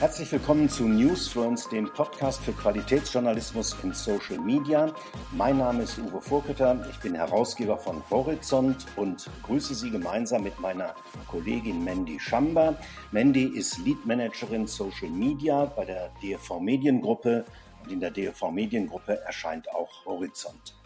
Herzlich 0.00 0.32
willkommen 0.32 0.70
zu 0.70 0.88
Newsfluence, 0.88 1.68
dem 1.68 1.92
Podcast 1.92 2.40
für 2.40 2.54
Qualitätsjournalismus 2.54 3.76
in 3.82 3.92
Social 3.92 4.38
Media. 4.38 4.94
Mein 5.32 5.58
Name 5.58 5.82
ist 5.82 5.98
Uwe 5.98 6.22
Vorketer, 6.22 6.86
ich 6.88 6.98
bin 7.00 7.14
Herausgeber 7.14 7.76
von 7.76 8.02
Horizont 8.08 8.86
und 8.96 9.28
grüße 9.42 9.74
Sie 9.74 9.90
gemeinsam 9.90 10.44
mit 10.44 10.58
meiner 10.58 10.94
Kollegin 11.28 11.84
Mandy 11.84 12.18
Schamba. 12.18 12.76
Mandy 13.12 13.44
ist 13.44 13.76
Lead 13.84 14.06
Managerin 14.06 14.66
Social 14.66 15.10
Media 15.10 15.66
bei 15.66 15.84
der 15.84 16.10
DFV 16.22 16.60
Mediengruppe 16.60 17.44
und 17.84 17.92
in 17.92 18.00
der 18.00 18.10
DFV 18.10 18.50
Mediengruppe 18.50 19.20
erscheint 19.26 19.70
auch 19.74 20.06
Horizont. 20.06 20.79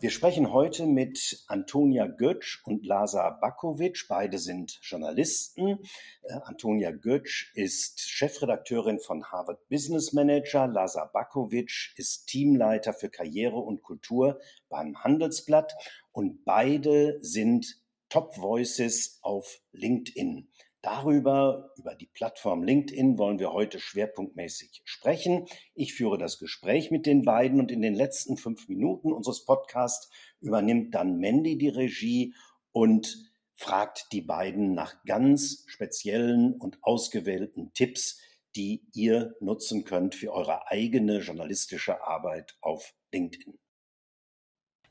Wir 0.00 0.08
sprechen 0.08 0.50
heute 0.50 0.86
mit 0.86 1.44
Antonia 1.46 2.06
Götsch 2.06 2.62
und 2.64 2.86
Lazar 2.86 3.38
Bakovic. 3.38 4.06
Beide 4.08 4.38
sind 4.38 4.78
Journalisten. 4.80 5.78
Äh, 6.22 6.32
Antonia 6.44 6.90
Götsch 6.90 7.52
ist 7.54 8.00
Chefredakteurin 8.00 8.98
von 8.98 9.26
Harvard 9.26 9.68
Business 9.68 10.14
Manager. 10.14 10.66
Lazar 10.68 11.12
Bakovic 11.12 11.92
ist 11.96 12.24
Teamleiter 12.28 12.94
für 12.94 13.10
Karriere 13.10 13.58
und 13.58 13.82
Kultur 13.82 14.40
beim 14.70 15.04
Handelsblatt. 15.04 15.74
Und 16.12 16.46
beide 16.46 17.18
sind 17.22 17.82
Top 18.08 18.38
Voices 18.38 19.18
auf 19.20 19.60
LinkedIn. 19.72 20.48
Darüber, 20.82 21.72
über 21.76 21.94
die 21.94 22.06
Plattform 22.06 22.62
LinkedIn, 22.62 23.18
wollen 23.18 23.38
wir 23.38 23.52
heute 23.52 23.78
schwerpunktmäßig 23.78 24.80
sprechen. 24.84 25.44
Ich 25.74 25.92
führe 25.92 26.16
das 26.16 26.38
Gespräch 26.38 26.90
mit 26.90 27.04
den 27.04 27.22
beiden 27.22 27.60
und 27.60 27.70
in 27.70 27.82
den 27.82 27.94
letzten 27.94 28.38
fünf 28.38 28.66
Minuten 28.66 29.12
unseres 29.12 29.44
Podcasts 29.44 30.10
übernimmt 30.40 30.94
dann 30.94 31.18
Mandy 31.18 31.58
die 31.58 31.68
Regie 31.68 32.34
und 32.72 33.30
fragt 33.56 34.06
die 34.12 34.22
beiden 34.22 34.72
nach 34.72 35.04
ganz 35.04 35.64
speziellen 35.66 36.54
und 36.54 36.78
ausgewählten 36.80 37.74
Tipps, 37.74 38.18
die 38.56 38.86
ihr 38.94 39.34
nutzen 39.40 39.84
könnt 39.84 40.14
für 40.14 40.32
eure 40.32 40.68
eigene 40.68 41.18
journalistische 41.18 42.02
Arbeit 42.02 42.56
auf 42.62 42.94
LinkedIn. 43.12 43.58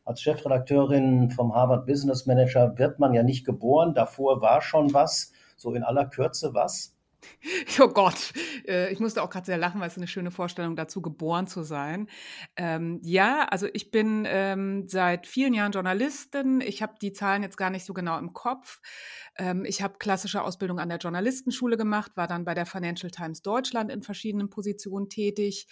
Als 0.05 0.21
Chefredakteurin 0.21 1.31
vom 1.31 1.55
Harvard 1.55 1.87
Business 1.87 2.27
Manager 2.27 2.77
wird 2.77 2.99
man 2.99 3.15
ja 3.15 3.23
nicht 3.23 3.43
geboren, 3.43 3.95
davor 3.95 4.41
war 4.41 4.61
schon 4.61 4.93
was 4.93 5.33
so 5.59 5.73
in 5.73 5.83
aller 5.83 6.05
Kürze 6.05 6.53
was? 6.53 6.95
Oh 7.79 7.87
Gott, 7.87 8.33
äh, 8.67 8.91
ich 8.91 8.99
musste 8.99 9.21
auch 9.21 9.29
gerade 9.29 9.45
sehr 9.45 9.57
lachen, 9.57 9.79
weil 9.81 9.87
es 9.87 9.97
eine 9.97 10.07
schöne 10.07 10.31
Vorstellung 10.31 10.75
dazu, 10.75 11.01
geboren 11.01 11.47
zu 11.47 11.63
sein. 11.63 12.07
Ähm, 12.55 12.99
ja, 13.03 13.45
also 13.49 13.67
ich 13.73 13.91
bin 13.91 14.25
ähm, 14.27 14.87
seit 14.87 15.27
vielen 15.27 15.53
Jahren 15.53 15.71
Journalistin. 15.71 16.61
Ich 16.61 16.81
habe 16.81 16.95
die 17.01 17.13
Zahlen 17.13 17.43
jetzt 17.43 17.57
gar 17.57 17.69
nicht 17.69 17.85
so 17.85 17.93
genau 17.93 18.17
im 18.17 18.33
Kopf. 18.33 18.81
Ähm, 19.37 19.65
ich 19.65 19.81
habe 19.81 19.97
klassische 19.97 20.41
Ausbildung 20.43 20.79
an 20.79 20.89
der 20.89 20.97
Journalistenschule 20.97 21.77
gemacht, 21.77 22.11
war 22.15 22.27
dann 22.27 22.45
bei 22.45 22.53
der 22.53 22.65
Financial 22.65 23.11
Times 23.11 23.41
Deutschland 23.41 23.91
in 23.91 24.01
verschiedenen 24.01 24.49
Positionen 24.49 25.09
tätig 25.09 25.67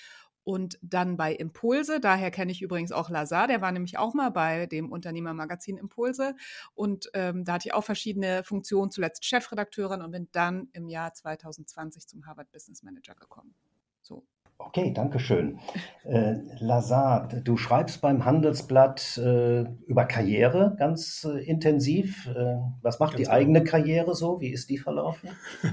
und 0.47 0.79
dann 0.81 1.17
bei 1.17 1.35
Impulse. 1.35 1.99
Daher 1.99 2.31
kenne 2.31 2.53
ich 2.53 2.61
übrigens 2.61 2.93
auch 2.93 3.09
Lazar, 3.09 3.47
der 3.47 3.59
war 3.59 3.73
nämlich 3.73 3.97
auch 3.97 4.13
mal 4.13 4.31
bei 4.31 4.65
dem 4.65 4.93
Unternehmermagazin 4.93 5.75
Impulse. 5.75 6.37
Und 6.73 7.09
ähm, 7.13 7.43
da 7.43 7.55
hatte 7.55 7.67
ich 7.67 7.73
auch 7.73 7.83
verschiedene 7.83 8.45
Funktionen, 8.45 8.89
zuletzt 8.89 9.25
Chefredakteurin 9.25 10.01
und 10.01 10.11
bin 10.11 10.29
dann 10.31 10.69
im 10.71 10.87
Jahr 10.87 11.13
2020 11.13 12.07
zum 12.07 12.25
Harvard 12.25 12.49
Business 12.49 12.81
Manager 12.81 13.13
gekommen. 13.15 13.55
So. 14.01 14.25
Okay, 14.59 14.91
danke 14.91 15.19
schön. 15.19 15.59
Äh, 16.03 16.37
Lazar, 16.59 17.27
du 17.43 17.57
schreibst 17.57 18.01
beim 18.01 18.25
Handelsblatt 18.25 19.17
äh, 19.19 19.65
über 19.85 20.05
Karriere 20.05 20.75
ganz 20.79 21.25
äh, 21.25 21.43
intensiv. 21.43 22.27
Äh, 22.27 22.57
was 22.81 22.99
macht 22.99 23.11
ganz 23.11 23.17
die 23.17 23.23
genau. 23.25 23.35
eigene 23.35 23.63
Karriere 23.63 24.15
so? 24.15 24.41
Wie 24.41 24.49
ist 24.49 24.71
die 24.71 24.79
verlaufen? 24.79 25.29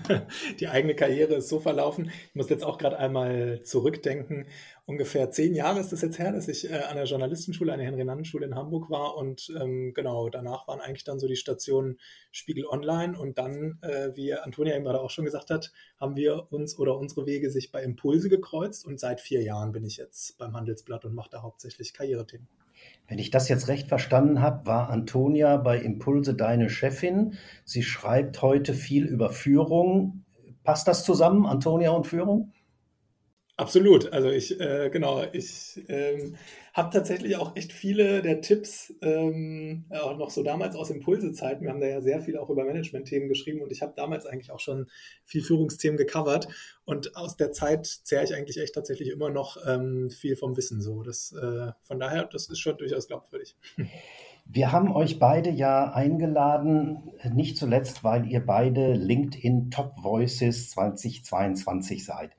die 0.60 0.68
eigene 0.68 0.94
Karriere 0.94 1.34
ist 1.36 1.48
so 1.48 1.60
verlaufen. 1.60 2.10
Ich 2.28 2.34
muss 2.34 2.50
jetzt 2.50 2.62
auch 2.62 2.76
gerade 2.76 2.98
einmal 2.98 3.62
zurückdenken 3.62 4.46
ungefähr 4.86 5.30
zehn 5.30 5.54
Jahre 5.54 5.80
ist 5.80 5.92
es 5.92 6.02
jetzt 6.02 6.18
her, 6.18 6.32
dass 6.32 6.48
ich 6.48 6.70
äh, 6.70 6.74
an 6.74 6.96
der 6.96 7.04
Journalistenschule, 7.04 7.72
an 7.72 7.78
der 7.78 7.88
Henry-Nannen-Schule 7.88 8.46
in 8.46 8.54
Hamburg 8.54 8.90
war. 8.90 9.16
Und 9.16 9.52
ähm, 9.60 9.92
genau, 9.94 10.28
danach 10.28 10.68
waren 10.68 10.80
eigentlich 10.80 11.04
dann 11.04 11.18
so 11.18 11.26
die 11.26 11.36
Stationen 11.36 11.98
Spiegel 12.32 12.66
Online. 12.66 13.18
Und 13.18 13.38
dann, 13.38 13.78
äh, 13.82 14.14
wie 14.14 14.34
Antonia 14.34 14.74
eben 14.74 14.84
gerade 14.84 15.00
auch 15.00 15.10
schon 15.10 15.24
gesagt 15.24 15.50
hat, 15.50 15.72
haben 15.98 16.16
wir 16.16 16.52
uns 16.52 16.78
oder 16.78 16.98
unsere 16.98 17.26
Wege 17.26 17.50
sich 17.50 17.72
bei 17.72 17.82
Impulse 17.82 18.28
gekreuzt. 18.28 18.86
Und 18.86 19.00
seit 19.00 19.20
vier 19.20 19.42
Jahren 19.42 19.72
bin 19.72 19.84
ich 19.84 19.96
jetzt 19.96 20.38
beim 20.38 20.56
Handelsblatt 20.56 21.04
und 21.04 21.14
mache 21.14 21.30
da 21.30 21.42
hauptsächlich 21.42 21.94
Karrierethemen. 21.94 22.48
Wenn 23.08 23.18
ich 23.18 23.30
das 23.30 23.48
jetzt 23.48 23.68
recht 23.68 23.88
verstanden 23.88 24.40
habe, 24.40 24.66
war 24.66 24.90
Antonia 24.90 25.56
bei 25.58 25.78
Impulse 25.78 26.34
deine 26.34 26.70
Chefin. 26.70 27.34
Sie 27.64 27.82
schreibt 27.82 28.40
heute 28.40 28.72
viel 28.72 29.04
über 29.04 29.30
Führung. 29.30 30.24
Passt 30.62 30.88
das 30.88 31.04
zusammen, 31.04 31.44
Antonia 31.44 31.90
und 31.90 32.06
Führung? 32.06 32.53
Absolut. 33.56 34.12
Also 34.12 34.30
ich, 34.30 34.58
äh, 34.58 34.90
genau, 34.90 35.22
ich 35.32 35.80
ähm, 35.88 36.34
habe 36.72 36.90
tatsächlich 36.92 37.36
auch 37.36 37.54
echt 37.54 37.72
viele 37.72 38.20
der 38.20 38.40
Tipps, 38.40 38.92
ähm, 39.00 39.84
auch 39.90 40.16
noch 40.16 40.30
so 40.30 40.42
damals 40.42 40.74
aus 40.74 40.90
Impulse-Zeiten. 40.90 41.62
Wir 41.62 41.70
haben 41.70 41.80
da 41.80 41.86
ja 41.86 42.00
sehr 42.00 42.20
viel 42.20 42.36
auch 42.36 42.50
über 42.50 42.64
Management-Themen 42.64 43.28
geschrieben 43.28 43.62
und 43.62 43.70
ich 43.70 43.80
habe 43.80 43.92
damals 43.94 44.26
eigentlich 44.26 44.50
auch 44.50 44.58
schon 44.58 44.88
viel 45.24 45.40
Führungsthemen 45.40 45.96
gecovert. 45.96 46.48
Und 46.84 47.16
aus 47.16 47.36
der 47.36 47.52
Zeit 47.52 47.86
zehre 47.86 48.24
ich 48.24 48.34
eigentlich 48.34 48.58
echt 48.58 48.74
tatsächlich 48.74 49.08
immer 49.08 49.30
noch 49.30 49.56
ähm, 49.64 50.10
viel 50.10 50.34
vom 50.34 50.56
Wissen 50.56 50.82
so. 50.82 51.04
Das, 51.04 51.32
äh, 51.32 51.70
von 51.84 52.00
daher, 52.00 52.24
das 52.24 52.48
ist 52.48 52.58
schon 52.58 52.76
durchaus 52.76 53.06
glaubwürdig. 53.06 53.56
Wir 54.46 54.72
haben 54.72 54.92
euch 54.92 55.18
beide 55.18 55.48
ja 55.48 55.92
eingeladen, 55.92 57.12
nicht 57.32 57.56
zuletzt, 57.56 58.04
weil 58.04 58.26
ihr 58.26 58.44
beide 58.44 58.92
LinkedIn 58.92 59.70
Top 59.70 59.94
Voices 60.02 60.70
2022 60.70 62.04
seid. 62.04 62.32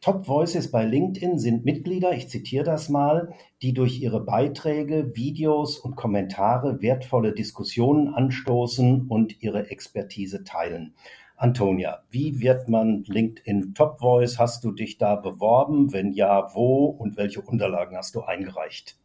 Top 0.00 0.28
Voices 0.28 0.70
bei 0.70 0.84
LinkedIn 0.84 1.40
sind 1.40 1.64
Mitglieder, 1.64 2.12
ich 2.12 2.28
zitiere 2.28 2.62
das 2.62 2.88
mal, 2.88 3.34
die 3.62 3.74
durch 3.74 4.00
ihre 4.00 4.20
Beiträge, 4.20 5.16
Videos 5.16 5.76
und 5.76 5.96
Kommentare 5.96 6.80
wertvolle 6.80 7.32
Diskussionen 7.32 8.14
anstoßen 8.14 9.08
und 9.08 9.42
ihre 9.42 9.70
Expertise 9.70 10.44
teilen. 10.44 10.94
Antonia, 11.36 12.04
wie 12.10 12.38
wird 12.38 12.68
man 12.68 13.02
LinkedIn 13.08 13.74
Top 13.74 13.98
Voice? 13.98 14.38
Hast 14.38 14.62
du 14.62 14.70
dich 14.70 14.98
da 14.98 15.16
beworben? 15.16 15.92
Wenn 15.92 16.12
ja, 16.12 16.54
wo 16.54 16.86
und 16.86 17.16
welche 17.16 17.40
Unterlagen 17.40 17.96
hast 17.96 18.14
du 18.14 18.20
eingereicht? 18.20 18.96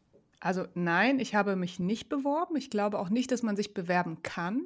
Also 0.43 0.67
nein, 0.73 1.19
ich 1.19 1.35
habe 1.35 1.55
mich 1.55 1.79
nicht 1.79 2.09
beworben. 2.09 2.57
Ich 2.57 2.69
glaube 2.69 2.99
auch 2.99 3.07
nicht, 3.07 3.31
dass 3.31 3.43
man 3.43 3.55
sich 3.55 3.73
bewerben 3.73 4.23
kann, 4.23 4.61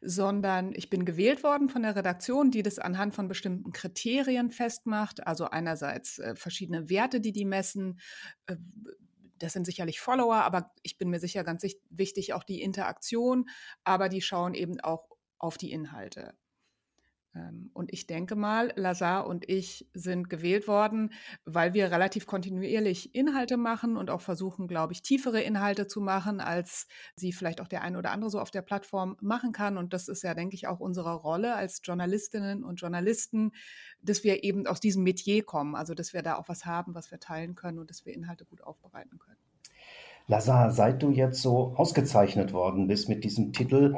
sondern 0.00 0.72
ich 0.76 0.90
bin 0.90 1.04
gewählt 1.04 1.42
worden 1.42 1.68
von 1.68 1.82
der 1.82 1.96
Redaktion, 1.96 2.52
die 2.52 2.62
das 2.62 2.78
anhand 2.78 3.16
von 3.16 3.26
bestimmten 3.26 3.72
Kriterien 3.72 4.52
festmacht. 4.52 5.26
Also 5.26 5.46
einerseits 5.46 6.20
äh, 6.20 6.36
verschiedene 6.36 6.88
Werte, 6.88 7.20
die 7.20 7.32
die 7.32 7.44
messen. 7.44 7.98
Äh, 8.46 8.58
das 9.40 9.54
sind 9.54 9.66
sicherlich 9.66 9.98
Follower, 9.98 10.36
aber 10.36 10.70
ich 10.84 10.98
bin 10.98 11.10
mir 11.10 11.18
sicher 11.18 11.42
ganz 11.42 11.64
wichtig 11.90 12.32
auch 12.32 12.44
die 12.44 12.62
Interaktion. 12.62 13.48
Aber 13.82 14.08
die 14.08 14.22
schauen 14.22 14.54
eben 14.54 14.78
auch 14.78 15.08
auf 15.38 15.58
die 15.58 15.72
Inhalte. 15.72 16.34
Ähm, 17.34 17.70
und 17.74 17.92
ich 17.92 18.06
denke 18.06 18.36
mal, 18.36 18.72
Lazar 18.76 19.26
und 19.26 19.48
ich 19.48 19.88
sind 19.94 20.30
gewählt 20.30 20.68
worden, 20.68 21.12
weil 21.44 21.74
wir 21.74 21.90
relativ 21.90 22.26
kontinuierlich 22.26 23.14
Inhalte 23.14 23.56
machen 23.56 23.96
und 23.96 24.10
auch 24.10 24.20
versuchen, 24.20 24.68
glaube 24.68 24.92
ich, 24.92 25.02
tiefere 25.02 25.40
Inhalte 25.40 25.86
zu 25.86 26.00
machen, 26.00 26.40
als 26.40 26.86
sie 27.14 27.32
vielleicht 27.32 27.60
auch 27.60 27.68
der 27.68 27.82
eine 27.82 27.98
oder 27.98 28.10
andere 28.10 28.30
so 28.30 28.40
auf 28.40 28.50
der 28.50 28.62
Plattform 28.62 29.16
machen 29.20 29.52
kann. 29.52 29.76
Und 29.76 29.92
das 29.92 30.08
ist 30.08 30.22
ja, 30.22 30.34
denke 30.34 30.54
ich, 30.54 30.66
auch 30.66 30.80
unsere 30.80 31.14
Rolle 31.14 31.54
als 31.54 31.80
Journalistinnen 31.82 32.64
und 32.64 32.80
Journalisten, 32.80 33.52
dass 34.02 34.24
wir 34.24 34.44
eben 34.44 34.66
aus 34.66 34.80
diesem 34.80 35.02
Metier 35.02 35.44
kommen, 35.44 35.74
also 35.74 35.94
dass 35.94 36.12
wir 36.12 36.22
da 36.22 36.36
auch 36.36 36.48
was 36.48 36.64
haben, 36.64 36.94
was 36.94 37.10
wir 37.10 37.20
teilen 37.20 37.54
können 37.54 37.78
und 37.78 37.90
dass 37.90 38.04
wir 38.04 38.14
Inhalte 38.14 38.44
gut 38.44 38.62
aufbereiten 38.62 39.18
können. 39.18 39.38
Lazar, 40.28 40.70
seit 40.70 41.02
du 41.02 41.10
jetzt 41.10 41.40
so 41.40 41.72
ausgezeichnet 41.76 42.52
worden 42.52 42.86
bist 42.86 43.08
mit 43.08 43.24
diesem 43.24 43.54
Titel, 43.54 43.96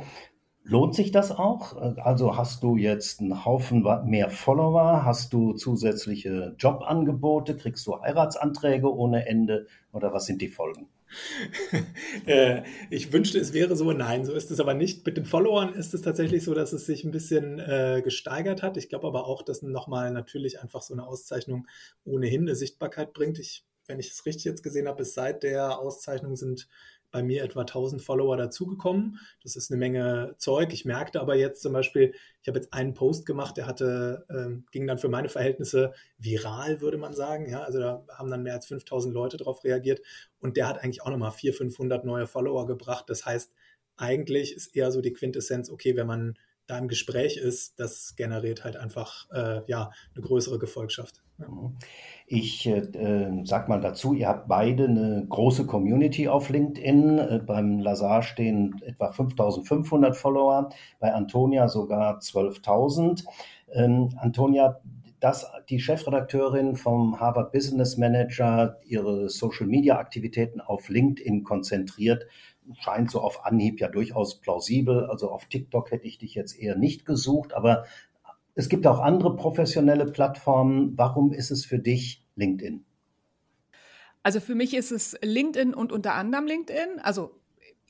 Lohnt 0.62 0.94
sich 0.94 1.10
das 1.10 1.32
auch? 1.32 1.76
Also 1.76 2.37
hast 2.37 2.62
du 2.62 2.76
jetzt 2.76 3.21
einen 3.21 3.44
Haufen 3.44 3.84
mehr 4.05 4.31
Follower? 4.31 5.05
Hast 5.05 5.32
du 5.32 5.55
zusätzliche 5.55 6.55
Jobangebote? 6.58 7.56
Kriegst 7.56 7.87
du 7.87 8.00
Heiratsanträge 8.00 8.94
ohne 8.94 9.26
Ende? 9.26 9.67
Oder 9.93 10.12
was 10.12 10.26
sind 10.26 10.43
die 10.43 10.49
Folgen? 10.49 10.88
Äh, 12.26 12.62
ich 12.90 13.12
wünschte, 13.12 13.38
es 13.38 13.52
wäre 13.52 13.75
so. 13.76 13.93
Nein, 13.93 14.25
so 14.25 14.32
ist 14.32 14.50
es 14.50 14.61
aber 14.61 14.75
nicht. 14.75 15.05
Mit 15.06 15.17
den 15.17 15.25
Followern 15.25 15.73
ist 15.73 15.94
es 15.94 16.02
tatsächlich 16.02 16.44
so, 16.44 16.55
dass 16.55 16.73
es 16.73 16.87
sich 16.87 17.05
ein 17.05 17.11
bisschen 17.11 17.58
äh, 17.58 18.02
gesteigert 18.05 18.62
hat. 18.62 18.76
Ich 18.76 18.88
glaube 18.88 19.08
aber 19.08 19.26
auch, 19.26 19.43
dass 19.43 19.62
nochmal 19.62 20.12
natürlich 20.12 20.61
einfach 20.61 20.82
so 20.82 20.94
eine 20.94 21.06
Auszeichnung 21.06 21.67
ohnehin 22.05 22.43
eine 22.43 22.55
Sichtbarkeit 22.55 23.12
bringt. 23.12 23.38
Ich, 23.38 23.64
wenn 23.90 24.00
ich 24.00 24.10
es 24.10 24.25
richtig 24.25 24.44
jetzt 24.44 24.62
gesehen 24.62 24.88
habe, 24.88 24.98
bis 24.98 25.14
seit 25.14 25.42
der 25.42 25.78
Auszeichnung 25.78 26.37
sind 26.37 26.69
bei 27.10 27.22
mir 27.22 27.42
etwa 27.42 27.62
1000 27.62 28.00
Follower 28.00 28.37
dazugekommen. 28.37 29.19
Das 29.42 29.56
ist 29.56 29.70
eine 29.70 29.78
Menge 29.78 30.34
Zeug. 30.38 30.72
Ich 30.72 30.84
merkte 30.84 31.20
aber 31.20 31.34
jetzt 31.34 31.60
zum 31.60 31.72
Beispiel, 31.72 32.14
ich 32.40 32.48
habe 32.48 32.58
jetzt 32.58 32.72
einen 32.72 32.94
Post 32.94 33.26
gemacht, 33.26 33.56
der 33.56 33.66
hatte, 33.66 34.26
ähm, 34.31 34.64
ging 34.70 34.87
dann 34.87 34.98
für 34.98 35.08
meine 35.08 35.28
Verhältnisse 35.28 35.92
viral, 36.19 36.81
würde 36.81 36.98
man 36.98 37.12
sagen. 37.12 37.50
Ja, 37.50 37.62
also 37.62 37.81
da 37.81 38.04
haben 38.10 38.31
dann 38.31 38.44
mehr 38.44 38.54
als 38.54 38.66
5000 38.66 39.12
Leute 39.12 39.37
darauf 39.37 39.64
reagiert 39.64 40.00
und 40.38 40.56
der 40.56 40.69
hat 40.69 40.82
eigentlich 40.82 41.02
auch 41.02 41.10
nochmal 41.10 41.32
400, 41.32 41.56
500 41.56 42.04
neue 42.04 42.26
Follower 42.26 42.66
gebracht. 42.66 43.06
Das 43.08 43.26
heißt, 43.26 43.52
eigentlich 43.96 44.54
ist 44.54 44.75
eher 44.76 44.92
so 44.92 45.00
die 45.00 45.12
Quintessenz, 45.12 45.69
okay, 45.69 45.96
wenn 45.96 46.06
man 46.06 46.38
da 46.70 46.78
im 46.78 46.88
Gespräch 46.88 47.37
ist, 47.37 47.78
das 47.81 48.14
generiert 48.17 48.64
halt 48.64 48.76
einfach 48.76 49.28
äh, 49.32 49.61
ja, 49.67 49.90
eine 50.14 50.25
größere 50.25 50.58
Gefolgschaft. 50.58 51.22
Ich 52.26 52.67
äh, 52.67 52.78
äh, 52.78 53.44
sag 53.44 53.69
mal 53.69 53.81
dazu, 53.81 54.14
ihr 54.14 54.28
habt 54.28 54.46
beide 54.46 54.84
eine 54.84 55.26
große 55.28 55.67
Community 55.67 56.28
auf 56.28 56.49
LinkedIn. 56.49 57.19
Äh, 57.19 57.40
beim 57.44 57.81
Lazar 57.81 58.22
stehen 58.22 58.81
etwa 58.84 59.11
5500 59.11 60.17
Follower, 60.17 60.70
bei 61.00 61.12
Antonia 61.12 61.69
sogar 61.69 62.19
12.000. 62.19 63.25
Ähm, 63.73 64.11
Antonia, 64.19 64.81
dass 65.20 65.46
die 65.69 65.81
Chefredakteurin 65.81 66.76
vom 66.76 67.20
Harvard 67.20 67.52
Business 67.52 67.99
Manager 67.99 68.81
ihre 68.84 69.28
Social-Media-Aktivitäten 69.28 70.61
auf 70.61 70.88
LinkedIn 70.88 71.44
konzentriert, 71.44 72.26
scheint 72.78 73.11
so 73.11 73.20
auf 73.20 73.44
Anhieb 73.44 73.81
ja 73.81 73.88
durchaus 73.88 74.40
plausibel. 74.40 75.05
Also 75.06 75.31
auf 75.31 75.44
TikTok 75.46 75.90
hätte 75.90 76.06
ich 76.06 76.19
dich 76.19 76.34
jetzt 76.34 76.58
eher 76.58 76.76
nicht 76.76 77.05
gesucht, 77.05 77.52
aber 77.52 77.84
es 78.55 78.69
gibt 78.69 78.87
auch 78.87 78.99
andere 78.99 79.37
professionelle 79.37 80.06
Plattformen. 80.06 80.96
Warum 80.96 81.32
ist 81.32 81.50
es 81.50 81.64
für 81.64 81.78
dich 81.78 82.25
LinkedIn? 82.37 82.84
Also 84.23 84.40
für 84.40 84.55
mich 84.55 84.75
ist 84.75 84.90
es 84.90 85.16
LinkedIn 85.23 85.75
und 85.75 85.93
unter 85.93 86.14
anderem 86.14 86.46
LinkedIn. 86.46 86.99
Also 87.02 87.39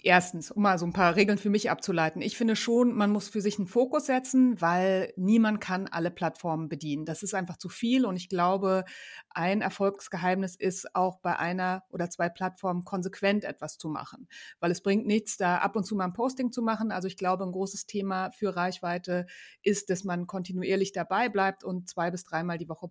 Erstens, 0.02 0.50
um 0.50 0.62
mal 0.62 0.78
so 0.78 0.86
ein 0.86 0.94
paar 0.94 1.14
Regeln 1.14 1.36
für 1.36 1.50
mich 1.50 1.70
abzuleiten. 1.70 2.22
Ich 2.22 2.38
finde 2.38 2.56
schon, 2.56 2.94
man 2.94 3.10
muss 3.10 3.28
für 3.28 3.42
sich 3.42 3.58
einen 3.58 3.66
Fokus 3.66 4.06
setzen, 4.06 4.58
weil 4.60 5.12
niemand 5.16 5.60
kann 5.60 5.88
alle 5.88 6.10
Plattformen 6.10 6.70
bedienen. 6.70 7.04
Das 7.04 7.22
ist 7.22 7.34
einfach 7.34 7.58
zu 7.58 7.68
viel 7.68 8.06
und 8.06 8.16
ich 8.16 8.30
glaube, 8.30 8.84
ein 9.28 9.60
Erfolgsgeheimnis 9.60 10.56
ist 10.56 10.94
auch 10.94 11.18
bei 11.18 11.38
einer 11.38 11.82
oder 11.90 12.08
zwei 12.08 12.30
Plattformen 12.30 12.84
konsequent 12.84 13.44
etwas 13.44 13.76
zu 13.76 13.90
machen, 13.90 14.26
weil 14.58 14.70
es 14.70 14.80
bringt 14.80 15.06
nichts, 15.06 15.36
da 15.36 15.58
ab 15.58 15.76
und 15.76 15.84
zu 15.84 15.94
mal 15.94 16.04
ein 16.04 16.14
Posting 16.14 16.50
zu 16.50 16.62
machen. 16.62 16.92
Also 16.92 17.06
ich 17.06 17.18
glaube, 17.18 17.44
ein 17.44 17.52
großes 17.52 17.86
Thema 17.86 18.30
für 18.32 18.56
Reichweite 18.56 19.26
ist, 19.62 19.90
dass 19.90 20.04
man 20.04 20.26
kontinuierlich 20.26 20.92
dabei 20.92 21.28
bleibt 21.28 21.62
und 21.62 21.90
zwei 21.90 22.10
bis 22.10 22.24
dreimal 22.24 22.56
die 22.56 22.70
Woche 22.70 22.90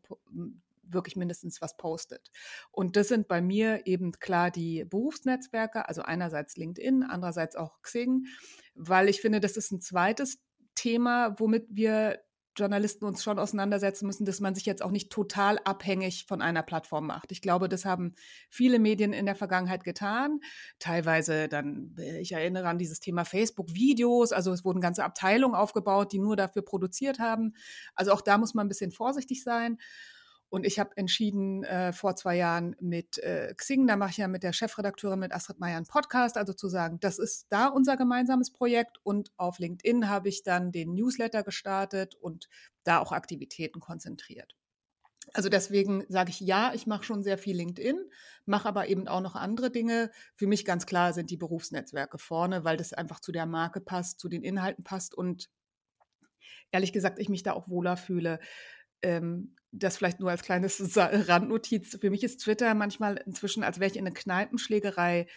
wirklich 0.93 1.15
mindestens 1.15 1.61
was 1.61 1.77
postet. 1.77 2.31
Und 2.71 2.95
das 2.95 3.07
sind 3.07 3.27
bei 3.27 3.41
mir 3.41 3.85
eben 3.85 4.11
klar 4.13 4.51
die 4.51 4.85
Berufsnetzwerke, 4.85 5.87
also 5.87 6.01
einerseits 6.01 6.57
LinkedIn, 6.57 7.03
andererseits 7.03 7.55
auch 7.55 7.81
Xing, 7.81 8.25
weil 8.75 9.09
ich 9.09 9.21
finde, 9.21 9.39
das 9.39 9.57
ist 9.57 9.71
ein 9.71 9.81
zweites 9.81 10.39
Thema, 10.75 11.35
womit 11.39 11.67
wir 11.69 12.19
Journalisten 12.59 13.05
uns 13.05 13.23
schon 13.23 13.39
auseinandersetzen 13.39 14.05
müssen, 14.05 14.25
dass 14.25 14.39
man 14.39 14.53
sich 14.53 14.65
jetzt 14.65 14.83
auch 14.83 14.91
nicht 14.91 15.11
total 15.11 15.59
abhängig 15.63 16.25
von 16.27 16.41
einer 16.41 16.61
Plattform 16.61 17.07
macht. 17.07 17.31
Ich 17.31 17.41
glaube, 17.41 17.69
das 17.69 17.85
haben 17.85 18.13
viele 18.49 18.79
Medien 18.79 19.13
in 19.13 19.25
der 19.25 19.35
Vergangenheit 19.35 19.83
getan. 19.83 20.39
Teilweise 20.77 21.47
dann, 21.47 21.95
ich 22.19 22.33
erinnere 22.33 22.67
an 22.67 22.77
dieses 22.77 22.99
Thema 22.99 23.23
Facebook-Videos, 23.23 24.33
also 24.33 24.51
es 24.51 24.65
wurden 24.65 24.81
ganze 24.81 25.03
Abteilungen 25.03 25.55
aufgebaut, 25.55 26.11
die 26.11 26.19
nur 26.19 26.35
dafür 26.35 26.61
produziert 26.61 27.19
haben. 27.19 27.53
Also 27.95 28.11
auch 28.11 28.21
da 28.21 28.37
muss 28.37 28.53
man 28.53 28.65
ein 28.65 28.69
bisschen 28.69 28.91
vorsichtig 28.91 29.43
sein. 29.43 29.77
Und 30.49 30.65
ich 30.65 30.79
habe 30.79 30.97
entschieden 30.97 31.63
äh, 31.63 31.93
vor 31.93 32.15
zwei 32.15 32.35
Jahren 32.35 32.75
mit 32.79 33.19
äh, 33.19 33.53
Xing, 33.55 33.85
da 33.85 33.95
mache 33.95 34.11
ich 34.11 34.17
ja 34.17 34.27
mit 34.27 34.41
der 34.41 34.53
Chefredakteurin, 34.53 35.19
mit 35.19 35.31
Astrid 35.31 35.59
Meyer 35.59 35.77
einen 35.77 35.85
Podcast, 35.85 36.37
also 36.37 36.53
zu 36.53 36.67
sagen, 36.69 36.99
das 36.99 37.19
ist 37.19 37.47
da 37.49 37.67
unser 37.67 37.97
gemeinsames 37.97 38.51
Projekt. 38.51 38.97
Und 39.03 39.31
auf 39.37 39.59
LinkedIn 39.59 40.09
habe 40.09 40.29
ich 40.29 40.41
dann 40.41 40.71
den 40.71 40.95
Newsletter 40.95 41.43
gestartet 41.43 42.15
und 42.15 42.49
da 42.83 42.99
auch 42.99 43.11
Aktivitäten 43.11 43.79
konzentriert. 43.79 44.55
Also 45.33 45.49
deswegen 45.49 46.05
sage 46.09 46.31
ich 46.31 46.39
ja, 46.39 46.73
ich 46.73 46.87
mache 46.87 47.03
schon 47.03 47.23
sehr 47.23 47.37
viel 47.37 47.55
LinkedIn, 47.55 47.99
mache 48.45 48.67
aber 48.67 48.87
eben 48.87 49.07
auch 49.07 49.21
noch 49.21 49.35
andere 49.35 49.69
Dinge. 49.69 50.09
Für 50.35 50.47
mich 50.47 50.65
ganz 50.65 50.85
klar 50.85 51.13
sind 51.13 51.29
die 51.29 51.37
Berufsnetzwerke 51.37 52.17
vorne, 52.17 52.63
weil 52.63 52.77
das 52.77 52.93
einfach 52.93 53.19
zu 53.19 53.31
der 53.31 53.45
Marke 53.45 53.81
passt, 53.81 54.19
zu 54.19 54.29
den 54.29 54.43
Inhalten 54.43 54.83
passt 54.83 55.13
und 55.13 55.49
ehrlich 56.71 56.93
gesagt, 56.93 57.19
ich 57.19 57.29
mich 57.29 57.43
da 57.43 57.53
auch 57.53 57.69
wohler 57.69 57.97
fühle. 57.97 58.39
Ähm, 59.01 59.55
das 59.71 59.97
vielleicht 59.97 60.19
nur 60.19 60.31
als 60.31 60.43
kleines 60.43 60.97
Randnotiz. 60.97 61.97
Für 61.99 62.09
mich 62.09 62.23
ist 62.23 62.41
Twitter 62.41 62.73
manchmal 62.73 63.21
inzwischen, 63.25 63.63
als 63.63 63.79
wäre 63.79 63.89
ich 63.89 63.97
in 63.97 64.05
eine 64.05 64.13
Kneipenschlägerei 64.13 65.27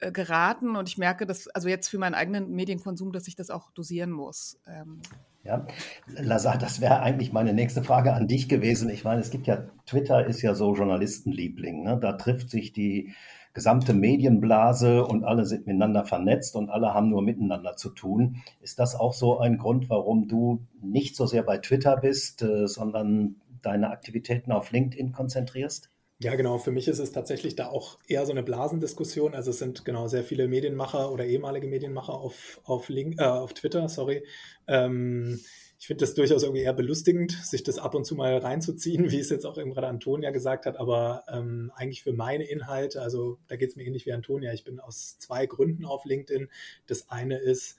äh, 0.00 0.12
geraten 0.12 0.76
und 0.76 0.88
ich 0.88 0.98
merke, 0.98 1.26
dass, 1.26 1.48
also 1.48 1.68
jetzt 1.68 1.88
für 1.88 1.98
meinen 1.98 2.14
eigenen 2.14 2.50
Medienkonsum, 2.50 3.12
dass 3.12 3.28
ich 3.28 3.36
das 3.36 3.50
auch 3.50 3.70
dosieren 3.70 4.10
muss. 4.10 4.58
Ähm. 4.66 5.00
Ja, 5.44 5.66
Lazar, 6.06 6.56
das 6.56 6.80
wäre 6.80 7.00
eigentlich 7.00 7.32
meine 7.32 7.52
nächste 7.52 7.82
Frage 7.82 8.14
an 8.14 8.28
dich 8.28 8.48
gewesen. 8.48 8.88
Ich 8.88 9.04
meine, 9.04 9.20
es 9.20 9.30
gibt 9.30 9.46
ja, 9.46 9.66
Twitter 9.86 10.26
ist 10.26 10.40
ja 10.40 10.54
so 10.54 10.74
Journalistenliebling. 10.74 11.82
Ne? 11.82 11.98
Da 12.00 12.14
trifft 12.14 12.48
sich 12.48 12.72
die 12.72 13.12
gesamte 13.52 13.94
Medienblase 13.94 15.06
und 15.06 15.24
alle 15.24 15.44
sind 15.44 15.66
miteinander 15.66 16.04
vernetzt 16.04 16.56
und 16.56 16.70
alle 16.70 16.92
haben 16.92 17.08
nur 17.08 17.22
miteinander 17.22 17.76
zu 17.76 17.90
tun. 17.90 18.42
Ist 18.60 18.80
das 18.80 18.96
auch 18.96 19.12
so 19.12 19.38
ein 19.38 19.58
Grund, 19.58 19.88
warum 19.88 20.26
du 20.26 20.66
nicht 20.82 21.14
so 21.14 21.26
sehr 21.26 21.44
bei 21.44 21.58
Twitter 21.58 21.96
bist, 21.96 22.42
äh, 22.42 22.66
sondern 22.66 23.36
deine 23.64 23.90
Aktivitäten 23.90 24.52
auf 24.52 24.70
LinkedIn 24.70 25.12
konzentrierst? 25.12 25.90
Ja, 26.18 26.36
genau. 26.36 26.58
Für 26.58 26.70
mich 26.70 26.88
ist 26.88 27.00
es 27.00 27.12
tatsächlich 27.12 27.56
da 27.56 27.68
auch 27.68 27.98
eher 28.06 28.24
so 28.24 28.32
eine 28.32 28.42
Blasendiskussion. 28.42 29.34
Also 29.34 29.50
es 29.50 29.58
sind 29.58 29.84
genau 29.84 30.06
sehr 30.06 30.24
viele 30.24 30.48
Medienmacher 30.48 31.10
oder 31.10 31.26
ehemalige 31.26 31.66
Medienmacher 31.66 32.14
auf, 32.14 32.60
auf, 32.64 32.88
Link, 32.88 33.20
äh, 33.20 33.24
auf 33.24 33.52
Twitter, 33.52 33.88
sorry. 33.88 34.24
Ähm, 34.68 35.40
ich 35.78 35.88
finde 35.88 36.04
das 36.04 36.14
durchaus 36.14 36.42
irgendwie 36.42 36.62
eher 36.62 36.72
belustigend, 36.72 37.32
sich 37.32 37.62
das 37.62 37.78
ab 37.78 37.94
und 37.94 38.06
zu 38.06 38.14
mal 38.14 38.38
reinzuziehen, 38.38 39.10
wie 39.10 39.18
es 39.18 39.28
jetzt 39.28 39.44
auch 39.44 39.58
eben 39.58 39.72
gerade 39.72 39.88
Antonia 39.88 40.30
gesagt 40.30 40.66
hat. 40.66 40.78
Aber 40.78 41.24
ähm, 41.28 41.72
eigentlich 41.74 42.02
für 42.02 42.12
meine 42.12 42.44
Inhalte, 42.44 43.02
also 43.02 43.38
da 43.48 43.56
geht 43.56 43.70
es 43.70 43.76
mir 43.76 43.84
ähnlich 43.84 44.06
wie 44.06 44.12
Antonia. 44.12 44.52
Ich 44.54 44.64
bin 44.64 44.80
aus 44.80 45.18
zwei 45.18 45.46
Gründen 45.46 45.84
auf 45.84 46.04
LinkedIn. 46.04 46.48
Das 46.86 47.10
eine 47.10 47.38
ist, 47.38 47.76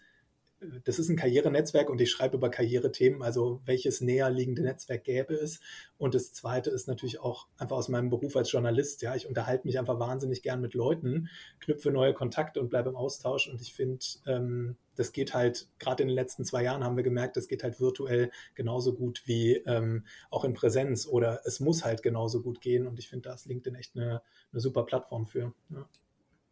das 0.83 0.99
ist 0.99 1.09
ein 1.09 1.15
Karrierenetzwerk 1.15 1.89
und 1.89 1.99
ich 2.01 2.11
schreibe 2.11 2.37
über 2.37 2.49
Karrierethemen, 2.49 3.21
also 3.21 3.61
welches 3.65 4.01
näher 4.01 4.29
liegende 4.29 4.61
Netzwerk 4.61 5.03
gäbe 5.03 5.33
es. 5.33 5.59
Und 5.97 6.15
das 6.15 6.33
zweite 6.33 6.69
ist 6.69 6.87
natürlich 6.87 7.19
auch 7.19 7.47
einfach 7.57 7.77
aus 7.77 7.89
meinem 7.89 8.09
Beruf 8.09 8.35
als 8.35 8.51
Journalist. 8.51 9.01
Ja, 9.01 9.15
ich 9.15 9.27
unterhalte 9.27 9.65
mich 9.67 9.79
einfach 9.79 9.99
wahnsinnig 9.99 10.41
gern 10.41 10.61
mit 10.61 10.73
Leuten, 10.73 11.29
knüpfe 11.59 11.91
neue 11.91 12.13
Kontakte 12.13 12.59
und 12.59 12.69
bleibe 12.69 12.89
im 12.89 12.95
Austausch. 12.95 13.47
Und 13.47 13.61
ich 13.61 13.73
finde, 13.73 14.05
ähm, 14.27 14.75
das 14.95 15.11
geht 15.11 15.33
halt, 15.33 15.67
gerade 15.79 16.03
in 16.03 16.09
den 16.09 16.15
letzten 16.15 16.45
zwei 16.45 16.63
Jahren 16.63 16.83
haben 16.83 16.97
wir 16.97 17.03
gemerkt, 17.03 17.37
das 17.37 17.47
geht 17.47 17.63
halt 17.63 17.79
virtuell 17.79 18.31
genauso 18.55 18.93
gut 18.93 19.23
wie 19.25 19.55
ähm, 19.65 20.05
auch 20.29 20.43
in 20.43 20.53
Präsenz 20.53 21.07
oder 21.07 21.41
es 21.45 21.59
muss 21.59 21.85
halt 21.85 22.03
genauso 22.03 22.41
gut 22.41 22.61
gehen. 22.61 22.87
Und 22.87 22.99
ich 22.99 23.09
finde, 23.09 23.29
da 23.29 23.35
ist 23.35 23.45
LinkedIn 23.45 23.75
echt 23.75 23.95
eine, 23.95 24.21
eine 24.51 24.59
super 24.61 24.83
Plattform 24.83 25.25
für. 25.25 25.53
Ja. 25.69 25.87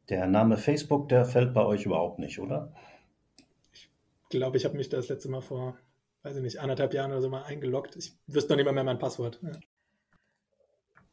Der 0.10 0.28
Name 0.28 0.58
Facebook, 0.58 1.08
der 1.10 1.26
fällt 1.26 1.54
bei 1.54 1.66
euch 1.66 1.86
überhaupt 1.86 2.20
nicht, 2.20 2.40
oder? 2.40 2.74
Glaube, 4.40 4.58
ich 4.58 4.66
habe 4.66 4.78
mich 4.78 4.90
das 4.90 5.10
letzte 5.10 5.30
Mal 5.30 5.42
vor, 5.42 5.78
weiß 6.24 6.36
ich 6.38 6.44
nicht, 6.44 6.60
anderthalb 6.60 6.94
Jahren 6.94 7.12
oder 7.12 7.22
so 7.22 7.30
mal 7.30 7.44
eingeloggt. 7.44 7.96
Ich 7.96 8.18
wüsste 8.28 8.52
noch 8.52 8.58
nicht 8.58 8.66
mal 8.66 8.72
mehr 8.74 8.84
mein 8.84 9.00
Passwort. 9.00 9.40
Ja. 9.42 9.52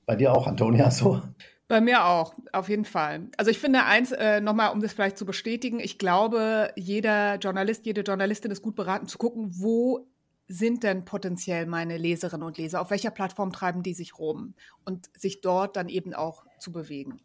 Bei 0.06 0.16
dir 0.16 0.32
auch, 0.32 0.46
Antonia, 0.46 0.90
so? 0.90 1.22
Bei 1.68 1.80
mir 1.80 2.04
auch, 2.04 2.34
auf 2.52 2.68
jeden 2.68 2.84
Fall. 2.84 3.28
Also 3.36 3.50
ich 3.50 3.60
finde 3.60 3.84
eins, 3.84 4.10
äh, 4.10 4.40
nochmal, 4.40 4.72
um 4.72 4.80
das 4.80 4.92
vielleicht 4.92 5.16
zu 5.16 5.24
bestätigen, 5.24 5.78
ich 5.78 5.98
glaube, 5.98 6.72
jeder 6.74 7.36
Journalist, 7.36 7.86
jede 7.86 8.00
Journalistin 8.00 8.50
ist 8.50 8.62
gut 8.62 8.74
beraten 8.74 9.06
zu 9.06 9.18
gucken, 9.18 9.50
wo 9.52 10.08
sind 10.48 10.82
denn 10.82 11.04
potenziell 11.04 11.66
meine 11.66 11.96
Leserinnen 11.96 12.44
und 12.44 12.58
Leser? 12.58 12.80
Auf 12.80 12.90
welcher 12.90 13.12
Plattform 13.12 13.52
treiben 13.52 13.84
die 13.84 13.94
sich 13.94 14.18
rum? 14.18 14.54
Und 14.84 15.08
sich 15.16 15.42
dort 15.42 15.76
dann 15.76 15.88
eben 15.88 16.12
auch 16.12 16.44
zu 16.58 16.72
bewegen. 16.72 17.20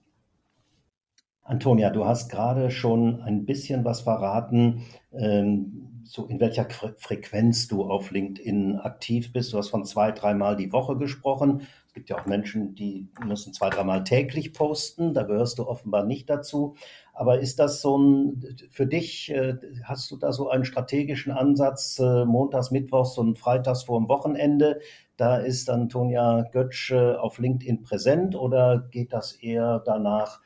Antonia, 1.42 1.90
du 1.90 2.06
hast 2.06 2.30
gerade 2.30 2.70
schon 2.70 3.22
ein 3.22 3.46
bisschen 3.46 3.84
was 3.84 4.02
verraten, 4.02 4.84
ähm, 5.12 5.95
so 6.06 6.26
in 6.26 6.40
welcher 6.40 6.68
Frequenz 6.98 7.68
du 7.68 7.84
auf 7.84 8.12
LinkedIn 8.12 8.78
aktiv 8.78 9.34
bist. 9.34 9.52
Du 9.52 9.58
hast 9.58 9.70
von 9.70 9.86
zwei, 9.86 10.12
dreimal 10.12 10.56
die 10.56 10.72
Woche 10.72 10.98
gesprochen. 10.98 11.68
Es 11.88 11.94
gibt 11.94 12.10
ja 12.10 12.18
auch 12.20 12.26
Menschen, 12.26 12.76
die 12.76 13.08
müssen 13.26 13.54
zwei, 13.54 13.70
dreimal 13.70 14.04
täglich 14.04 14.54
posten. 14.54 15.14
Da 15.14 15.24
gehörst 15.24 15.58
du 15.58 15.68
offenbar 15.68 16.06
nicht 16.06 16.30
dazu. 16.30 16.76
Aber 17.14 17.40
ist 17.40 17.60
das 17.60 17.82
so 17.82 17.98
ein, 17.98 18.56
für 18.70 18.86
dich, 18.86 19.32
äh, 19.32 19.56
hast 19.84 20.12
du 20.12 20.18
da 20.18 20.32
so 20.32 20.50
einen 20.50 20.66
strategischen 20.66 21.32
Ansatz, 21.32 21.98
äh, 22.00 22.26
montags, 22.26 22.72
mittwochs 22.72 23.18
und 23.18 23.40
freitags 23.40 23.84
vor 23.84 24.00
dem 24.00 24.08
Wochenende? 24.08 24.82
Da 25.18 25.38
ist 25.38 25.70
Antonia 25.70 26.44
Götsch 26.52 26.92
auf 26.92 27.40
LinkedIn 27.40 27.82
präsent 27.84 28.36
oder 28.36 28.88
geht 28.92 29.14
das 29.14 29.32
eher 29.34 29.82
danach, 29.86 30.42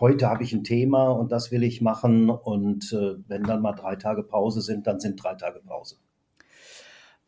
heute 0.00 0.28
habe 0.28 0.44
ich 0.44 0.52
ein 0.52 0.64
Thema 0.64 1.10
und 1.10 1.32
das 1.32 1.50
will 1.50 1.62
ich 1.62 1.80
machen. 1.80 2.30
Und 2.30 2.92
äh, 2.92 3.16
wenn 3.26 3.42
dann 3.42 3.62
mal 3.62 3.72
drei 3.72 3.96
Tage 3.96 4.22
Pause 4.22 4.60
sind, 4.60 4.86
dann 4.86 5.00
sind 5.00 5.22
drei 5.22 5.34
Tage 5.34 5.60
Pause. 5.60 5.96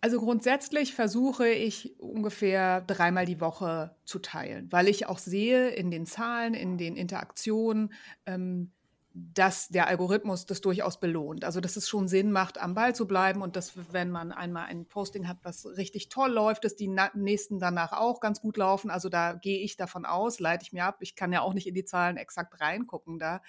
Also 0.02 0.18
grundsätzlich 0.18 0.94
versuche 0.94 1.48
ich 1.48 2.00
ungefähr 2.00 2.80
dreimal 2.80 3.26
die 3.26 3.40
Woche 3.40 3.94
zu 4.04 4.18
teilen, 4.18 4.66
weil 4.70 4.88
ich 4.88 5.06
auch 5.06 5.18
sehe 5.18 5.68
in 5.68 5.90
den 5.90 6.06
Zahlen, 6.06 6.54
in 6.54 6.78
den 6.78 6.96
Interaktionen, 6.96 7.92
ähm, 8.24 8.72
dass 9.12 9.68
der 9.68 9.88
Algorithmus 9.88 10.46
das 10.46 10.60
durchaus 10.60 11.00
belohnt. 11.00 11.44
Also 11.44 11.60
dass 11.60 11.76
es 11.76 11.88
schon 11.88 12.06
Sinn 12.06 12.30
macht, 12.30 12.58
am 12.58 12.74
Ball 12.74 12.94
zu 12.94 13.06
bleiben 13.06 13.42
und 13.42 13.56
dass, 13.56 13.72
wenn 13.92 14.10
man 14.10 14.30
einmal 14.30 14.66
ein 14.66 14.86
Posting 14.86 15.26
hat, 15.26 15.38
was 15.42 15.66
richtig 15.66 16.08
toll 16.08 16.30
läuft, 16.30 16.64
dass 16.64 16.76
die 16.76 16.94
nächsten 17.14 17.58
danach 17.58 17.92
auch 17.92 18.20
ganz 18.20 18.40
gut 18.40 18.56
laufen. 18.56 18.90
Also 18.90 19.08
da 19.08 19.32
gehe 19.32 19.58
ich 19.58 19.76
davon 19.76 20.04
aus, 20.04 20.38
leite 20.38 20.62
ich 20.62 20.72
mir 20.72 20.84
ab. 20.84 20.98
Ich 21.00 21.16
kann 21.16 21.32
ja 21.32 21.40
auch 21.40 21.54
nicht 21.54 21.66
in 21.66 21.74
die 21.74 21.84
Zahlen 21.84 22.16
exakt 22.16 22.60
reingucken 22.60 23.18
da 23.18 23.42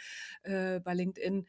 äh, 0.44 0.80
bei 0.80 0.94
LinkedIn 0.94 1.46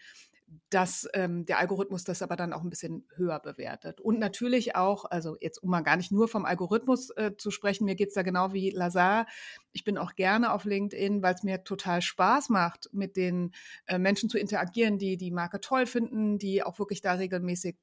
dass 0.70 1.08
ähm, 1.14 1.44
der 1.46 1.58
Algorithmus 1.58 2.04
das 2.04 2.22
aber 2.22 2.36
dann 2.36 2.52
auch 2.52 2.62
ein 2.62 2.70
bisschen 2.70 3.06
höher 3.14 3.40
bewertet. 3.40 4.00
Und 4.00 4.18
natürlich 4.18 4.76
auch, 4.76 5.04
also 5.04 5.36
jetzt 5.40 5.62
um 5.62 5.70
mal 5.70 5.82
gar 5.82 5.96
nicht 5.96 6.12
nur 6.12 6.28
vom 6.28 6.44
Algorithmus 6.44 7.10
äh, 7.10 7.32
zu 7.36 7.50
sprechen, 7.50 7.84
mir 7.84 7.94
geht 7.94 8.08
es 8.08 8.14
da 8.14 8.22
genau 8.22 8.52
wie 8.52 8.70
Lazar. 8.70 9.26
Ich 9.72 9.84
bin 9.84 9.98
auch 9.98 10.14
gerne 10.14 10.52
auf 10.52 10.64
LinkedIn, 10.64 11.22
weil 11.22 11.34
es 11.34 11.42
mir 11.42 11.64
total 11.64 12.02
Spaß 12.02 12.48
macht, 12.48 12.88
mit 12.92 13.16
den 13.16 13.52
äh, 13.86 13.98
Menschen 13.98 14.28
zu 14.28 14.38
interagieren, 14.38 14.98
die 14.98 15.16
die 15.16 15.30
Marke 15.30 15.60
toll 15.60 15.86
finden, 15.86 16.38
die 16.38 16.62
auch 16.62 16.78
wirklich 16.78 17.00
da 17.00 17.12
regelmäßig 17.14 17.76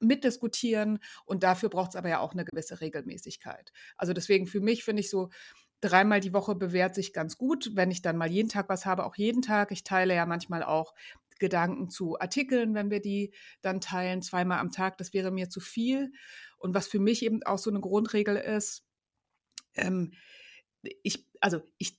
mitdiskutieren. 0.00 0.98
Und 1.24 1.42
dafür 1.42 1.68
braucht 1.68 1.90
es 1.90 1.96
aber 1.96 2.08
ja 2.08 2.20
auch 2.20 2.32
eine 2.32 2.44
gewisse 2.44 2.80
Regelmäßigkeit. 2.80 3.72
Also 3.96 4.12
deswegen 4.12 4.46
für 4.46 4.60
mich 4.60 4.84
finde 4.84 5.00
ich 5.00 5.10
so, 5.10 5.30
dreimal 5.84 6.20
die 6.20 6.32
Woche 6.32 6.54
bewährt 6.54 6.94
sich 6.94 7.12
ganz 7.12 7.36
gut. 7.36 7.72
Wenn 7.74 7.90
ich 7.90 8.00
dann 8.00 8.16
mal 8.16 8.30
jeden 8.30 8.48
Tag 8.48 8.68
was 8.68 8.86
habe, 8.86 9.04
auch 9.04 9.16
jeden 9.16 9.42
Tag. 9.42 9.70
Ich 9.70 9.84
teile 9.84 10.14
ja 10.14 10.24
manchmal 10.24 10.62
auch 10.62 10.94
Gedanken 11.44 11.90
zu 11.90 12.18
Artikeln, 12.18 12.74
wenn 12.74 12.90
wir 12.90 13.00
die 13.00 13.34
dann 13.60 13.80
teilen, 13.80 14.22
zweimal 14.22 14.58
am 14.58 14.70
Tag. 14.70 14.96
Das 14.96 15.12
wäre 15.12 15.30
mir 15.30 15.50
zu 15.50 15.60
viel. 15.60 16.12
Und 16.56 16.74
was 16.74 16.88
für 16.88 16.98
mich 16.98 17.22
eben 17.22 17.42
auch 17.42 17.58
so 17.58 17.68
eine 17.68 17.80
Grundregel 17.80 18.36
ist, 18.36 18.86
ähm, 19.74 20.12
ich, 21.02 21.26
also 21.40 21.60
ich 21.78 21.98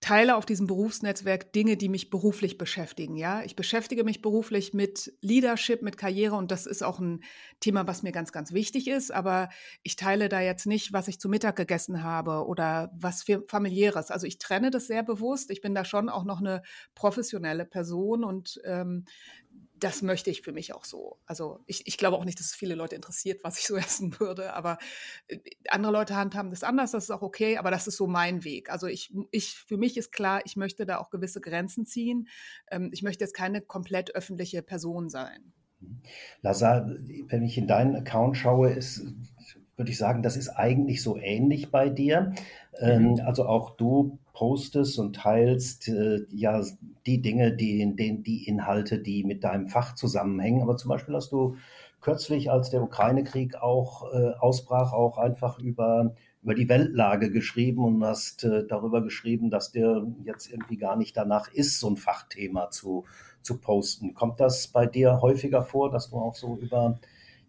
teile 0.00 0.36
auf 0.36 0.46
diesem 0.46 0.66
Berufsnetzwerk 0.66 1.52
Dinge, 1.52 1.76
die 1.76 1.90
mich 1.90 2.08
beruflich 2.08 2.56
beschäftigen. 2.56 3.16
Ja, 3.16 3.42
ich 3.42 3.54
beschäftige 3.54 4.02
mich 4.02 4.22
beruflich 4.22 4.72
mit 4.72 5.12
Leadership, 5.20 5.82
mit 5.82 5.98
Karriere 5.98 6.36
und 6.36 6.50
das 6.50 6.64
ist 6.64 6.82
auch 6.82 7.00
ein 7.00 7.22
Thema, 7.60 7.86
was 7.86 8.02
mir 8.02 8.10
ganz, 8.10 8.32
ganz 8.32 8.52
wichtig 8.52 8.88
ist. 8.88 9.12
Aber 9.12 9.50
ich 9.82 9.96
teile 9.96 10.30
da 10.30 10.40
jetzt 10.40 10.66
nicht, 10.66 10.94
was 10.94 11.08
ich 11.08 11.20
zu 11.20 11.28
Mittag 11.28 11.56
gegessen 11.56 12.02
habe 12.02 12.46
oder 12.46 12.90
was 12.94 13.22
für 13.22 13.44
familiäres. 13.46 14.10
Also 14.10 14.26
ich 14.26 14.38
trenne 14.38 14.70
das 14.70 14.86
sehr 14.86 15.02
bewusst. 15.02 15.50
Ich 15.50 15.60
bin 15.60 15.74
da 15.74 15.84
schon 15.84 16.08
auch 16.08 16.24
noch 16.24 16.40
eine 16.40 16.62
professionelle 16.94 17.66
Person 17.66 18.24
und 18.24 18.58
ähm, 18.64 19.04
das 19.80 20.02
möchte 20.02 20.30
ich 20.30 20.42
für 20.42 20.52
mich 20.52 20.74
auch 20.74 20.84
so. 20.84 21.18
Also 21.26 21.60
ich, 21.66 21.86
ich 21.86 21.98
glaube 21.98 22.16
auch 22.16 22.24
nicht, 22.24 22.38
dass 22.38 22.46
es 22.46 22.54
viele 22.54 22.74
Leute 22.74 22.94
interessiert, 22.94 23.42
was 23.42 23.58
ich 23.58 23.66
so 23.66 23.76
essen 23.76 24.18
würde, 24.20 24.54
aber 24.54 24.78
äh, 25.28 25.38
andere 25.68 25.92
Leute 25.92 26.16
handhaben 26.16 26.50
das 26.50 26.62
anders, 26.62 26.92
das 26.92 27.04
ist 27.04 27.10
auch 27.10 27.22
okay, 27.22 27.56
aber 27.56 27.70
das 27.70 27.86
ist 27.86 27.96
so 27.96 28.06
mein 28.06 28.44
Weg. 28.44 28.70
Also 28.70 28.86
ich, 28.86 29.12
ich 29.30 29.54
für 29.54 29.76
mich 29.76 29.96
ist 29.96 30.12
klar, 30.12 30.40
ich 30.44 30.56
möchte 30.56 30.86
da 30.86 30.98
auch 30.98 31.10
gewisse 31.10 31.40
Grenzen 31.40 31.86
ziehen. 31.86 32.28
Ähm, 32.70 32.90
ich 32.92 33.02
möchte 33.02 33.24
jetzt 33.24 33.34
keine 33.34 33.60
komplett 33.60 34.14
öffentliche 34.14 34.62
Person 34.62 35.08
sein. 35.08 35.52
Lazar, 36.42 36.88
wenn 37.28 37.42
ich 37.42 37.56
in 37.56 37.66
deinen 37.66 37.96
Account 37.96 38.36
schaue, 38.36 38.70
ist, 38.70 39.02
würde 39.76 39.90
ich 39.90 39.98
sagen, 39.98 40.22
das 40.22 40.36
ist 40.36 40.50
eigentlich 40.50 41.02
so 41.02 41.16
ähnlich 41.16 41.70
bei 41.70 41.88
dir. 41.88 42.34
Ähm, 42.78 43.12
mhm. 43.12 43.20
Also 43.20 43.46
auch 43.46 43.76
du 43.76 44.18
postest 44.32 44.98
und 44.98 45.16
teilst 45.16 45.88
äh, 45.88 46.20
ja 46.32 46.62
die 47.06 47.20
Dinge, 47.20 47.52
die, 47.52 47.94
die, 47.96 48.22
die 48.22 48.46
Inhalte, 48.46 48.98
die 48.98 49.24
mit 49.24 49.44
deinem 49.44 49.68
Fach 49.68 49.94
zusammenhängen. 49.94 50.62
Aber 50.62 50.76
zum 50.76 50.88
Beispiel 50.88 51.14
hast 51.14 51.32
du 51.32 51.56
kürzlich, 52.00 52.50
als 52.50 52.70
der 52.70 52.82
Ukraine-Krieg 52.82 53.56
auch 53.56 54.12
äh, 54.12 54.32
ausbrach, 54.38 54.92
auch 54.92 55.18
einfach 55.18 55.58
über, 55.58 56.14
über 56.42 56.54
die 56.54 56.68
Weltlage 56.68 57.30
geschrieben 57.30 57.84
und 57.84 58.04
hast 58.04 58.44
äh, 58.44 58.66
darüber 58.66 59.02
geschrieben, 59.02 59.50
dass 59.50 59.72
dir 59.72 60.06
jetzt 60.24 60.50
irgendwie 60.50 60.76
gar 60.76 60.96
nicht 60.96 61.16
danach 61.16 61.52
ist, 61.52 61.80
so 61.80 61.90
ein 61.90 61.96
Fachthema 61.96 62.70
zu, 62.70 63.04
zu 63.42 63.58
posten. 63.58 64.14
Kommt 64.14 64.40
das 64.40 64.68
bei 64.68 64.86
dir 64.86 65.20
häufiger 65.20 65.62
vor, 65.62 65.90
dass 65.90 66.10
du 66.10 66.16
auch 66.16 66.34
so 66.34 66.56
über 66.56 66.98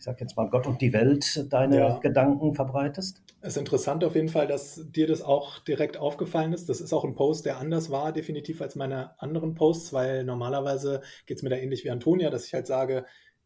ich 0.02 0.06
sag 0.06 0.20
jetzt 0.20 0.36
mal, 0.36 0.50
Gott 0.50 0.66
und 0.66 0.82
die 0.82 0.94
Welt 0.94 1.46
deine 1.54 1.78
ja. 1.78 1.98
Gedanken 2.00 2.56
verbreitest? 2.56 3.22
Es 3.44 3.54
ist 3.54 3.58
interessant 3.58 4.04
auf 4.04 4.14
jeden 4.14 4.30
Fall, 4.30 4.46
dass 4.46 4.82
dir 4.92 5.08
das 5.08 5.24
auch 5.24 5.60
direkt 5.60 5.98
aufgefallen 5.98 6.54
ist. 6.54 6.70
Das 6.70 6.80
ist 6.80 6.94
auch 6.94 7.04
ein 7.04 7.16
Post, 7.16 7.46
der 7.48 7.58
anders 7.58 7.90
war, 7.90 8.14
definitiv 8.14 8.62
als 8.62 8.76
meine 8.76 9.20
anderen 9.20 9.56
Posts, 9.56 9.94
weil 9.94 10.24
normalerweise 10.24 11.02
geht 11.26 11.38
es 11.38 11.44
mir 11.44 11.50
da 11.50 11.56
ähnlich 11.56 11.84
wie 11.84 11.90
Antonia, 11.90 12.30
dass 12.30 12.46
ich 12.46 12.54
halt 12.54 12.68
sage, 12.68 13.04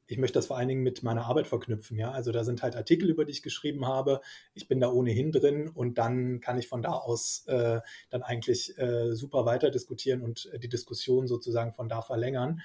ich 0.08 0.18
möchte 0.18 0.38
das 0.38 0.48
vor 0.48 0.58
allen 0.58 0.68
Dingen 0.68 0.84
mit 0.84 1.02
meiner 1.02 1.25
Arbeit 1.25 1.48
verknüpfen. 1.48 1.98
Ja, 1.98 2.12
also 2.12 2.34
da 2.34 2.44
sind 2.44 2.62
halt 2.62 2.75
Artikel, 2.75 3.10
über 3.10 3.24
die 3.24 3.32
ich 3.32 3.42
geschrieben 3.42 3.88
habe. 3.88 4.20
Ich 4.54 4.68
bin 4.68 4.82
da 4.82 4.92
ohnehin 4.92 5.32
drin 5.32 5.70
und 5.70 5.98
dann 5.98 6.42
kann 6.42 6.60
ich 6.60 6.68
von 6.68 6.82
da 6.82 6.92
aus 6.92 7.46
äh, 7.48 7.80
dann 8.10 8.22
eigentlich 8.22 8.78
äh, 8.78 9.16
super 9.16 9.46
weiter 9.46 9.72
diskutieren 9.72 10.22
und 10.22 10.50
die 10.62 10.70
Diskussion 10.70 11.25
sozusagen 11.25 11.74
von 11.74 11.88
da 11.88 12.02
verlängern. 12.02 12.62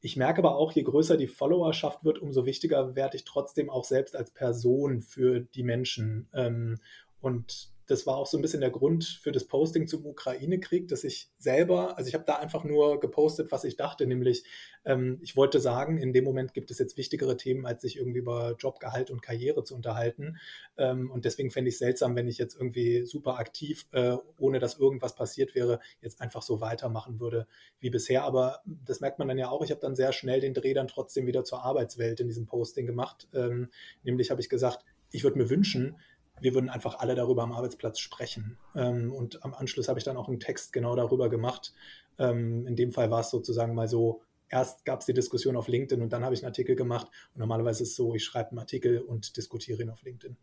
Ich 0.00 0.16
merke 0.16 0.38
aber 0.38 0.56
auch, 0.56 0.72
je 0.72 0.82
größer 0.82 1.16
die 1.16 1.26
Followerschaft 1.26 2.04
wird, 2.04 2.20
umso 2.20 2.46
wichtiger 2.46 2.94
werde 2.94 3.16
ich 3.16 3.24
trotzdem 3.24 3.68
auch 3.68 3.84
selbst 3.84 4.14
als 4.14 4.30
Person 4.30 5.02
für 5.02 5.40
die 5.40 5.64
Menschen. 5.64 6.28
Ähm, 6.32 6.78
und 7.20 7.70
das 7.88 8.06
war 8.06 8.18
auch 8.18 8.26
so 8.26 8.38
ein 8.38 8.42
bisschen 8.42 8.60
der 8.60 8.70
Grund 8.70 9.04
für 9.04 9.32
das 9.32 9.46
Posting 9.46 9.88
zum 9.88 10.04
Ukraine-Krieg, 10.04 10.88
dass 10.88 11.04
ich 11.04 11.30
selber, 11.38 11.96
also 11.96 12.06
ich 12.06 12.14
habe 12.14 12.24
da 12.26 12.36
einfach 12.36 12.62
nur 12.62 13.00
gepostet, 13.00 13.50
was 13.50 13.64
ich 13.64 13.76
dachte, 13.76 14.06
nämlich 14.06 14.44
ähm, 14.84 15.18
ich 15.22 15.36
wollte 15.36 15.58
sagen, 15.58 15.96
in 15.96 16.12
dem 16.12 16.24
Moment 16.24 16.52
gibt 16.52 16.70
es 16.70 16.78
jetzt 16.78 16.98
wichtigere 16.98 17.36
Themen, 17.38 17.64
als 17.64 17.82
sich 17.82 17.96
irgendwie 17.96 18.18
über 18.18 18.56
Jobgehalt 18.58 19.10
und 19.10 19.22
Karriere 19.22 19.64
zu 19.64 19.74
unterhalten. 19.74 20.36
Ähm, 20.76 21.10
und 21.10 21.24
deswegen 21.24 21.50
fände 21.50 21.70
ich 21.70 21.76
es 21.76 21.78
seltsam, 21.78 22.14
wenn 22.14 22.28
ich 22.28 22.36
jetzt 22.36 22.54
irgendwie 22.54 23.06
super 23.06 23.38
aktiv, 23.38 23.86
äh, 23.92 24.16
ohne 24.38 24.58
dass 24.58 24.78
irgendwas 24.78 25.14
passiert 25.14 25.54
wäre, 25.54 25.80
jetzt 26.02 26.20
einfach 26.20 26.42
so 26.42 26.60
weitermachen 26.60 27.20
würde 27.20 27.46
wie 27.80 27.90
bisher. 27.90 28.24
Aber 28.24 28.60
das 28.66 29.00
merkt 29.00 29.18
man 29.18 29.28
dann 29.28 29.38
ja 29.38 29.48
auch. 29.48 29.62
Ich 29.62 29.70
habe 29.70 29.80
dann 29.80 29.96
sehr 29.96 30.12
schnell 30.12 30.40
den 30.40 30.52
Dreh 30.52 30.74
dann 30.74 30.88
trotzdem 30.88 31.26
wieder 31.26 31.42
zur 31.44 31.64
Arbeitswelt 31.64 32.20
in 32.20 32.28
diesem 32.28 32.44
Posting 32.44 32.86
gemacht. 32.86 33.28
Ähm, 33.32 33.70
nämlich 34.02 34.30
habe 34.30 34.42
ich 34.42 34.50
gesagt, 34.50 34.84
ich 35.10 35.24
würde 35.24 35.38
mir 35.38 35.48
wünschen, 35.48 35.96
wir 36.40 36.54
würden 36.54 36.70
einfach 36.70 36.98
alle 36.98 37.14
darüber 37.14 37.42
am 37.42 37.52
Arbeitsplatz 37.52 37.98
sprechen. 37.98 38.56
Ähm, 38.74 39.12
und 39.12 39.44
am 39.44 39.54
Anschluss 39.54 39.88
habe 39.88 39.98
ich 39.98 40.04
dann 40.04 40.16
auch 40.16 40.28
einen 40.28 40.40
Text 40.40 40.72
genau 40.72 40.96
darüber 40.96 41.28
gemacht. 41.28 41.72
Ähm, 42.18 42.66
in 42.66 42.76
dem 42.76 42.92
Fall 42.92 43.10
war 43.10 43.20
es 43.20 43.30
sozusagen 43.30 43.74
mal 43.74 43.88
so, 43.88 44.22
erst 44.48 44.84
gab 44.84 45.00
es 45.00 45.06
die 45.06 45.14
Diskussion 45.14 45.56
auf 45.56 45.68
LinkedIn 45.68 46.02
und 46.02 46.12
dann 46.12 46.24
habe 46.24 46.34
ich 46.34 46.42
einen 46.42 46.50
Artikel 46.50 46.76
gemacht. 46.76 47.08
Und 47.34 47.40
normalerweise 47.40 47.82
ist 47.82 47.90
es 47.90 47.96
so, 47.96 48.14
ich 48.14 48.24
schreibe 48.24 48.50
einen 48.50 48.58
Artikel 48.58 49.00
und 49.00 49.36
diskutiere 49.36 49.82
ihn 49.82 49.90
auf 49.90 50.02
LinkedIn. 50.02 50.36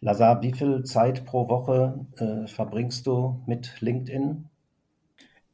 Lazar, 0.00 0.42
wie 0.42 0.52
viel 0.52 0.84
Zeit 0.84 1.24
pro 1.24 1.48
Woche 1.48 2.06
äh, 2.16 2.46
verbringst 2.46 3.06
du 3.06 3.42
mit 3.46 3.80
LinkedIn? 3.80 4.48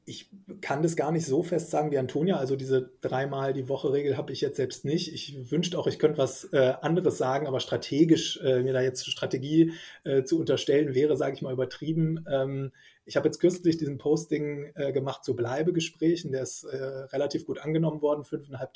Ich 0.05 0.31
kann 0.61 0.83
das 0.83 0.97
gar 0.97 1.13
nicht 1.13 1.27
so 1.27 1.43
fest 1.43 1.71
sagen 1.71 1.93
wie 1.93 1.99
Antonia. 1.99 2.37
Also 2.37 2.57
diese 2.57 2.91
dreimal 3.01 3.53
die 3.53 3.69
Woche 3.69 3.93
Regel 3.93 4.17
habe 4.17 4.33
ich 4.33 4.41
jetzt 4.41 4.57
selbst 4.57 4.85
nicht. 4.85 5.13
Ich 5.13 5.51
wünschte 5.51 5.79
auch, 5.79 5.87
ich 5.87 6.01
könnte 6.01 6.19
was 6.19 6.45
äh, 6.53 6.75
anderes 6.81 7.19
sagen, 7.19 7.47
aber 7.47 7.61
strategisch 7.61 8.41
äh, 8.43 8.63
mir 8.63 8.73
da 8.73 8.81
jetzt 8.81 9.07
Strategie 9.07 9.73
äh, 10.03 10.25
zu 10.25 10.41
unterstellen 10.41 10.95
wäre, 10.95 11.17
sage 11.17 11.37
ich 11.37 11.43
mal, 11.43 11.53
übertrieben. 11.53 12.25
Ähm, 12.29 12.73
ich 13.05 13.17
habe 13.17 13.29
jetzt 13.29 13.39
kürzlich 13.39 13.77
diesen 13.77 13.99
Posting 13.99 14.73
äh, 14.75 14.93
gemacht 14.93 15.25
zu 15.25 15.37
Bleibegesprächen. 15.37 16.33
Der 16.33 16.43
ist 16.43 16.65
äh, 16.65 16.77
relativ 16.77 17.47
gut 17.47 17.61
angenommen 17.61 18.03
worden. 18.03 18.25
5.500 18.25 18.73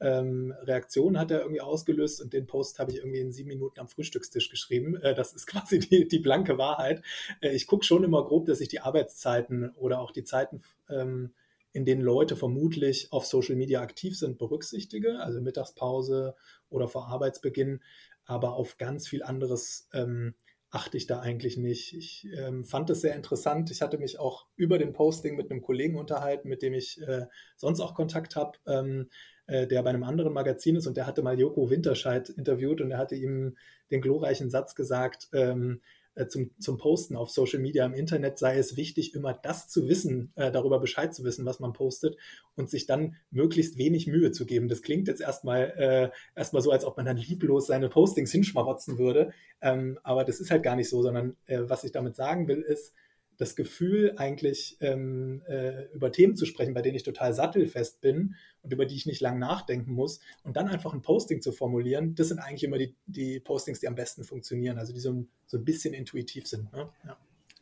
ähm, 0.00 0.54
Reaktionen 0.62 1.18
hat 1.18 1.30
er 1.30 1.40
irgendwie 1.40 1.60
ausgelöst 1.60 2.22
und 2.22 2.32
den 2.32 2.46
Post 2.46 2.78
habe 2.78 2.90
ich 2.90 2.98
irgendwie 2.98 3.20
in 3.20 3.32
sieben 3.32 3.48
Minuten 3.48 3.80
am 3.80 3.88
Frühstückstisch 3.88 4.48
geschrieben. 4.48 4.96
Äh, 4.96 5.14
das 5.14 5.32
ist 5.32 5.46
quasi 5.48 5.78
die, 5.78 6.08
die 6.08 6.18
blanke 6.18 6.58
Wahrheit. 6.58 7.02
Äh, 7.40 7.50
ich 7.50 7.66
gucke 7.66 7.84
schon 7.84 8.04
immer 8.04 8.24
grob, 8.24 8.46
dass 8.46 8.60
ich 8.60 8.68
die 8.68 8.80
Arbeitszeiten 8.80 9.70
oder 9.76 10.00
auch 10.00 10.10
die 10.10 10.24
Zeiten, 10.24 10.62
ähm, 10.88 11.32
in 11.72 11.84
denen 11.84 12.02
Leute 12.02 12.34
vermutlich 12.34 13.12
auf 13.12 13.26
Social 13.26 13.56
Media 13.56 13.80
aktiv 13.80 14.18
sind, 14.18 14.38
berücksichtige, 14.38 15.20
also 15.20 15.40
Mittagspause 15.40 16.34
oder 16.68 16.88
vor 16.88 17.08
Arbeitsbeginn, 17.08 17.80
aber 18.24 18.54
auf 18.54 18.78
ganz 18.78 19.06
viel 19.06 19.22
anderes 19.22 19.88
ähm, 19.92 20.34
achte 20.70 20.96
ich 20.96 21.06
da 21.06 21.20
eigentlich 21.20 21.56
nicht. 21.56 21.94
Ich 21.94 22.28
ähm, 22.36 22.64
fand 22.64 22.90
es 22.90 23.00
sehr 23.00 23.16
interessant. 23.16 23.70
Ich 23.70 23.82
hatte 23.82 23.98
mich 23.98 24.18
auch 24.18 24.46
über 24.56 24.78
den 24.78 24.92
Posting 24.92 25.36
mit 25.36 25.50
einem 25.50 25.62
Kollegen 25.62 25.96
unterhalten, 25.96 26.48
mit 26.48 26.62
dem 26.62 26.74
ich 26.74 27.00
äh, 27.02 27.26
sonst 27.56 27.80
auch 27.80 27.94
Kontakt 27.94 28.36
habe. 28.36 28.58
Ähm, 28.66 29.10
äh, 29.50 29.66
der 29.66 29.82
bei 29.82 29.90
einem 29.90 30.04
anderen 30.04 30.32
Magazin 30.32 30.76
ist 30.76 30.86
und 30.86 30.96
der 30.96 31.06
hatte 31.06 31.22
mal 31.22 31.38
Joko 31.38 31.70
Winterscheid 31.70 32.28
interviewt 32.30 32.80
und 32.80 32.90
er 32.90 32.98
hatte 32.98 33.16
ihm 33.16 33.56
den 33.90 34.00
glorreichen 34.00 34.48
Satz 34.48 34.74
gesagt, 34.74 35.28
ähm, 35.32 35.80
äh, 36.14 36.26
zum, 36.26 36.50
zum 36.60 36.78
Posten 36.78 37.16
auf 37.16 37.30
Social 37.30 37.60
Media 37.60 37.84
im 37.84 37.94
Internet 37.94 38.38
sei 38.38 38.58
es 38.58 38.76
wichtig, 38.76 39.14
immer 39.14 39.32
das 39.32 39.68
zu 39.68 39.88
wissen, 39.88 40.32
äh, 40.36 40.50
darüber 40.50 40.78
Bescheid 40.78 41.14
zu 41.14 41.24
wissen, 41.24 41.46
was 41.46 41.60
man 41.60 41.72
postet 41.72 42.16
und 42.56 42.70
sich 42.70 42.86
dann 42.86 43.16
möglichst 43.30 43.78
wenig 43.78 44.06
Mühe 44.06 44.32
zu 44.32 44.46
geben. 44.46 44.68
Das 44.68 44.82
klingt 44.82 45.08
jetzt 45.08 45.20
erstmal 45.20 45.72
äh, 45.76 46.10
erstmal 46.38 46.62
so, 46.62 46.70
als 46.70 46.84
ob 46.84 46.96
man 46.96 47.06
dann 47.06 47.16
lieblos 47.16 47.66
seine 47.66 47.88
Postings 47.88 48.32
hinschmarotzen 48.32 48.98
würde. 48.98 49.32
Ähm, 49.60 49.98
aber 50.02 50.24
das 50.24 50.40
ist 50.40 50.50
halt 50.50 50.62
gar 50.62 50.76
nicht 50.76 50.88
so, 50.88 51.02
sondern 51.02 51.36
äh, 51.46 51.60
was 51.62 51.84
ich 51.84 51.92
damit 51.92 52.16
sagen 52.16 52.48
will, 52.48 52.60
ist, 52.60 52.94
das 53.40 53.56
Gefühl, 53.56 54.14
eigentlich 54.18 54.76
ähm, 54.80 55.40
äh, 55.48 55.84
über 55.94 56.12
Themen 56.12 56.36
zu 56.36 56.44
sprechen, 56.44 56.74
bei 56.74 56.82
denen 56.82 56.96
ich 56.96 57.04
total 57.04 57.32
sattelfest 57.32 58.02
bin 58.02 58.34
und 58.62 58.72
über 58.72 58.84
die 58.84 58.94
ich 58.94 59.06
nicht 59.06 59.22
lang 59.22 59.38
nachdenken 59.38 59.92
muss 59.92 60.20
und 60.44 60.56
dann 60.56 60.68
einfach 60.68 60.92
ein 60.92 61.00
Posting 61.00 61.40
zu 61.40 61.50
formulieren, 61.50 62.14
das 62.14 62.28
sind 62.28 62.38
eigentlich 62.38 62.64
immer 62.64 62.76
die, 62.76 62.94
die 63.06 63.40
Postings, 63.40 63.80
die 63.80 63.88
am 63.88 63.94
besten 63.94 64.24
funktionieren, 64.24 64.78
also 64.78 64.92
die 64.92 65.00
so, 65.00 65.24
so 65.46 65.56
ein 65.56 65.64
bisschen 65.64 65.94
intuitiv 65.94 66.46
sind. 66.46 66.70
Ne? 66.74 66.90
Ja. 67.06 67.16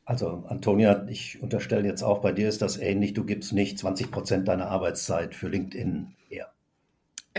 Also 0.05 0.45
Antonia, 0.49 1.07
ich 1.09 1.41
unterstelle 1.43 1.87
jetzt 1.87 2.03
auch, 2.03 2.23
bei 2.23 2.33
dir 2.33 2.49
ist 2.49 2.61
das 2.61 2.77
ähnlich, 2.77 3.15
du 3.15 3.25
gibst 3.25 3.53
nicht 3.53 3.79
20 3.79 4.11
Prozent 4.11 4.49
deiner 4.49 4.67
Arbeitszeit 4.67 5.35
für 5.35 5.49
LinkedIn 5.49 6.15
her. 6.29 6.51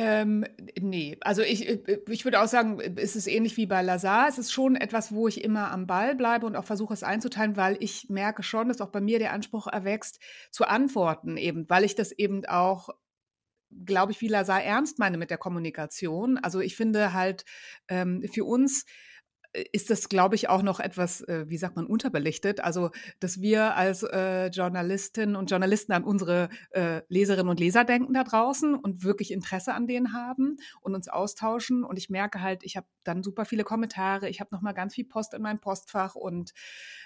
Ähm, 0.01 0.45
nee, 0.79 1.17
also 1.19 1.41
ich, 1.41 1.67
äh, 1.67 1.99
ich 2.07 2.23
würde 2.23 2.39
auch 2.39 2.47
sagen, 2.47 2.79
es 2.79 3.17
ist 3.17 3.27
ähnlich 3.27 3.57
wie 3.57 3.65
bei 3.65 3.81
Lazar. 3.81 4.29
Es 4.29 4.37
ist 4.37 4.53
schon 4.53 4.77
etwas, 4.77 5.11
wo 5.13 5.27
ich 5.27 5.43
immer 5.43 5.71
am 5.71 5.87
Ball 5.87 6.15
bleibe 6.15 6.45
und 6.45 6.55
auch 6.55 6.63
versuche 6.63 6.93
es 6.93 7.03
einzuteilen, 7.03 7.57
weil 7.57 7.75
ich 7.81 8.07
merke 8.07 8.41
schon, 8.41 8.69
dass 8.69 8.79
auch 8.79 8.93
bei 8.93 9.01
mir 9.01 9.19
der 9.19 9.33
Anspruch 9.33 9.67
erwächst, 9.67 10.21
zu 10.51 10.63
antworten 10.63 11.35
eben, 11.35 11.69
weil 11.69 11.83
ich 11.83 11.95
das 11.95 12.13
eben 12.13 12.45
auch 12.45 12.91
glaube 13.85 14.13
ich, 14.13 14.21
wie 14.21 14.29
Lazar 14.29 14.63
ernst 14.63 14.97
meine 14.97 15.17
mit 15.17 15.29
der 15.29 15.37
Kommunikation. 15.37 16.37
Also 16.39 16.59
ich 16.59 16.75
finde 16.75 17.13
halt 17.13 17.45
ähm, 17.87 18.23
für 18.31 18.45
uns 18.45 18.85
ist 19.71 19.89
das, 19.89 20.09
glaube 20.09 20.35
ich, 20.35 20.47
auch 20.47 20.61
noch 20.61 20.79
etwas, 20.79 21.21
äh, 21.21 21.45
wie 21.47 21.57
sagt 21.57 21.75
man, 21.75 21.87
unterbelichtet. 21.87 22.59
Also, 22.59 22.91
dass 23.19 23.41
wir 23.41 23.75
als 23.75 24.03
äh, 24.03 24.47
Journalistinnen 24.47 25.35
und 25.35 25.49
Journalisten 25.49 25.91
an 25.91 26.03
unsere 26.03 26.49
äh, 26.71 27.01
Leserinnen 27.07 27.49
und 27.49 27.59
Leser 27.59 27.83
denken 27.83 28.13
da 28.13 28.23
draußen 28.23 28.75
und 28.75 29.03
wirklich 29.03 29.31
Interesse 29.31 29.73
an 29.73 29.87
denen 29.87 30.13
haben 30.13 30.57
und 30.81 30.93
uns 30.93 31.07
austauschen. 31.07 31.83
Und 31.83 31.97
ich 31.97 32.09
merke 32.09 32.41
halt, 32.41 32.63
ich 32.63 32.77
habe 32.77 32.87
dann 33.03 33.23
super 33.23 33.45
viele 33.45 33.63
Kommentare, 33.63 34.29
ich 34.29 34.39
habe 34.39 34.53
noch 34.53 34.61
mal 34.61 34.73
ganz 34.73 34.93
viel 34.93 35.05
Post 35.05 35.33
in 35.33 35.41
meinem 35.41 35.59
Postfach 35.59 36.15
und 36.15 36.53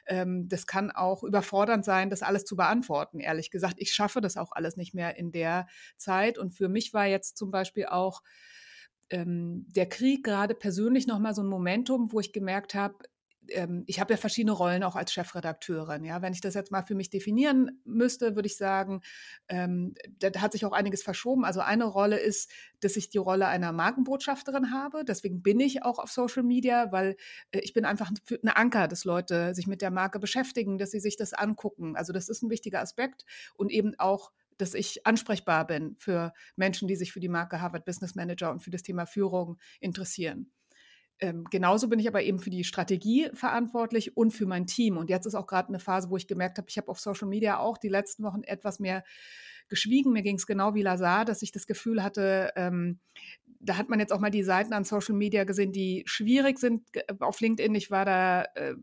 ähm, 0.05 0.49
das 0.49 0.67
kann 0.67 0.91
auch 0.91 1.23
überfordernd 1.23 1.85
sein, 1.85 2.09
das 2.09 2.23
alles 2.23 2.43
zu 2.43 2.57
beantworten. 2.57 3.19
Ehrlich 3.19 3.51
gesagt, 3.51 3.75
ich 3.77 3.93
schaffe 3.93 4.19
das 4.19 4.35
auch 4.35 4.51
alles 4.51 4.75
nicht 4.75 4.93
mehr 4.93 5.17
in 5.17 5.31
der 5.31 5.67
Zeit. 5.97 6.37
Und 6.37 6.51
für 6.51 6.67
mich 6.67 6.93
war 6.93 7.05
jetzt 7.05 7.37
zum 7.37 7.51
Beispiel 7.51 7.85
auch 7.85 8.21
ähm, 9.09 9.65
der 9.69 9.87
Krieg 9.87 10.23
gerade 10.23 10.55
persönlich 10.55 11.07
nochmal 11.07 11.35
so 11.35 11.41
ein 11.41 11.47
Momentum, 11.47 12.11
wo 12.11 12.19
ich 12.19 12.33
gemerkt 12.33 12.75
habe, 12.75 12.95
ähm, 13.49 13.83
ich 13.87 13.99
habe 13.99 14.13
ja 14.13 14.17
verschiedene 14.17 14.51
Rollen 14.51 14.83
auch 14.83 14.95
als 14.95 15.13
Chefredakteurin. 15.13 16.03
Ja, 16.03 16.21
wenn 16.21 16.33
ich 16.33 16.41
das 16.41 16.53
jetzt 16.53 16.71
mal 16.71 16.83
für 16.83 16.95
mich 16.95 17.09
definieren 17.09 17.81
müsste, 17.85 18.35
würde 18.35 18.47
ich 18.47 18.57
sagen, 18.57 19.01
ähm, 19.47 19.95
da 20.19 20.29
hat 20.41 20.53
sich 20.53 20.65
auch 20.65 20.71
einiges 20.71 21.03
verschoben. 21.03 21.45
Also 21.45 21.59
eine 21.61 21.85
Rolle 21.85 22.17
ist, 22.17 22.51
dass 22.79 22.95
ich 22.95 23.09
die 23.09 23.17
Rolle 23.17 23.47
einer 23.47 23.71
Markenbotschafterin 23.71 24.71
habe. 24.71 25.03
Deswegen 25.05 25.41
bin 25.41 25.59
ich 25.59 25.83
auch 25.83 25.99
auf 25.99 26.11
Social 26.11 26.43
Media, 26.43 26.91
weil 26.91 27.15
äh, 27.51 27.59
ich 27.59 27.73
bin 27.73 27.85
einfach 27.85 28.11
ein 28.11 28.49
Anker, 28.49 28.87
dass 28.87 29.05
Leute 29.05 29.53
sich 29.55 29.67
mit 29.67 29.81
der 29.81 29.91
Marke 29.91 30.19
beschäftigen, 30.19 30.77
dass 30.77 30.91
sie 30.91 30.99
sich 30.99 31.17
das 31.17 31.33
angucken. 31.33 31.95
Also 31.95 32.13
das 32.13 32.29
ist 32.29 32.43
ein 32.43 32.49
wichtiger 32.49 32.81
Aspekt 32.81 33.25
und 33.55 33.71
eben 33.71 33.93
auch 33.97 34.31
dass 34.57 34.73
ich 34.73 35.05
ansprechbar 35.05 35.65
bin 35.67 35.95
für 35.97 36.33
Menschen, 36.55 36.87
die 36.87 36.95
sich 36.95 37.11
für 37.11 37.19
die 37.19 37.29
Marke 37.29 37.61
Harvard 37.61 37.85
Business 37.85 38.15
Manager 38.15 38.51
und 38.51 38.61
für 38.61 38.71
das 38.71 38.83
Thema 38.83 39.05
Führung 39.05 39.59
interessieren. 39.79 40.51
Ähm, 41.19 41.45
genauso 41.49 41.87
bin 41.87 41.99
ich 41.99 42.07
aber 42.07 42.23
eben 42.23 42.39
für 42.39 42.49
die 42.49 42.63
Strategie 42.63 43.29
verantwortlich 43.33 44.17
und 44.17 44.31
für 44.31 44.45
mein 44.45 44.65
Team. 44.65 44.97
Und 44.97 45.09
jetzt 45.09 45.25
ist 45.25 45.35
auch 45.35 45.47
gerade 45.47 45.69
eine 45.69 45.79
Phase, 45.79 46.09
wo 46.09 46.17
ich 46.17 46.27
gemerkt 46.27 46.57
habe, 46.57 46.67
ich 46.69 46.77
habe 46.77 46.89
auf 46.89 46.99
Social 46.99 47.27
Media 47.27 47.59
auch 47.59 47.77
die 47.77 47.89
letzten 47.89 48.23
Wochen 48.23 48.43
etwas 48.43 48.79
mehr 48.79 49.03
geschwiegen. 49.69 50.11
Mir 50.11 50.21
ging 50.21 50.35
es 50.35 50.47
genau 50.47 50.73
wie 50.75 50.81
Lazar, 50.81 51.23
dass 51.23 51.41
ich 51.41 51.51
das 51.51 51.67
Gefühl 51.67 52.03
hatte, 52.03 52.51
ähm, 52.55 52.99
da 53.63 53.77
hat 53.77 53.89
man 53.89 53.99
jetzt 53.99 54.11
auch 54.11 54.19
mal 54.19 54.29
die 54.29 54.43
Seiten 54.43 54.73
an 54.73 54.83
Social 54.83 55.15
Media 55.15 55.43
gesehen, 55.43 55.71
die 55.71 56.03
schwierig 56.05 56.59
sind 56.59 56.83
auf 57.19 57.39
LinkedIn. 57.39 57.73
Ich 57.75 57.91
war 57.91 58.05
da, 58.05 58.43
äh, 58.55 58.75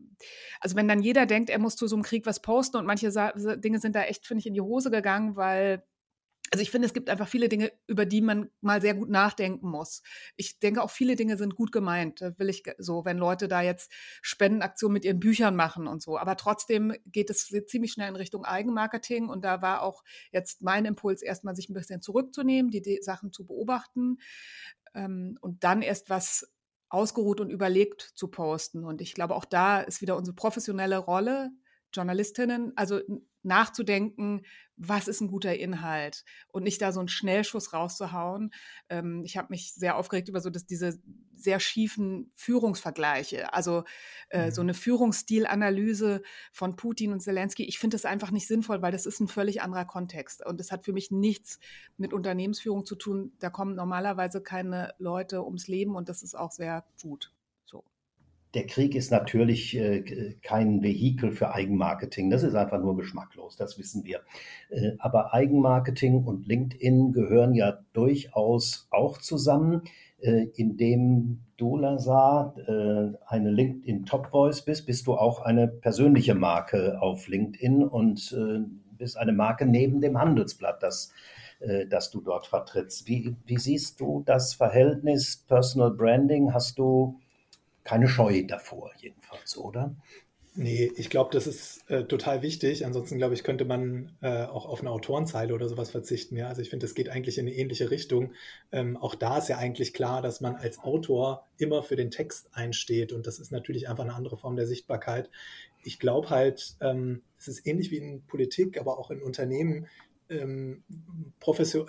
also 0.59 0.75
wenn 0.75 0.87
dann 0.87 1.01
jeder 1.01 1.25
denkt, 1.25 1.49
er 1.49 1.59
muss 1.59 1.75
zu 1.75 1.87
so 1.87 1.95
einem 1.95 2.03
Krieg 2.03 2.25
was 2.25 2.41
posten 2.41 2.77
und 2.77 2.85
manche 2.85 3.11
Dinge 3.57 3.79
sind 3.79 3.95
da 3.95 4.03
echt, 4.03 4.25
finde 4.25 4.39
ich, 4.39 4.47
in 4.47 4.53
die 4.53 4.61
Hose 4.61 4.91
gegangen, 4.91 5.35
weil 5.35 5.83
also 6.51 6.61
ich 6.61 6.69
finde, 6.69 6.85
es 6.85 6.93
gibt 6.93 7.09
einfach 7.09 7.29
viele 7.29 7.47
Dinge, 7.47 7.71
über 7.87 8.05
die 8.05 8.19
man 8.19 8.49
mal 8.59 8.81
sehr 8.81 8.93
gut 8.93 9.09
nachdenken 9.09 9.69
muss. 9.69 10.03
Ich 10.35 10.59
denke 10.59 10.83
auch 10.83 10.89
viele 10.89 11.15
Dinge 11.15 11.37
sind 11.37 11.55
gut 11.55 11.71
gemeint. 11.71 12.19
Will 12.37 12.49
ich 12.49 12.63
so, 12.77 13.05
wenn 13.05 13.17
Leute 13.17 13.47
da 13.47 13.61
jetzt 13.61 13.89
Spendenaktionen 14.21 14.93
mit 14.93 15.05
ihren 15.05 15.21
Büchern 15.21 15.55
machen 15.55 15.87
und 15.87 16.01
so. 16.01 16.17
Aber 16.17 16.35
trotzdem 16.35 16.93
geht 17.05 17.29
es 17.29 17.47
ziemlich 17.67 17.93
schnell 17.93 18.09
in 18.09 18.17
Richtung 18.17 18.43
Eigenmarketing. 18.43 19.29
Und 19.29 19.45
da 19.45 19.61
war 19.61 19.81
auch 19.81 20.03
jetzt 20.33 20.61
mein 20.61 20.83
Impuls, 20.83 21.21
erstmal 21.21 21.55
sich 21.55 21.69
ein 21.69 21.73
bisschen 21.73 22.01
zurückzunehmen, 22.01 22.69
die, 22.69 22.99
Sachen 23.01 23.31
zu 23.31 23.45
beobachten 23.45 24.17
ähm, 24.93 25.37
und 25.39 25.63
dann 25.63 25.81
erst 25.81 26.09
was 26.09 26.51
ausgeruht 26.89 27.39
und 27.39 27.49
überlegt 27.49 28.01
zu 28.15 28.27
posten. 28.27 28.83
Und 28.83 28.99
ich 28.99 29.13
glaube, 29.13 29.35
auch 29.35 29.45
da 29.45 29.79
ist 29.79 30.01
wieder 30.01 30.17
unsere 30.17 30.35
professionelle 30.35 30.97
Rolle, 30.97 31.51
Journalistinnen, 31.93 32.73
also 32.75 32.99
nachzudenken, 33.43 34.43
was 34.77 35.07
ist 35.07 35.21
ein 35.21 35.27
guter 35.27 35.55
Inhalt 35.55 36.25
und 36.47 36.63
nicht 36.63 36.81
da 36.81 36.91
so 36.91 36.99
einen 36.99 37.09
Schnellschuss 37.09 37.73
rauszuhauen. 37.73 38.51
Ähm, 38.89 39.23
ich 39.25 39.37
habe 39.37 39.47
mich 39.51 39.73
sehr 39.73 39.95
aufgeregt 39.95 40.29
über 40.29 40.41
so 40.41 40.49
dass 40.49 40.65
diese 40.65 40.99
sehr 41.35 41.59
schiefen 41.59 42.31
Führungsvergleiche, 42.35 43.53
also 43.53 43.83
äh, 44.29 44.47
mhm. 44.47 44.51
so 44.51 44.61
eine 44.61 44.73
Führungsstilanalyse 44.73 46.21
von 46.51 46.75
Putin 46.75 47.13
und 47.13 47.21
Zelensky. 47.21 47.63
Ich 47.63 47.79
finde 47.79 47.95
das 47.95 48.05
einfach 48.05 48.31
nicht 48.31 48.47
sinnvoll, 48.47 48.81
weil 48.81 48.91
das 48.91 49.05
ist 49.05 49.19
ein 49.19 49.27
völlig 49.27 49.61
anderer 49.61 49.85
Kontext 49.85 50.45
und 50.45 50.59
das 50.59 50.71
hat 50.71 50.83
für 50.83 50.93
mich 50.93 51.11
nichts 51.11 51.59
mit 51.97 52.13
Unternehmensführung 52.13 52.85
zu 52.85 52.95
tun. 52.95 53.33
Da 53.39 53.49
kommen 53.49 53.75
normalerweise 53.75 54.41
keine 54.41 54.93
Leute 54.97 55.43
ums 55.43 55.67
Leben 55.67 55.95
und 55.95 56.09
das 56.09 56.23
ist 56.23 56.35
auch 56.35 56.51
sehr 56.51 56.85
gut 57.01 57.31
der 58.53 58.65
Krieg 58.65 58.95
ist 58.95 59.11
natürlich 59.11 59.77
äh, 59.77 60.35
kein 60.41 60.81
Vehikel 60.81 61.31
für 61.31 61.53
Eigenmarketing. 61.53 62.29
Das 62.29 62.43
ist 62.43 62.55
einfach 62.55 62.79
nur 62.79 62.97
geschmacklos, 62.97 63.55
das 63.55 63.77
wissen 63.77 64.03
wir. 64.03 64.21
Äh, 64.69 64.91
aber 64.99 65.33
Eigenmarketing 65.33 66.25
und 66.25 66.47
LinkedIn 66.47 67.13
gehören 67.13 67.53
ja 67.53 67.79
durchaus 67.93 68.87
auch 68.91 69.17
zusammen, 69.19 69.83
äh, 70.19 70.47
indem 70.55 71.39
du, 71.57 71.77
Lazar, 71.77 72.55
äh, 72.57 73.15
eine 73.25 73.51
LinkedIn 73.51 74.05
Top 74.05 74.27
Voice 74.27 74.63
bist, 74.63 74.85
bist 74.85 75.07
du 75.07 75.13
auch 75.13 75.39
eine 75.41 75.67
persönliche 75.67 76.35
Marke 76.35 77.01
auf 77.01 77.27
LinkedIn 77.27 77.83
und 77.83 78.35
äh, 78.37 78.65
bist 78.97 79.17
eine 79.17 79.33
Marke 79.33 79.65
neben 79.65 80.01
dem 80.01 80.19
Handelsblatt, 80.19 80.83
das 80.83 81.13
äh, 81.61 81.85
das 81.87 82.11
du 82.11 82.21
dort 82.21 82.47
vertrittst. 82.47 83.07
Wie, 83.07 83.35
wie 83.45 83.57
siehst 83.57 83.99
du 84.01 84.23
das 84.25 84.53
Verhältnis 84.53 85.37
Personal 85.47 85.91
Branding? 85.91 86.53
Hast 86.53 86.77
du 86.77 87.19
keine 87.83 88.07
Scheu 88.07 88.43
davor, 88.47 88.91
jedenfalls, 88.97 89.57
oder? 89.57 89.95
Nee, 90.53 90.91
ich 90.97 91.09
glaube, 91.09 91.29
das 91.31 91.47
ist 91.47 91.89
äh, 91.89 92.03
total 92.03 92.41
wichtig. 92.41 92.85
Ansonsten, 92.85 93.17
glaube 93.17 93.33
ich, 93.33 93.43
könnte 93.43 93.63
man 93.63 94.11
äh, 94.21 94.43
auch 94.43 94.65
auf 94.65 94.81
eine 94.81 94.91
Autorenzeile 94.91 95.53
oder 95.53 95.69
sowas 95.69 95.91
verzichten. 95.91 96.35
Ja? 96.35 96.49
Also 96.49 96.61
ich 96.61 96.69
finde, 96.69 96.85
das 96.85 96.93
geht 96.93 97.07
eigentlich 97.07 97.37
in 97.37 97.47
eine 97.47 97.55
ähnliche 97.55 97.89
Richtung. 97.89 98.33
Ähm, 98.73 98.97
auch 98.97 99.15
da 99.15 99.37
ist 99.37 99.47
ja 99.47 99.57
eigentlich 99.57 99.93
klar, 99.93 100.21
dass 100.21 100.41
man 100.41 100.55
als 100.55 100.79
Autor 100.79 101.47
immer 101.57 101.83
für 101.83 101.95
den 101.95 102.11
Text 102.11 102.49
einsteht. 102.51 103.13
Und 103.13 103.27
das 103.27 103.39
ist 103.39 103.53
natürlich 103.53 103.87
einfach 103.87 104.03
eine 104.03 104.13
andere 104.13 104.35
Form 104.35 104.57
der 104.57 104.67
Sichtbarkeit. 104.67 105.29
Ich 105.83 105.99
glaube 105.99 106.29
halt, 106.29 106.75
ähm, 106.81 107.21
es 107.39 107.47
ist 107.47 107.65
ähnlich 107.65 107.89
wie 107.91 107.97
in 107.97 108.25
Politik, 108.25 108.77
aber 108.77 108.99
auch 108.99 109.09
in 109.09 109.21
Unternehmen. 109.21 109.87
Ähm, 110.27 110.83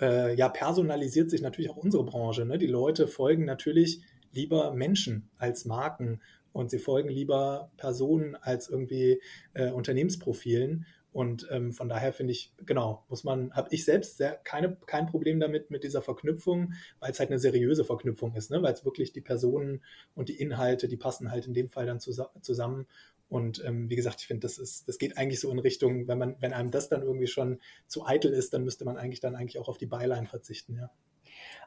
äh, 0.01 0.35
ja, 0.35 0.47
personalisiert 0.47 1.29
sich 1.29 1.41
natürlich 1.41 1.69
auch 1.69 1.77
unsere 1.77 2.05
Branche. 2.05 2.45
Ne? 2.45 2.57
Die 2.57 2.67
Leute 2.67 3.09
folgen 3.09 3.43
natürlich 3.43 3.99
lieber 4.33 4.73
Menschen 4.73 5.29
als 5.37 5.65
Marken 5.65 6.19
und 6.51 6.69
sie 6.69 6.79
folgen 6.79 7.09
lieber 7.09 7.71
Personen 7.77 8.35
als 8.35 8.69
irgendwie 8.69 9.21
äh, 9.53 9.71
Unternehmensprofilen. 9.71 10.85
Und 11.11 11.47
ähm, 11.51 11.73
von 11.73 11.89
daher 11.89 12.11
finde 12.11 12.33
ich, 12.33 12.51
genau, 12.65 13.05
muss 13.07 13.23
man, 13.23 13.53
habe 13.53 13.67
ich 13.71 13.85
selbst 13.85 14.17
sehr, 14.17 14.33
keine, 14.35 14.75
kein 14.87 15.05
Problem 15.05 15.39
damit 15.39 15.69
mit 15.69 15.83
dieser 15.83 16.01
Verknüpfung, 16.01 16.73
weil 16.99 17.11
es 17.11 17.19
halt 17.19 17.29
eine 17.29 17.37
seriöse 17.37 17.85
Verknüpfung 17.85 18.35
ist, 18.35 18.49
ne? 18.49 18.63
weil 18.63 18.73
es 18.73 18.83
wirklich 18.83 19.13
die 19.13 19.21
Personen 19.21 19.83
und 20.15 20.29
die 20.29 20.39
Inhalte, 20.39 20.87
die 20.87 20.97
passen 20.97 21.29
halt 21.29 21.45
in 21.45 21.53
dem 21.53 21.69
Fall 21.69 21.85
dann 21.85 21.99
zus 21.99 22.19
zusammen. 22.41 22.87
Und 23.29 23.63
ähm, 23.63 23.89
wie 23.89 23.95
gesagt, 23.95 24.21
ich 24.21 24.27
finde, 24.27 24.41
das 24.41 24.57
ist, 24.57 24.87
das 24.87 24.97
geht 24.97 25.17
eigentlich 25.17 25.39
so 25.39 25.51
in 25.51 25.59
Richtung, 25.59 26.07
wenn 26.07 26.17
man, 26.17 26.35
wenn 26.39 26.53
einem 26.53 26.71
das 26.71 26.89
dann 26.89 27.03
irgendwie 27.03 27.27
schon 27.27 27.59
zu 27.87 28.05
eitel 28.05 28.33
ist, 28.33 28.53
dann 28.53 28.63
müsste 28.63 28.85
man 28.85 28.97
eigentlich 28.97 29.19
dann 29.19 29.35
eigentlich 29.35 29.59
auch 29.59 29.69
auf 29.69 29.77
die 29.77 29.85
Beilein 29.85 30.25
verzichten, 30.25 30.75
ja. 30.75 30.91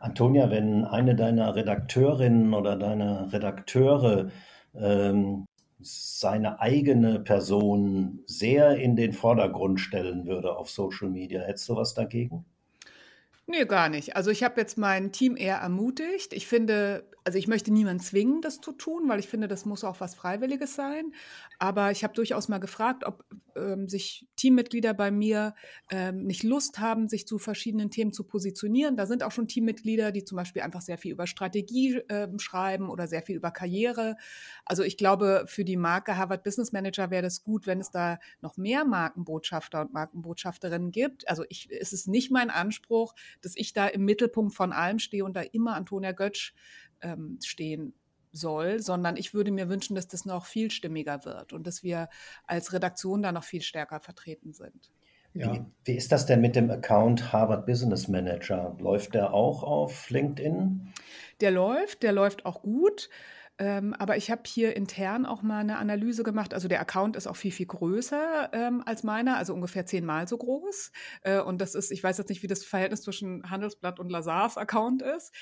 Antonia, 0.00 0.50
wenn 0.50 0.84
eine 0.84 1.14
deiner 1.14 1.54
Redakteurinnen 1.54 2.54
oder 2.54 2.76
deine 2.76 3.32
Redakteure 3.32 4.30
ähm, 4.74 5.46
seine 5.80 6.60
eigene 6.60 7.20
Person 7.20 8.20
sehr 8.26 8.76
in 8.76 8.96
den 8.96 9.12
Vordergrund 9.12 9.80
stellen 9.80 10.26
würde 10.26 10.56
auf 10.56 10.70
Social 10.70 11.08
Media, 11.08 11.42
hättest 11.42 11.68
du 11.68 11.76
was 11.76 11.94
dagegen? 11.94 12.44
Nee, 13.46 13.64
gar 13.64 13.88
nicht. 13.88 14.16
Also 14.16 14.30
ich 14.30 14.42
habe 14.42 14.60
jetzt 14.60 14.76
mein 14.76 15.12
Team 15.12 15.36
eher 15.36 15.58
ermutigt. 15.58 16.32
Ich 16.32 16.46
finde, 16.46 17.04
also 17.26 17.38
ich 17.38 17.48
möchte 17.48 17.72
niemanden 17.72 18.00
zwingen, 18.00 18.40
das 18.40 18.60
zu 18.60 18.70
tun, 18.70 19.08
weil 19.08 19.18
ich 19.18 19.26
finde, 19.26 19.48
das 19.48 19.64
muss 19.66 19.82
auch 19.82 19.98
was 19.98 20.14
Freiwilliges 20.14 20.76
sein. 20.76 21.12
Aber 21.58 21.90
ich 21.90 22.04
habe 22.04 22.14
durchaus 22.14 22.46
mal 22.46 22.58
gefragt, 22.58 23.02
ob 23.04 23.24
ähm, 23.56 23.88
sich 23.88 24.28
Teammitglieder 24.36 24.94
bei 24.94 25.10
mir 25.10 25.56
ähm, 25.90 26.22
nicht 26.22 26.44
Lust 26.44 26.78
haben, 26.78 27.08
sich 27.08 27.26
zu 27.26 27.40
verschiedenen 27.40 27.90
Themen 27.90 28.12
zu 28.12 28.22
positionieren. 28.22 28.96
Da 28.96 29.06
sind 29.06 29.24
auch 29.24 29.32
schon 29.32 29.48
Teammitglieder, 29.48 30.12
die 30.12 30.22
zum 30.22 30.36
Beispiel 30.36 30.62
einfach 30.62 30.82
sehr 30.82 30.98
viel 30.98 31.10
über 31.10 31.26
Strategie 31.26 31.96
äh, 31.96 32.28
schreiben 32.38 32.88
oder 32.88 33.08
sehr 33.08 33.22
viel 33.22 33.34
über 33.34 33.50
Karriere. 33.50 34.16
Also 34.64 34.84
ich 34.84 34.96
glaube, 34.96 35.46
für 35.48 35.64
die 35.64 35.76
Marke 35.76 36.16
Harvard 36.16 36.44
Business 36.44 36.70
Manager 36.70 37.10
wäre 37.10 37.22
das 37.22 37.42
gut, 37.42 37.66
wenn 37.66 37.80
es 37.80 37.90
da 37.90 38.20
noch 38.40 38.56
mehr 38.56 38.84
Markenbotschafter 38.84 39.80
und 39.80 39.92
Markenbotschafterinnen 39.92 40.92
gibt. 40.92 41.28
Also 41.28 41.42
ich, 41.48 41.68
es 41.72 41.92
ist 41.92 42.06
nicht 42.06 42.30
mein 42.30 42.50
Anspruch, 42.50 43.16
dass 43.40 43.56
ich 43.56 43.72
da 43.72 43.88
im 43.88 44.04
Mittelpunkt 44.04 44.54
von 44.54 44.72
allem 44.72 45.00
stehe 45.00 45.24
und 45.24 45.34
da 45.34 45.40
immer 45.40 45.74
Antonia 45.74 46.12
Götsch 46.12 46.54
ähm, 47.02 47.38
stehen 47.44 47.94
soll, 48.32 48.80
sondern 48.80 49.16
ich 49.16 49.34
würde 49.34 49.50
mir 49.50 49.68
wünschen, 49.68 49.94
dass 49.94 50.08
das 50.08 50.24
noch 50.24 50.46
viel 50.46 50.70
stimmiger 50.70 51.24
wird 51.24 51.52
und 51.52 51.66
dass 51.66 51.82
wir 51.82 52.08
als 52.46 52.72
Redaktion 52.72 53.22
da 53.22 53.32
noch 53.32 53.44
viel 53.44 53.62
stärker 53.62 54.00
vertreten 54.00 54.52
sind. 54.52 54.90
Ja. 55.34 55.52
Wie, 55.52 55.64
wie, 55.84 55.96
ist 55.96 56.12
das 56.12 56.24
denn 56.26 56.40
mit 56.40 56.56
dem 56.56 56.70
Account 56.70 57.32
Harvard 57.32 57.66
Business 57.66 58.08
Manager? 58.08 58.74
Läuft 58.80 59.14
der 59.14 59.34
auch 59.34 59.62
auf 59.62 60.08
LinkedIn? 60.08 60.92
Der 61.40 61.50
läuft, 61.50 62.02
der 62.02 62.12
läuft 62.12 62.46
auch 62.46 62.62
gut. 62.62 63.10
Ähm, 63.58 63.94
aber 63.94 64.18
ich 64.18 64.30
habe 64.30 64.42
hier 64.46 64.76
intern 64.76 65.24
auch 65.24 65.42
mal 65.42 65.60
eine 65.60 65.78
Analyse 65.78 66.22
gemacht. 66.22 66.52
Also 66.52 66.68
der 66.68 66.80
Account 66.80 67.16
ist 67.16 67.26
auch 67.26 67.36
viel, 67.36 67.52
viel 67.52 67.66
größer 67.66 68.50
ähm, 68.52 68.82
als 68.84 69.02
meiner, 69.02 69.38
also 69.38 69.54
ungefähr 69.54 69.86
zehnmal 69.86 70.28
so 70.28 70.36
groß. 70.36 70.92
Äh, 71.22 71.40
und 71.40 71.60
das 71.60 71.74
ist, 71.74 71.90
ich 71.90 72.04
weiß 72.04 72.18
jetzt 72.18 72.28
nicht, 72.28 72.42
wie 72.42 72.48
das 72.48 72.64
Verhältnis 72.64 73.02
zwischen 73.02 73.48
Handelsblatt 73.48 73.98
und 73.98 74.10
Lazars 74.10 74.58
Account 74.58 75.00
ist. 75.00 75.32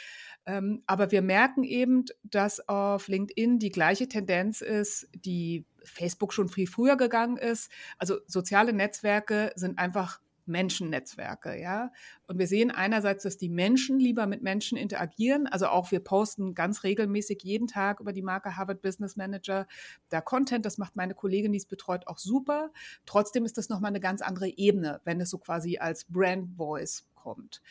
Ähm, 0.46 0.82
aber 0.86 1.10
wir 1.10 1.22
merken 1.22 1.64
eben, 1.64 2.04
dass 2.22 2.68
auf 2.68 3.08
LinkedIn 3.08 3.58
die 3.58 3.70
gleiche 3.70 4.08
Tendenz 4.08 4.60
ist, 4.60 5.08
die 5.14 5.64
Facebook 5.84 6.32
schon 6.32 6.48
viel 6.48 6.66
früher 6.66 6.96
gegangen 6.96 7.36
ist. 7.36 7.70
Also 7.98 8.18
soziale 8.26 8.72
Netzwerke 8.72 9.52
sind 9.56 9.78
einfach 9.78 10.20
Menschennetzwerke, 10.46 11.58
ja. 11.58 11.90
Und 12.26 12.38
wir 12.38 12.46
sehen 12.46 12.70
einerseits, 12.70 13.22
dass 13.22 13.36
die 13.36 13.48
Menschen 13.48 13.98
lieber 13.98 14.26
mit 14.26 14.42
Menschen 14.42 14.76
interagieren. 14.76 15.46
Also 15.46 15.68
auch 15.68 15.90
wir 15.90 16.00
posten 16.00 16.54
ganz 16.54 16.84
regelmäßig 16.84 17.42
jeden 17.42 17.66
Tag 17.66 18.00
über 18.00 18.12
die 18.12 18.22
Marke 18.22 18.56
Harvard 18.56 18.82
Business 18.82 19.16
Manager 19.16 19.66
da 20.10 20.20
Content. 20.20 20.66
Das 20.66 20.78
macht 20.78 20.96
meine 20.96 21.14
Kollegin, 21.14 21.52
die 21.52 21.58
es 21.58 21.66
betreut, 21.66 22.06
auch 22.06 22.18
super. 22.18 22.70
Trotzdem 23.06 23.44
ist 23.44 23.58
das 23.58 23.68
nochmal 23.68 23.90
eine 23.90 24.00
ganz 24.00 24.20
andere 24.20 24.48
Ebene, 24.48 25.00
wenn 25.04 25.20
es 25.20 25.30
so 25.30 25.38
quasi 25.38 25.78
als 25.78 26.04
Brand 26.04 26.56
Voice 26.56 27.06
kommt. 27.14 27.62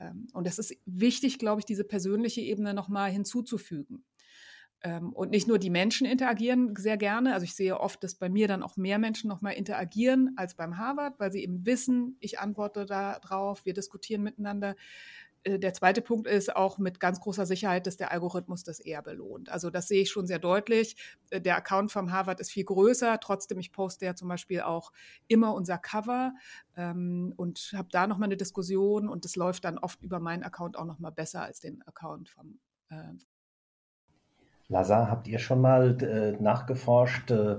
Ähm, 0.00 0.28
und 0.32 0.46
es 0.46 0.58
ist 0.58 0.76
wichtig, 0.84 1.38
glaube 1.38 1.60
ich, 1.60 1.64
diese 1.64 1.84
persönliche 1.84 2.40
Ebene 2.40 2.74
nochmal 2.74 3.10
hinzuzufügen. 3.10 4.04
Ähm, 4.82 5.12
und 5.12 5.30
nicht 5.30 5.48
nur 5.48 5.58
die 5.58 5.70
Menschen 5.70 6.06
interagieren 6.06 6.76
sehr 6.76 6.96
gerne. 6.96 7.32
Also 7.32 7.44
ich 7.44 7.54
sehe 7.54 7.80
oft, 7.80 8.02
dass 8.04 8.14
bei 8.14 8.28
mir 8.28 8.46
dann 8.46 8.62
auch 8.62 8.76
mehr 8.76 8.98
Menschen 8.98 9.28
nochmal 9.28 9.54
interagieren 9.54 10.34
als 10.36 10.54
beim 10.54 10.76
Harvard, 10.76 11.18
weil 11.18 11.32
sie 11.32 11.42
eben 11.42 11.64
wissen, 11.64 12.16
ich 12.20 12.38
antworte 12.38 12.84
darauf, 12.84 13.64
wir 13.64 13.74
diskutieren 13.74 14.22
miteinander. 14.22 14.76
Äh, 15.46 15.58
der 15.58 15.72
zweite 15.72 16.02
Punkt 16.02 16.26
ist 16.26 16.54
auch 16.54 16.78
mit 16.78 17.00
ganz 17.00 17.20
großer 17.20 17.46
Sicherheit, 17.46 17.86
dass 17.86 17.96
der 17.96 18.12
Algorithmus 18.12 18.64
das 18.64 18.80
eher 18.80 19.02
belohnt. 19.02 19.48
Also 19.48 19.70
das 19.70 19.88
sehe 19.88 20.02
ich 20.02 20.10
schon 20.10 20.26
sehr 20.26 20.38
deutlich. 20.38 20.96
Äh, 21.30 21.40
der 21.40 21.56
Account 21.56 21.92
vom 21.92 22.12
Harvard 22.12 22.40
ist 22.40 22.50
viel 22.50 22.64
größer. 22.64 23.18
Trotzdem, 23.20 23.58
ich 23.58 23.72
poste 23.72 24.04
ja 24.04 24.14
zum 24.14 24.28
Beispiel 24.28 24.60
auch 24.62 24.92
immer 25.28 25.54
unser 25.54 25.78
Cover 25.78 26.34
ähm, 26.76 27.32
und 27.36 27.72
habe 27.74 27.88
da 27.90 28.06
nochmal 28.06 28.28
eine 28.28 28.36
Diskussion 28.36 29.08
und 29.08 29.24
das 29.24 29.36
läuft 29.36 29.64
dann 29.64 29.78
oft 29.78 30.02
über 30.02 30.20
meinen 30.20 30.42
Account 30.42 30.76
auch 30.76 30.84
nochmal 30.84 31.12
besser 31.12 31.42
als 31.42 31.60
den 31.60 31.82
Account 31.82 32.28
vom, 32.28 32.58
äh, 32.90 33.12
Lazar, 34.68 35.10
habt 35.10 35.28
ihr 35.28 35.38
schon 35.38 35.60
mal 35.60 35.96
äh, 36.02 36.42
nachgeforscht, 36.42 37.30
äh, 37.30 37.58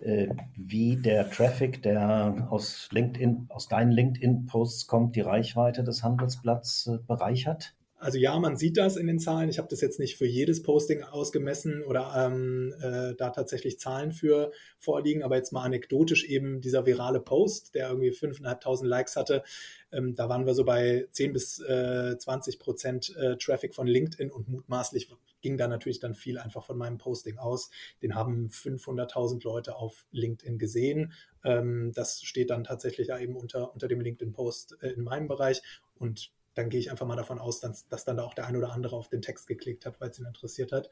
äh, 0.00 0.28
wie 0.56 0.96
der 0.96 1.30
Traffic, 1.30 1.82
der 1.82 2.48
aus 2.50 2.88
LinkedIn, 2.90 3.46
aus 3.50 3.68
deinen 3.68 3.92
LinkedIn-Posts 3.92 4.86
kommt, 4.86 5.14
die 5.16 5.20
Reichweite 5.20 5.84
des 5.84 6.02
Handelsblatts 6.02 6.86
äh, 6.86 6.98
bereichert? 7.06 7.74
Also 8.00 8.16
ja, 8.16 8.38
man 8.38 8.56
sieht 8.56 8.76
das 8.76 8.96
in 8.96 9.08
den 9.08 9.18
Zahlen. 9.18 9.48
Ich 9.48 9.58
habe 9.58 9.66
das 9.68 9.80
jetzt 9.80 9.98
nicht 9.98 10.16
für 10.16 10.24
jedes 10.24 10.62
Posting 10.62 11.02
ausgemessen 11.02 11.82
oder 11.82 12.14
ähm, 12.16 12.72
äh, 12.80 13.14
da 13.16 13.30
tatsächlich 13.30 13.80
Zahlen 13.80 14.12
für 14.12 14.52
vorliegen, 14.78 15.24
aber 15.24 15.34
jetzt 15.34 15.52
mal 15.52 15.64
anekdotisch 15.64 16.24
eben 16.24 16.60
dieser 16.60 16.86
virale 16.86 17.18
Post, 17.18 17.74
der 17.74 17.88
irgendwie 17.88 18.10
5.500 18.10 18.86
Likes 18.86 19.16
hatte, 19.16 19.42
ähm, 19.90 20.14
da 20.14 20.28
waren 20.28 20.46
wir 20.46 20.54
so 20.54 20.64
bei 20.64 21.08
10 21.10 21.32
bis 21.32 21.58
äh, 21.58 22.16
20 22.16 22.60
Prozent 22.60 23.16
äh, 23.16 23.36
Traffic 23.36 23.74
von 23.74 23.88
LinkedIn 23.88 24.30
und 24.30 24.48
mutmaßlich 24.48 25.10
ging 25.48 25.56
da 25.56 25.66
natürlich 25.66 25.98
dann 25.98 26.14
viel 26.14 26.38
einfach 26.38 26.62
von 26.62 26.76
meinem 26.76 26.98
Posting 26.98 27.38
aus. 27.38 27.70
Den 28.02 28.14
haben 28.14 28.48
500.000 28.48 29.42
Leute 29.44 29.76
auf 29.76 30.04
LinkedIn 30.10 30.58
gesehen. 30.58 31.14
Ähm, 31.42 31.90
das 31.94 32.20
steht 32.20 32.50
dann 32.50 32.64
tatsächlich 32.64 33.08
ja 33.08 33.18
eben 33.18 33.34
unter, 33.34 33.72
unter 33.72 33.88
dem 33.88 34.02
LinkedIn-Post 34.02 34.76
äh, 34.82 34.90
in 34.90 35.04
meinem 35.04 35.26
Bereich 35.26 35.62
und 35.94 36.32
dann 36.52 36.68
gehe 36.68 36.80
ich 36.80 36.90
einfach 36.90 37.06
mal 37.06 37.16
davon 37.16 37.38
aus, 37.38 37.60
dass, 37.60 37.88
dass 37.88 38.04
dann 38.04 38.18
da 38.18 38.24
auch 38.24 38.34
der 38.34 38.46
ein 38.46 38.56
oder 38.56 38.72
andere 38.72 38.96
auf 38.96 39.08
den 39.08 39.22
Text 39.22 39.46
geklickt 39.46 39.86
hat, 39.86 40.02
weil 40.02 40.10
es 40.10 40.18
ihn 40.18 40.26
interessiert 40.26 40.70
hat. 40.70 40.90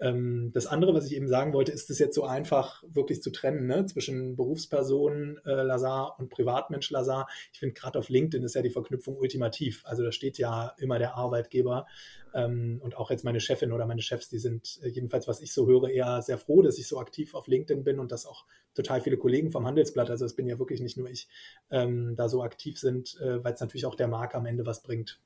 Ähm, 0.00 0.50
das 0.52 0.66
andere, 0.66 0.94
was 0.94 1.06
ich 1.06 1.14
eben 1.14 1.28
sagen 1.28 1.52
wollte, 1.52 1.72
ist 1.72 1.90
es 1.90 1.98
jetzt 1.98 2.14
so 2.14 2.24
einfach 2.24 2.84
wirklich 2.88 3.22
zu 3.22 3.30
trennen 3.30 3.66
ne? 3.66 3.86
zwischen 3.86 4.36
Berufsperson 4.36 5.40
äh, 5.44 5.62
Lazar 5.62 6.18
und 6.18 6.30
Privatmensch 6.30 6.90
Lazar. 6.90 7.28
Ich 7.52 7.58
finde 7.58 7.74
gerade 7.74 7.98
auf 7.98 8.08
LinkedIn 8.08 8.44
ist 8.44 8.54
ja 8.54 8.62
die 8.62 8.70
Verknüpfung 8.70 9.16
ultimativ. 9.16 9.82
Also 9.84 10.02
da 10.02 10.12
steht 10.12 10.38
ja 10.38 10.74
immer 10.78 10.98
der 10.98 11.16
Arbeitgeber 11.16 11.86
ähm, 12.34 12.80
und 12.82 12.96
auch 12.96 13.10
jetzt 13.10 13.24
meine 13.24 13.40
Chefin 13.40 13.72
oder 13.72 13.86
meine 13.86 14.02
Chefs, 14.02 14.28
die 14.28 14.38
sind 14.38 14.78
äh, 14.82 14.88
jedenfalls, 14.88 15.26
was 15.26 15.40
ich 15.40 15.52
so 15.52 15.66
höre, 15.66 15.88
eher 15.88 16.22
sehr 16.22 16.38
froh, 16.38 16.62
dass 16.62 16.78
ich 16.78 16.86
so 16.86 17.00
aktiv 17.00 17.34
auf 17.34 17.48
LinkedIn 17.48 17.84
bin 17.84 17.98
und 17.98 18.12
dass 18.12 18.26
auch 18.26 18.44
total 18.74 19.00
viele 19.00 19.16
Kollegen 19.16 19.50
vom 19.50 19.66
Handelsblatt, 19.66 20.10
also 20.10 20.24
es 20.24 20.34
bin 20.34 20.46
ja 20.46 20.58
wirklich 20.58 20.80
nicht 20.80 20.96
nur 20.96 21.08
ich, 21.08 21.28
ähm, 21.70 22.14
da 22.16 22.28
so 22.28 22.42
aktiv 22.42 22.78
sind, 22.78 23.18
äh, 23.20 23.42
weil 23.42 23.54
es 23.54 23.60
natürlich 23.60 23.86
auch 23.86 23.96
der 23.96 24.08
Marke 24.08 24.36
am 24.36 24.46
Ende 24.46 24.64
was 24.66 24.82
bringt. 24.82 25.18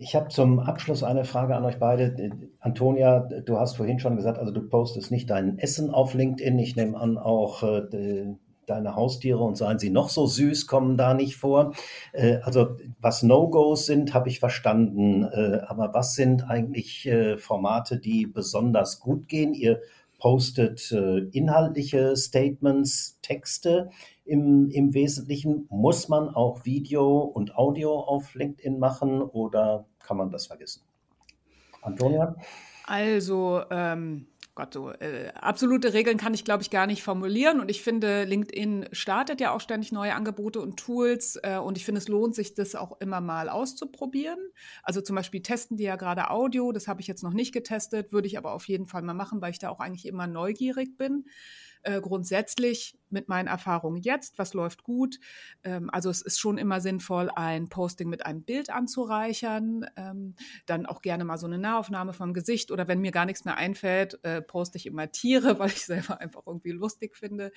Ich 0.00 0.14
habe 0.14 0.28
zum 0.28 0.60
Abschluss 0.60 1.02
eine 1.02 1.24
Frage 1.24 1.56
an 1.56 1.64
euch 1.64 1.80
beide. 1.80 2.30
Antonia, 2.60 3.20
du 3.20 3.58
hast 3.58 3.76
vorhin 3.76 3.98
schon 3.98 4.14
gesagt, 4.14 4.38
also 4.38 4.52
du 4.52 4.62
postest 4.68 5.10
nicht 5.10 5.28
dein 5.28 5.58
Essen 5.58 5.90
auf 5.90 6.14
LinkedIn. 6.14 6.56
Ich 6.60 6.76
nehme 6.76 6.96
an, 6.96 7.18
auch 7.18 7.64
äh, 7.64 8.26
deine 8.66 8.94
Haustiere 8.94 9.40
und 9.40 9.56
seien 9.56 9.80
sie 9.80 9.90
noch 9.90 10.08
so 10.08 10.26
süß, 10.26 10.68
kommen 10.68 10.96
da 10.96 11.14
nicht 11.14 11.36
vor. 11.36 11.72
Äh, 12.12 12.36
also 12.42 12.76
was 13.00 13.24
No-Gos 13.24 13.86
sind, 13.86 14.14
habe 14.14 14.28
ich 14.28 14.38
verstanden. 14.38 15.24
Äh, 15.24 15.62
aber 15.66 15.92
was 15.94 16.14
sind 16.14 16.48
eigentlich 16.48 17.06
äh, 17.08 17.36
Formate, 17.36 17.98
die 17.98 18.26
besonders 18.26 19.00
gut 19.00 19.26
gehen? 19.26 19.52
Ihr 19.52 19.80
postet 20.18 20.92
äh, 20.92 21.18
inhaltliche 21.32 22.16
Statements, 22.16 23.18
Texte 23.22 23.90
im, 24.24 24.70
im 24.70 24.92
Wesentlichen. 24.92 25.66
Muss 25.70 26.08
man 26.08 26.28
auch 26.28 26.64
Video 26.64 27.20
und 27.20 27.56
Audio 27.56 27.98
auf 28.00 28.34
LinkedIn 28.34 28.78
machen 28.78 29.22
oder 29.22 29.86
kann 30.00 30.16
man 30.16 30.30
das 30.30 30.46
vergessen? 30.46 30.82
Antonia? 31.82 32.34
Also, 32.84 33.62
ähm, 33.70 34.26
Gott, 34.58 34.74
so 34.74 34.90
äh, 34.90 35.28
absolute 35.40 35.92
Regeln 35.92 36.18
kann 36.18 36.34
ich, 36.34 36.44
glaube 36.44 36.64
ich, 36.64 36.70
gar 36.70 36.88
nicht 36.88 37.04
formulieren. 37.04 37.60
Und 37.60 37.70
ich 37.70 37.80
finde, 37.80 38.24
LinkedIn 38.24 38.88
startet 38.90 39.40
ja 39.40 39.52
auch 39.52 39.60
ständig 39.60 39.92
neue 39.92 40.16
Angebote 40.16 40.60
und 40.60 40.76
Tools. 40.76 41.38
Äh, 41.44 41.58
und 41.58 41.76
ich 41.76 41.84
finde, 41.84 42.00
es 42.00 42.08
lohnt 42.08 42.34
sich, 42.34 42.54
das 42.54 42.74
auch 42.74 43.00
immer 43.00 43.20
mal 43.20 43.50
auszuprobieren. 43.50 44.40
Also 44.82 45.00
zum 45.00 45.14
Beispiel 45.14 45.42
testen 45.42 45.76
die 45.76 45.84
ja 45.84 45.94
gerade 45.94 46.30
Audio. 46.30 46.72
Das 46.72 46.88
habe 46.88 47.00
ich 47.00 47.06
jetzt 47.06 47.22
noch 47.22 47.34
nicht 47.34 47.52
getestet, 47.52 48.10
würde 48.10 48.26
ich 48.26 48.36
aber 48.36 48.52
auf 48.52 48.66
jeden 48.66 48.86
Fall 48.88 49.02
mal 49.02 49.14
machen, 49.14 49.40
weil 49.40 49.52
ich 49.52 49.60
da 49.60 49.68
auch 49.68 49.78
eigentlich 49.78 50.06
immer 50.06 50.26
neugierig 50.26 50.96
bin. 50.96 51.26
Äh, 51.82 52.00
grundsätzlich 52.00 52.98
mit 53.10 53.28
meinen 53.28 53.46
Erfahrungen 53.46 54.02
jetzt, 54.02 54.38
was 54.38 54.54
läuft 54.54 54.82
gut. 54.82 55.18
Ähm, 55.62 55.90
also 55.90 56.10
es 56.10 56.22
ist 56.22 56.38
schon 56.38 56.58
immer 56.58 56.80
sinnvoll, 56.80 57.30
ein 57.34 57.68
Posting 57.68 58.08
mit 58.08 58.26
einem 58.26 58.42
Bild 58.42 58.70
anzureichern, 58.70 59.86
ähm, 59.96 60.34
dann 60.66 60.86
auch 60.86 61.02
gerne 61.02 61.24
mal 61.24 61.38
so 61.38 61.46
eine 61.46 61.58
Nahaufnahme 61.58 62.12
vom 62.12 62.34
Gesicht 62.34 62.70
oder 62.70 62.88
wenn 62.88 63.00
mir 63.00 63.12
gar 63.12 63.26
nichts 63.26 63.44
mehr 63.44 63.56
einfällt, 63.56 64.22
äh, 64.24 64.42
poste 64.42 64.76
ich 64.76 64.86
immer 64.86 65.10
Tiere, 65.10 65.58
weil 65.58 65.68
ich 65.68 65.86
selber 65.86 66.20
einfach 66.20 66.42
irgendwie 66.46 66.72
lustig 66.72 67.16
finde. 67.16 67.52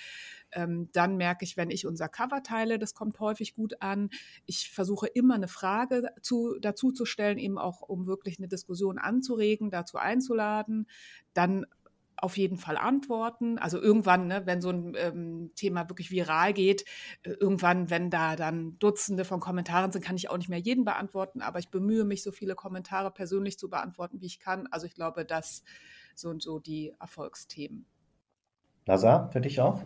Ähm, 0.52 0.90
dann 0.94 1.18
merke 1.18 1.44
ich, 1.44 1.58
wenn 1.58 1.72
ich 1.72 1.86
unser 1.86 2.08
Cover 2.08 2.44
teile, 2.44 2.80
das 2.80 2.94
kommt 2.94 3.20
häufig 3.20 3.56
gut 3.56 3.82
an. 3.82 4.10
Ich 4.46 4.72
versuche 4.72 5.08
immer 5.08 5.36
eine 5.36 5.48
Frage 5.48 6.10
zu, 6.22 6.58
dazu 6.60 6.92
zu 6.92 7.06
stellen, 7.06 7.38
eben 7.38 7.58
auch 7.58 7.82
um 7.82 8.06
wirklich 8.06 8.38
eine 8.38 8.48
Diskussion 8.48 8.98
anzuregen, 8.98 9.72
dazu 9.72 9.98
einzuladen. 9.98 10.88
Dann 11.34 11.66
auf 12.22 12.38
jeden 12.38 12.58
Fall 12.58 12.78
antworten. 12.78 13.58
Also 13.58 13.82
irgendwann, 13.82 14.28
ne, 14.28 14.44
wenn 14.46 14.62
so 14.62 14.70
ein 14.70 14.94
ähm, 14.96 15.52
Thema 15.56 15.90
wirklich 15.90 16.12
viral 16.12 16.54
geht, 16.54 16.86
äh, 17.24 17.32
irgendwann, 17.32 17.90
wenn 17.90 18.10
da 18.10 18.36
dann 18.36 18.78
Dutzende 18.80 19.26
von 19.26 19.40
Kommentaren 19.40 19.92
sind, 19.92 20.04
kann 20.04 20.16
ich 20.16 20.30
auch 20.30 20.38
nicht 20.38 20.50
mehr 20.50 20.60
jeden 20.60 20.86
beantworten, 20.86 21.42
aber 21.42 21.60
ich 21.60 21.70
bemühe 21.70 22.06
mich, 22.06 22.24
so 22.24 22.32
viele 22.32 22.56
Kommentare 22.56 23.12
persönlich 23.12 23.58
zu 23.58 23.70
beantworten, 23.70 24.22
wie 24.22 24.28
ich 24.28 24.40
kann. 24.40 24.68
Also 24.68 24.86
ich 24.86 24.94
glaube, 24.94 25.26
das 25.26 25.64
sind 26.16 26.42
so 26.42 26.60
die 26.60 26.94
Erfolgsthemen. 27.00 27.86
Lazar, 28.86 29.32
für 29.32 29.42
dich 29.42 29.60
auch? 29.60 29.84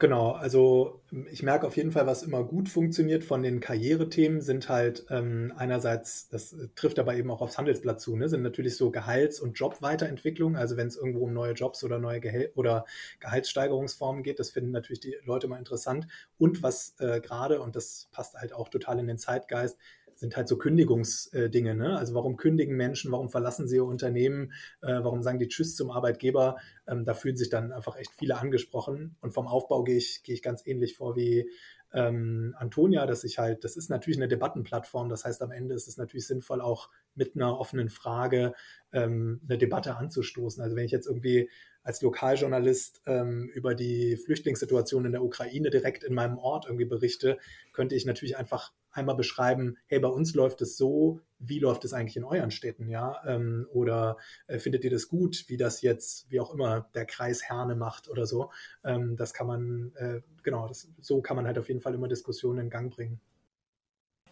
Genau, 0.00 0.30
also 0.32 1.02
ähm, 1.12 1.26
ich 1.30 1.42
merke 1.42 1.66
auf 1.66 1.76
jeden 1.76 1.92
Fall, 1.92 2.06
was 2.06 2.22
immer 2.22 2.42
gut 2.42 2.70
funktioniert 2.70 3.22
von 3.22 3.42
den 3.42 3.60
Karrierethemen, 3.60 4.40
sind 4.40 4.70
halt 4.70 5.04
ähm, 5.10 5.52
einerseits, 5.56 6.28
das 6.30 6.54
äh, 6.54 6.68
trifft 6.74 6.98
aber 6.98 7.14
eben 7.16 7.30
auch 7.30 7.42
aufs 7.42 7.58
Handelsblatt 7.58 8.00
zu, 8.00 8.16
ne, 8.16 8.26
sind 8.30 8.40
natürlich 8.42 8.76
so 8.78 8.90
Gehalts- 8.90 9.40
und 9.40 9.58
Jobweiterentwicklung. 9.58 10.56
Also 10.56 10.78
wenn 10.78 10.86
es 10.86 10.96
irgendwo 10.96 11.24
um 11.24 11.34
neue 11.34 11.52
Jobs 11.52 11.84
oder 11.84 11.98
neue 11.98 12.20
Gehäl 12.20 12.50
oder 12.54 12.86
Gehaltssteigerungsformen 13.20 14.22
geht, 14.22 14.38
das 14.40 14.50
finden 14.50 14.70
natürlich 14.70 15.00
die 15.00 15.16
Leute 15.24 15.48
mal 15.48 15.58
interessant. 15.58 16.06
Und 16.38 16.62
was 16.62 16.94
äh, 17.00 17.20
gerade, 17.20 17.60
und 17.60 17.76
das 17.76 18.08
passt 18.10 18.34
halt 18.36 18.54
auch 18.54 18.70
total 18.70 18.98
in 19.00 19.06
den 19.06 19.18
Zeitgeist, 19.18 19.78
sind 20.20 20.36
halt 20.36 20.48
so 20.48 20.58
Kündigungsdinge. 20.58 21.74
Ne? 21.74 21.96
Also 21.96 22.14
warum 22.14 22.36
kündigen 22.36 22.76
Menschen, 22.76 23.10
warum 23.10 23.30
verlassen 23.30 23.66
sie 23.66 23.76
ihr 23.76 23.86
Unternehmen, 23.86 24.52
äh, 24.82 25.00
warum 25.02 25.22
sagen 25.22 25.38
die 25.38 25.48
Tschüss 25.48 25.74
zum 25.76 25.90
Arbeitgeber? 25.90 26.58
Ähm, 26.86 27.06
da 27.06 27.14
fühlen 27.14 27.38
sich 27.38 27.48
dann 27.48 27.72
einfach 27.72 27.96
echt 27.96 28.12
viele 28.12 28.36
angesprochen. 28.36 29.16
Und 29.22 29.32
vom 29.32 29.46
Aufbau 29.46 29.82
gehe 29.82 29.96
ich, 29.96 30.22
gehe 30.22 30.34
ich 30.34 30.42
ganz 30.42 30.66
ähnlich 30.66 30.94
vor 30.94 31.16
wie 31.16 31.48
ähm, 31.92 32.54
Antonia, 32.58 33.06
dass 33.06 33.24
ich 33.24 33.38
halt, 33.38 33.64
das 33.64 33.76
ist 33.76 33.88
natürlich 33.88 34.18
eine 34.18 34.28
Debattenplattform, 34.28 35.08
das 35.08 35.24
heißt 35.24 35.42
am 35.42 35.50
Ende 35.50 35.74
ist 35.74 35.88
es 35.88 35.96
natürlich 35.96 36.26
sinnvoll, 36.26 36.60
auch 36.60 36.90
mit 37.14 37.34
einer 37.34 37.58
offenen 37.58 37.88
Frage 37.88 38.54
ähm, 38.92 39.40
eine 39.48 39.58
Debatte 39.58 39.96
anzustoßen. 39.96 40.62
Also 40.62 40.76
wenn 40.76 40.84
ich 40.84 40.92
jetzt 40.92 41.06
irgendwie 41.06 41.48
als 41.82 42.02
Lokaljournalist 42.02 43.00
ähm, 43.06 43.48
über 43.54 43.74
die 43.74 44.18
Flüchtlingssituation 44.18 45.06
in 45.06 45.12
der 45.12 45.24
Ukraine 45.24 45.70
direkt 45.70 46.04
in 46.04 46.14
meinem 46.14 46.36
Ort 46.36 46.66
irgendwie 46.66 46.84
berichte, 46.84 47.38
könnte 47.72 47.94
ich 47.94 48.04
natürlich 48.04 48.36
einfach 48.36 48.72
einmal 48.92 49.16
beschreiben, 49.16 49.76
hey, 49.86 50.00
bei 50.00 50.08
uns 50.08 50.34
läuft 50.34 50.62
es 50.62 50.76
so, 50.76 51.20
wie 51.38 51.58
läuft 51.58 51.84
es 51.84 51.92
eigentlich 51.92 52.16
in 52.16 52.24
euren 52.24 52.50
Städten, 52.50 52.88
ja? 52.88 53.16
Ähm, 53.26 53.66
oder 53.72 54.16
äh, 54.46 54.58
findet 54.58 54.84
ihr 54.84 54.90
das 54.90 55.08
gut, 55.08 55.44
wie 55.48 55.56
das 55.56 55.82
jetzt, 55.82 56.30
wie 56.30 56.40
auch 56.40 56.52
immer, 56.52 56.88
der 56.94 57.06
Kreis 57.06 57.42
Herne 57.42 57.74
macht 57.74 58.08
oder 58.08 58.26
so? 58.26 58.50
Ähm, 58.84 59.16
das 59.16 59.32
kann 59.32 59.46
man, 59.46 59.92
äh, 59.96 60.20
genau, 60.42 60.68
das, 60.68 60.88
so 61.00 61.22
kann 61.22 61.36
man 61.36 61.46
halt 61.46 61.58
auf 61.58 61.68
jeden 61.68 61.80
Fall 61.80 61.94
immer 61.94 62.08
Diskussionen 62.08 62.58
in 62.58 62.70
Gang 62.70 62.94
bringen. 62.94 63.20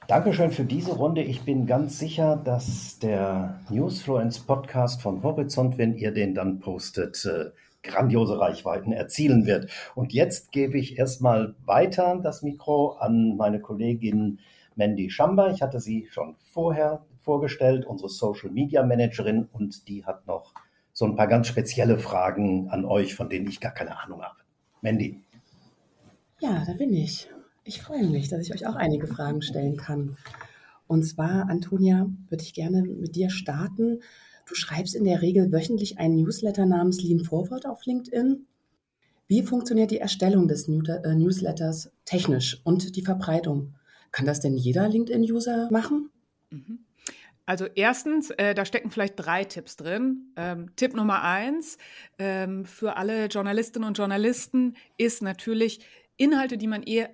Dankeschön 0.06 0.50
für 0.50 0.64
diese 0.64 0.92
Runde. 0.92 1.22
Ich 1.22 1.42
bin 1.42 1.66
ganz 1.66 1.98
sicher, 1.98 2.36
dass 2.36 2.98
der 2.98 3.60
Newsfluence 3.68 4.38
Podcast 4.38 5.02
von 5.02 5.22
Horizont, 5.22 5.76
wenn 5.76 5.94
ihr 5.94 6.12
den 6.12 6.34
dann 6.34 6.60
postet, 6.60 7.24
äh, 7.26 7.50
grandiose 7.82 8.38
Reichweiten 8.38 8.92
erzielen 8.92 9.46
wird. 9.46 9.70
Und 9.94 10.12
jetzt 10.12 10.52
gebe 10.52 10.78
ich 10.78 10.98
erstmal 10.98 11.54
weiter 11.64 12.20
das 12.22 12.42
Mikro 12.42 12.92
an 12.92 13.36
meine 13.36 13.60
Kollegin 13.60 14.40
Mandy 14.74 15.10
Schamba. 15.10 15.50
Ich 15.50 15.62
hatte 15.62 15.80
sie 15.80 16.08
schon 16.10 16.36
vorher 16.52 17.04
vorgestellt, 17.20 17.84
unsere 17.84 18.08
Social 18.08 18.50
Media 18.50 18.84
Managerin, 18.84 19.48
und 19.52 19.88
die 19.88 20.04
hat 20.04 20.26
noch 20.26 20.54
so 20.92 21.04
ein 21.04 21.16
paar 21.16 21.26
ganz 21.26 21.46
spezielle 21.46 21.98
Fragen 21.98 22.68
an 22.70 22.84
euch, 22.84 23.14
von 23.14 23.28
denen 23.28 23.48
ich 23.48 23.60
gar 23.60 23.72
keine 23.72 24.00
Ahnung 24.02 24.22
habe. 24.22 24.38
Mandy. 24.80 25.22
Ja, 26.40 26.64
da 26.64 26.72
bin 26.72 26.92
ich. 26.92 27.28
Ich 27.64 27.82
freue 27.82 28.06
mich, 28.06 28.28
dass 28.28 28.40
ich 28.40 28.54
euch 28.54 28.66
auch 28.66 28.76
einige 28.76 29.06
Fragen 29.06 29.42
stellen 29.42 29.76
kann. 29.76 30.16
Und 30.86 31.02
zwar, 31.04 31.50
Antonia, 31.50 32.08
würde 32.28 32.42
ich 32.42 32.54
gerne 32.54 32.82
mit 32.82 33.14
dir 33.14 33.30
starten. 33.30 34.00
Du 34.48 34.54
schreibst 34.54 34.94
in 34.94 35.04
der 35.04 35.20
Regel 35.20 35.52
wöchentlich 35.52 35.98
einen 35.98 36.16
Newsletter 36.16 36.64
namens 36.64 37.02
Lean 37.02 37.22
Forward 37.22 37.66
auf 37.66 37.84
LinkedIn. 37.84 38.46
Wie 39.26 39.42
funktioniert 39.42 39.90
die 39.90 39.98
Erstellung 39.98 40.48
des 40.48 40.66
äh, 40.68 41.14
Newsletters 41.14 41.92
technisch 42.06 42.60
und 42.64 42.96
die 42.96 43.02
Verbreitung? 43.02 43.74
Kann 44.10 44.24
das 44.24 44.40
denn 44.40 44.56
jeder 44.56 44.88
LinkedIn-User 44.88 45.68
machen? 45.70 46.10
Mhm. 46.48 46.78
Also 47.44 47.66
erstens, 47.74 48.30
äh, 48.30 48.54
da 48.54 48.64
stecken 48.64 48.90
vielleicht 48.90 49.14
drei 49.16 49.44
Tipps 49.44 49.76
drin. 49.76 50.32
Ähm, 50.36 50.74
Tipp 50.76 50.94
Nummer 50.94 51.22
eins 51.22 51.76
ähm, 52.18 52.64
für 52.64 52.96
alle 52.96 53.26
Journalistinnen 53.26 53.86
und 53.86 53.98
Journalisten 53.98 54.76
ist 54.96 55.22
natürlich, 55.22 55.80
Inhalte, 56.16 56.58
die 56.58 56.66
man 56.66 56.82
eh 56.82 57.06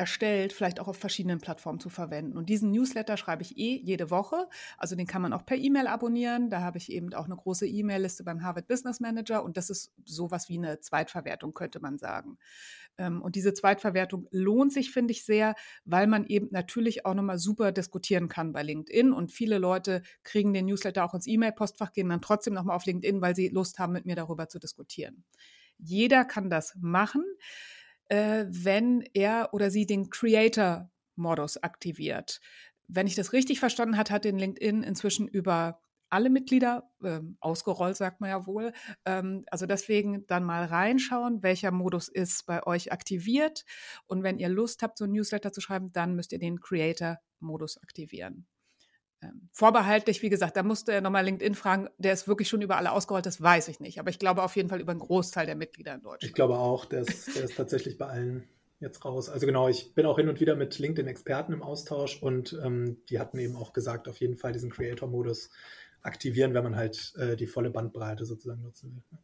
erstellt, 0.00 0.54
vielleicht 0.54 0.80
auch 0.80 0.88
auf 0.88 0.96
verschiedenen 0.96 1.40
Plattformen 1.40 1.78
zu 1.78 1.90
verwenden. 1.90 2.38
Und 2.38 2.48
diesen 2.48 2.70
Newsletter 2.70 3.18
schreibe 3.18 3.42
ich 3.42 3.58
eh 3.58 3.76
jede 3.76 4.10
Woche. 4.10 4.48
Also 4.78 4.96
den 4.96 5.06
kann 5.06 5.20
man 5.20 5.34
auch 5.34 5.44
per 5.44 5.58
E-Mail 5.58 5.86
abonnieren. 5.86 6.48
Da 6.48 6.62
habe 6.62 6.78
ich 6.78 6.90
eben 6.90 7.12
auch 7.12 7.26
eine 7.26 7.36
große 7.36 7.66
E-Mail-Liste 7.66 8.24
beim 8.24 8.42
Harvard 8.42 8.66
Business 8.66 8.98
Manager 8.98 9.44
und 9.44 9.58
das 9.58 9.68
ist 9.68 9.92
sowas 10.06 10.48
wie 10.48 10.56
eine 10.56 10.80
Zweitverwertung, 10.80 11.52
könnte 11.52 11.80
man 11.80 11.98
sagen. 11.98 12.38
Ähm, 12.96 13.20
und 13.20 13.36
diese 13.36 13.52
Zweitverwertung 13.52 14.26
lohnt 14.30 14.72
sich, 14.72 14.90
finde 14.90 15.12
ich, 15.12 15.26
sehr, 15.26 15.54
weil 15.84 16.06
man 16.06 16.24
eben 16.24 16.48
natürlich 16.50 17.04
auch 17.04 17.14
nochmal 17.14 17.38
super 17.38 17.70
diskutieren 17.70 18.28
kann 18.28 18.52
bei 18.52 18.62
LinkedIn. 18.62 19.12
Und 19.12 19.30
viele 19.30 19.58
Leute 19.58 20.02
kriegen 20.22 20.54
den 20.54 20.64
Newsletter 20.64 21.04
auch 21.04 21.12
ins 21.12 21.26
E-Mail-Postfach, 21.26 21.92
gehen 21.92 22.08
dann 22.08 22.22
trotzdem 22.22 22.54
nochmal 22.54 22.76
auf 22.76 22.86
LinkedIn, 22.86 23.20
weil 23.20 23.36
sie 23.36 23.48
Lust 23.48 23.78
haben, 23.78 23.92
mit 23.92 24.06
mir 24.06 24.16
darüber 24.16 24.48
zu 24.48 24.58
diskutieren. 24.58 25.24
Jeder 25.76 26.24
kann 26.24 26.48
das 26.48 26.74
machen 26.80 27.22
äh, 28.10 28.46
wenn 28.48 29.02
er 29.14 29.50
oder 29.52 29.70
sie 29.70 29.86
den 29.86 30.10
Creator-Modus 30.10 31.62
aktiviert. 31.62 32.40
Wenn 32.88 33.06
ich 33.06 33.14
das 33.14 33.32
richtig 33.32 33.60
verstanden 33.60 33.96
habe, 33.96 34.10
hat 34.10 34.24
den 34.24 34.38
LinkedIn 34.38 34.82
inzwischen 34.82 35.28
über 35.28 35.80
alle 36.10 36.28
Mitglieder 36.28 36.90
ähm, 37.04 37.36
ausgerollt, 37.40 37.96
sagt 37.96 38.20
man 38.20 38.30
ja 38.30 38.44
wohl. 38.46 38.72
Ähm, 39.04 39.44
also 39.48 39.66
deswegen 39.66 40.26
dann 40.26 40.42
mal 40.42 40.64
reinschauen, 40.64 41.44
welcher 41.44 41.70
Modus 41.70 42.08
ist 42.08 42.46
bei 42.46 42.66
euch 42.66 42.90
aktiviert. 42.92 43.64
Und 44.06 44.24
wenn 44.24 44.40
ihr 44.40 44.48
Lust 44.48 44.82
habt, 44.82 44.98
so 44.98 45.04
ein 45.04 45.12
Newsletter 45.12 45.52
zu 45.52 45.60
schreiben, 45.60 45.92
dann 45.92 46.16
müsst 46.16 46.32
ihr 46.32 46.40
den 46.40 46.60
Creator-Modus 46.60 47.80
aktivieren. 47.80 48.48
Ähm, 49.22 49.48
vorbehaltlich, 49.52 50.22
wie 50.22 50.30
gesagt, 50.30 50.56
da 50.56 50.62
musste 50.62 50.92
er 50.92 51.00
nochmal 51.00 51.24
LinkedIn 51.24 51.54
fragen, 51.54 51.88
der 51.98 52.12
ist 52.12 52.26
wirklich 52.26 52.48
schon 52.48 52.62
über 52.62 52.76
alle 52.76 52.92
ausgerollt, 52.92 53.26
das 53.26 53.42
weiß 53.42 53.68
ich 53.68 53.80
nicht. 53.80 53.98
Aber 54.00 54.10
ich 54.10 54.18
glaube 54.18 54.42
auf 54.42 54.56
jeden 54.56 54.68
Fall 54.68 54.80
über 54.80 54.92
einen 54.92 55.00
Großteil 55.00 55.46
der 55.46 55.56
Mitglieder 55.56 55.94
in 55.94 56.02
Deutschland. 56.02 56.24
Ich 56.24 56.34
glaube 56.34 56.58
auch, 56.58 56.86
der 56.86 57.02
ist, 57.02 57.36
der 57.36 57.44
ist 57.44 57.56
tatsächlich 57.56 57.98
bei 57.98 58.06
allen 58.06 58.48
jetzt 58.80 59.04
raus. 59.04 59.28
Also 59.28 59.46
genau, 59.46 59.68
ich 59.68 59.94
bin 59.94 60.06
auch 60.06 60.16
hin 60.16 60.28
und 60.28 60.40
wieder 60.40 60.56
mit 60.56 60.78
LinkedIn-Experten 60.78 61.52
im 61.52 61.62
Austausch 61.62 62.22
und 62.22 62.58
ähm, 62.64 62.96
die 63.10 63.18
hatten 63.18 63.38
eben 63.38 63.56
auch 63.56 63.72
gesagt, 63.72 64.08
auf 64.08 64.18
jeden 64.18 64.36
Fall 64.36 64.52
diesen 64.52 64.70
Creator-Modus 64.70 65.50
aktivieren, 66.02 66.54
wenn 66.54 66.64
man 66.64 66.76
halt 66.76 67.12
äh, 67.18 67.36
die 67.36 67.46
volle 67.46 67.70
Bandbreite 67.70 68.24
sozusagen 68.24 68.62
nutzen 68.62 68.94
will. 68.94 69.18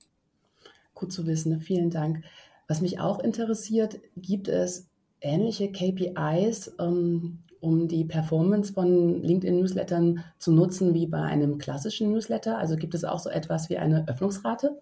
Gut 0.95 1.13
zu 1.13 1.27
wissen, 1.27 1.61
vielen 1.61 1.91
Dank. 1.91 2.23
Was 2.69 2.83
mich 2.83 3.01
auch 3.01 3.19
interessiert, 3.19 3.99
gibt 4.17 4.49
es 4.49 4.89
ähnliche 5.21 5.73
KPIs, 5.73 6.75
ähm, 6.79 7.39
um 7.67 7.89
die 7.89 8.05
Performance 8.05 8.73
von 8.73 9.23
LinkedIn-Newslettern 9.23 10.23
zu 10.39 10.53
nutzen 10.53 10.95
wie 10.95 11.07
bei 11.07 11.21
einem 11.21 11.59
klassischen 11.59 12.13
Newsletter? 12.13 12.57
Also 12.59 12.77
gibt 12.77 12.95
es 12.95 13.05
auch 13.05 13.19
so 13.19 13.29
etwas 13.29 13.69
wie 13.69 13.77
eine 13.77 14.07
Öffnungsrate? 14.07 14.81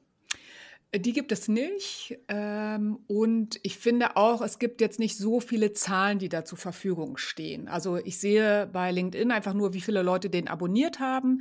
Die 0.94 1.12
gibt 1.12 1.32
es 1.32 1.48
nicht. 1.48 2.18
Ähm, 2.28 3.00
und 3.08 3.58
ich 3.62 3.78
finde 3.78 4.16
auch, 4.16 4.42
es 4.42 4.58
gibt 4.60 4.80
jetzt 4.80 5.00
nicht 5.00 5.16
so 5.16 5.40
viele 5.40 5.72
Zahlen, 5.72 6.18
die 6.18 6.28
da 6.28 6.44
zur 6.44 6.58
Verfügung 6.58 7.16
stehen. 7.16 7.66
Also 7.66 7.96
ich 7.96 8.18
sehe 8.20 8.68
bei 8.72 8.92
LinkedIn 8.92 9.32
einfach 9.32 9.54
nur, 9.54 9.74
wie 9.74 9.80
viele 9.80 10.02
Leute 10.02 10.30
den 10.30 10.46
abonniert 10.46 11.00
haben. 11.00 11.40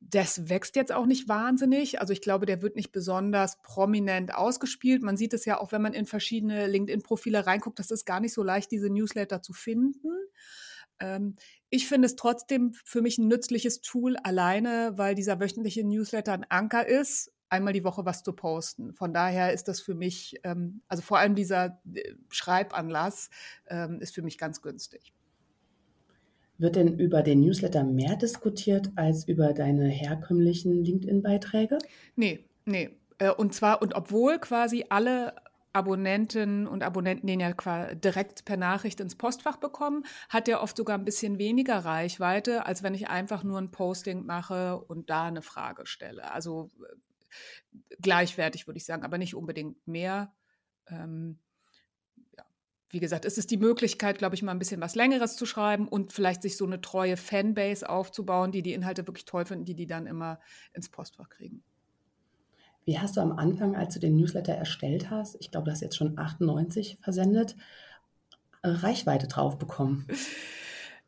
Das 0.00 0.50
wächst 0.50 0.76
jetzt 0.76 0.92
auch 0.92 1.06
nicht 1.06 1.28
wahnsinnig. 1.28 2.00
Also 2.00 2.12
ich 2.12 2.20
glaube, 2.20 2.44
der 2.44 2.60
wird 2.60 2.76
nicht 2.76 2.92
besonders 2.92 3.62
prominent 3.62 4.34
ausgespielt. 4.34 5.02
Man 5.02 5.16
sieht 5.16 5.32
es 5.32 5.46
ja 5.46 5.58
auch, 5.58 5.72
wenn 5.72 5.80
man 5.80 5.94
in 5.94 6.04
verschiedene 6.04 6.66
LinkedIn-Profile 6.66 7.46
reinguckt, 7.46 7.78
das 7.78 7.92
ist 7.92 8.04
gar 8.04 8.20
nicht 8.20 8.34
so 8.34 8.42
leicht, 8.42 8.70
diese 8.72 8.90
Newsletter 8.90 9.40
zu 9.40 9.54
finden. 9.54 10.10
Ähm, 11.02 11.34
ich 11.68 11.88
finde 11.88 12.06
es 12.06 12.16
trotzdem 12.16 12.72
für 12.84 13.02
mich 13.02 13.18
ein 13.18 13.28
nützliches 13.28 13.80
Tool 13.80 14.16
alleine, 14.16 14.92
weil 14.96 15.14
dieser 15.14 15.40
wöchentliche 15.40 15.84
Newsletter 15.84 16.32
ein 16.32 16.46
Anker 16.48 16.86
ist, 16.86 17.32
einmal 17.48 17.72
die 17.72 17.84
Woche 17.84 18.06
was 18.06 18.22
zu 18.22 18.32
posten. 18.32 18.94
Von 18.94 19.12
daher 19.12 19.52
ist 19.52 19.68
das 19.68 19.80
für 19.80 19.94
mich, 19.94 20.36
ähm, 20.44 20.80
also 20.88 21.02
vor 21.02 21.18
allem 21.18 21.34
dieser 21.34 21.80
äh, 21.92 22.14
Schreibanlass 22.30 23.28
ähm, 23.68 24.00
ist 24.00 24.14
für 24.14 24.22
mich 24.22 24.38
ganz 24.38 24.62
günstig. 24.62 25.12
Wird 26.58 26.76
denn 26.76 26.98
über 26.98 27.22
den 27.22 27.40
Newsletter 27.40 27.82
mehr 27.82 28.16
diskutiert 28.16 28.90
als 28.94 29.26
über 29.26 29.52
deine 29.52 29.88
herkömmlichen 29.88 30.84
LinkedIn-Beiträge? 30.84 31.78
Nee, 32.14 32.44
nee. 32.64 32.90
Äh, 33.18 33.30
und 33.30 33.52
zwar, 33.52 33.82
und 33.82 33.94
obwohl 33.94 34.38
quasi 34.38 34.86
alle 34.88 35.34
Abonnenten 35.72 36.66
und 36.66 36.82
Abonnenten 36.82 37.26
den 37.26 37.40
ja 37.40 37.52
direkt 37.94 38.44
per 38.44 38.56
Nachricht 38.56 39.00
ins 39.00 39.16
Postfach 39.16 39.56
bekommen, 39.56 40.04
hat 40.28 40.46
der 40.46 40.62
oft 40.62 40.76
sogar 40.76 40.98
ein 40.98 41.04
bisschen 41.04 41.38
weniger 41.38 41.78
Reichweite, 41.78 42.66
als 42.66 42.82
wenn 42.82 42.94
ich 42.94 43.08
einfach 43.08 43.42
nur 43.42 43.58
ein 43.58 43.70
Posting 43.70 44.24
mache 44.26 44.78
und 44.78 45.08
da 45.08 45.24
eine 45.24 45.42
Frage 45.42 45.86
stelle. 45.86 46.30
Also 46.30 46.70
äh, 46.80 47.36
gleichwertig 48.00 48.66
würde 48.66 48.78
ich 48.78 48.84
sagen, 48.84 49.04
aber 49.04 49.18
nicht 49.18 49.34
unbedingt 49.34 49.86
mehr. 49.86 50.34
Ähm, 50.88 51.38
ja. 52.36 52.44
Wie 52.90 53.00
gesagt, 53.00 53.24
es 53.24 53.38
ist 53.38 53.50
die 53.50 53.56
Möglichkeit, 53.56 54.18
glaube 54.18 54.34
ich, 54.34 54.42
mal 54.42 54.52
ein 54.52 54.58
bisschen 54.58 54.80
was 54.82 54.94
Längeres 54.94 55.36
zu 55.36 55.46
schreiben 55.46 55.88
und 55.88 56.12
vielleicht 56.12 56.42
sich 56.42 56.58
so 56.58 56.66
eine 56.66 56.82
treue 56.82 57.16
Fanbase 57.16 57.88
aufzubauen, 57.88 58.52
die 58.52 58.62
die 58.62 58.74
Inhalte 58.74 59.06
wirklich 59.06 59.24
toll 59.24 59.46
finden, 59.46 59.64
die 59.64 59.74
die 59.74 59.86
dann 59.86 60.06
immer 60.06 60.38
ins 60.74 60.90
Postfach 60.90 61.30
kriegen. 61.30 61.64
Wie 62.84 62.98
hast 62.98 63.16
du 63.16 63.20
am 63.20 63.32
Anfang, 63.32 63.76
als 63.76 63.94
du 63.94 64.00
den 64.00 64.16
Newsletter 64.16 64.54
erstellt 64.54 65.10
hast, 65.10 65.36
ich 65.40 65.50
glaube, 65.50 65.66
du 65.66 65.70
hast 65.70 65.80
jetzt 65.80 65.96
schon 65.96 66.18
98 66.18 66.98
versendet, 67.00 67.56
Reichweite 68.62 69.28
drauf 69.28 69.58
bekommen? 69.58 70.06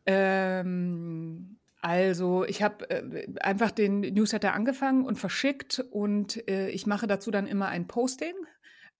Ähm, 0.07 1.57
also 1.81 2.45
ich 2.45 2.63
habe 2.63 2.91
äh, 2.91 3.27
einfach 3.41 3.71
den 3.71 4.01
Newsletter 4.01 4.53
angefangen 4.53 5.07
und 5.07 5.19
verschickt 5.19 5.83
und 5.91 6.47
äh, 6.47 6.69
ich 6.69 6.87
mache 6.87 7.07
dazu 7.07 7.31
dann 7.31 7.47
immer 7.47 7.69
ein 7.69 7.87
Posting 7.87 8.35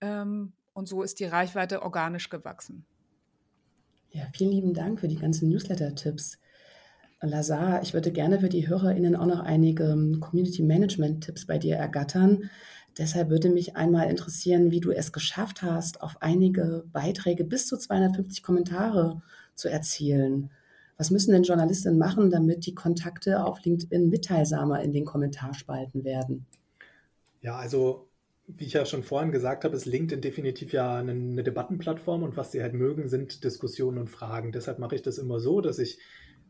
ähm, 0.01 0.55
und 0.73 0.89
so 0.89 1.03
ist 1.03 1.21
die 1.21 1.25
Reichweite 1.25 1.83
organisch 1.83 2.31
gewachsen. 2.31 2.87
Ja, 4.11 4.27
vielen 4.33 4.53
lieben 4.53 4.75
Dank 4.75 5.01
für 5.01 5.09
die 5.09 5.17
ganzen 5.17 5.49
Newsletter-Tipps. 5.49 6.39
Lazar, 7.29 7.83
ich 7.83 7.95
würde 7.95 8.13
gerne 8.13 8.41
für 8.41 8.49
die 8.49 8.69
HörerInnen 8.69 9.17
auch 9.17 9.27
noch 9.27 9.41
einige 9.41 9.85
ähm, 9.85 10.21
Community 10.21 10.63
Management 10.63 11.25
Tipps 11.25 11.47
bei 11.47 11.59
dir 11.59 11.77
ergattern. 11.77 12.51
Deshalb 12.99 13.29
würde 13.29 13.51
mich 13.51 13.77
einmal 13.77 14.09
interessieren, 14.09 14.71
wie 14.71 14.81
du 14.81 14.91
es 14.91 15.13
geschafft 15.13 15.63
hast, 15.63 16.03
auf 16.03 16.17
einige 16.21 16.85
Beiträge 16.93 17.45
bis 17.45 17.67
zu 17.67 17.77
250 17.77 18.43
Kommentare 18.43 19.23
zu 19.55 19.69
erzielen. 19.69 20.51
Was 20.97 21.11
müssen 21.11 21.33
denn 21.33 21.43
Journalistinnen 21.43 21.99
machen, 21.99 22.31
damit 22.31 22.67
die 22.67 22.75
Kontakte 22.75 23.45
auf 23.45 23.65
LinkedIn 23.65 24.09
mitteilsamer 24.09 24.81
in 24.83 24.93
den 24.93 25.05
Kommentarspalten 25.05 26.05
werden? 26.05 26.47
Ja, 27.41 27.57
also 27.57 28.09
wie 28.47 28.65
ich 28.65 28.75
ja 28.75 28.85
schon 28.85 29.03
vorhin 29.03 29.33
gesagt 29.33 29.65
habe, 29.65 29.75
ist 29.75 29.87
LinkedIn 29.87 30.21
definitiv 30.21 30.73
ja 30.73 30.97
eine, 30.97 31.13
eine 31.13 31.43
Debattenplattform 31.43 32.23
und 32.23 32.37
was 32.37 32.53
sie 32.53 32.63
halt 32.63 32.75
mögen, 32.75 33.09
sind 33.09 33.43
Diskussionen 33.43 33.99
und 33.99 34.09
Fragen. 34.09 34.53
Deshalb 34.53 34.79
mache 34.79 34.95
ich 34.95 35.03
das 35.03 35.19
immer 35.19 35.41
so, 35.41 35.61
dass 35.61 35.79
ich 35.79 35.99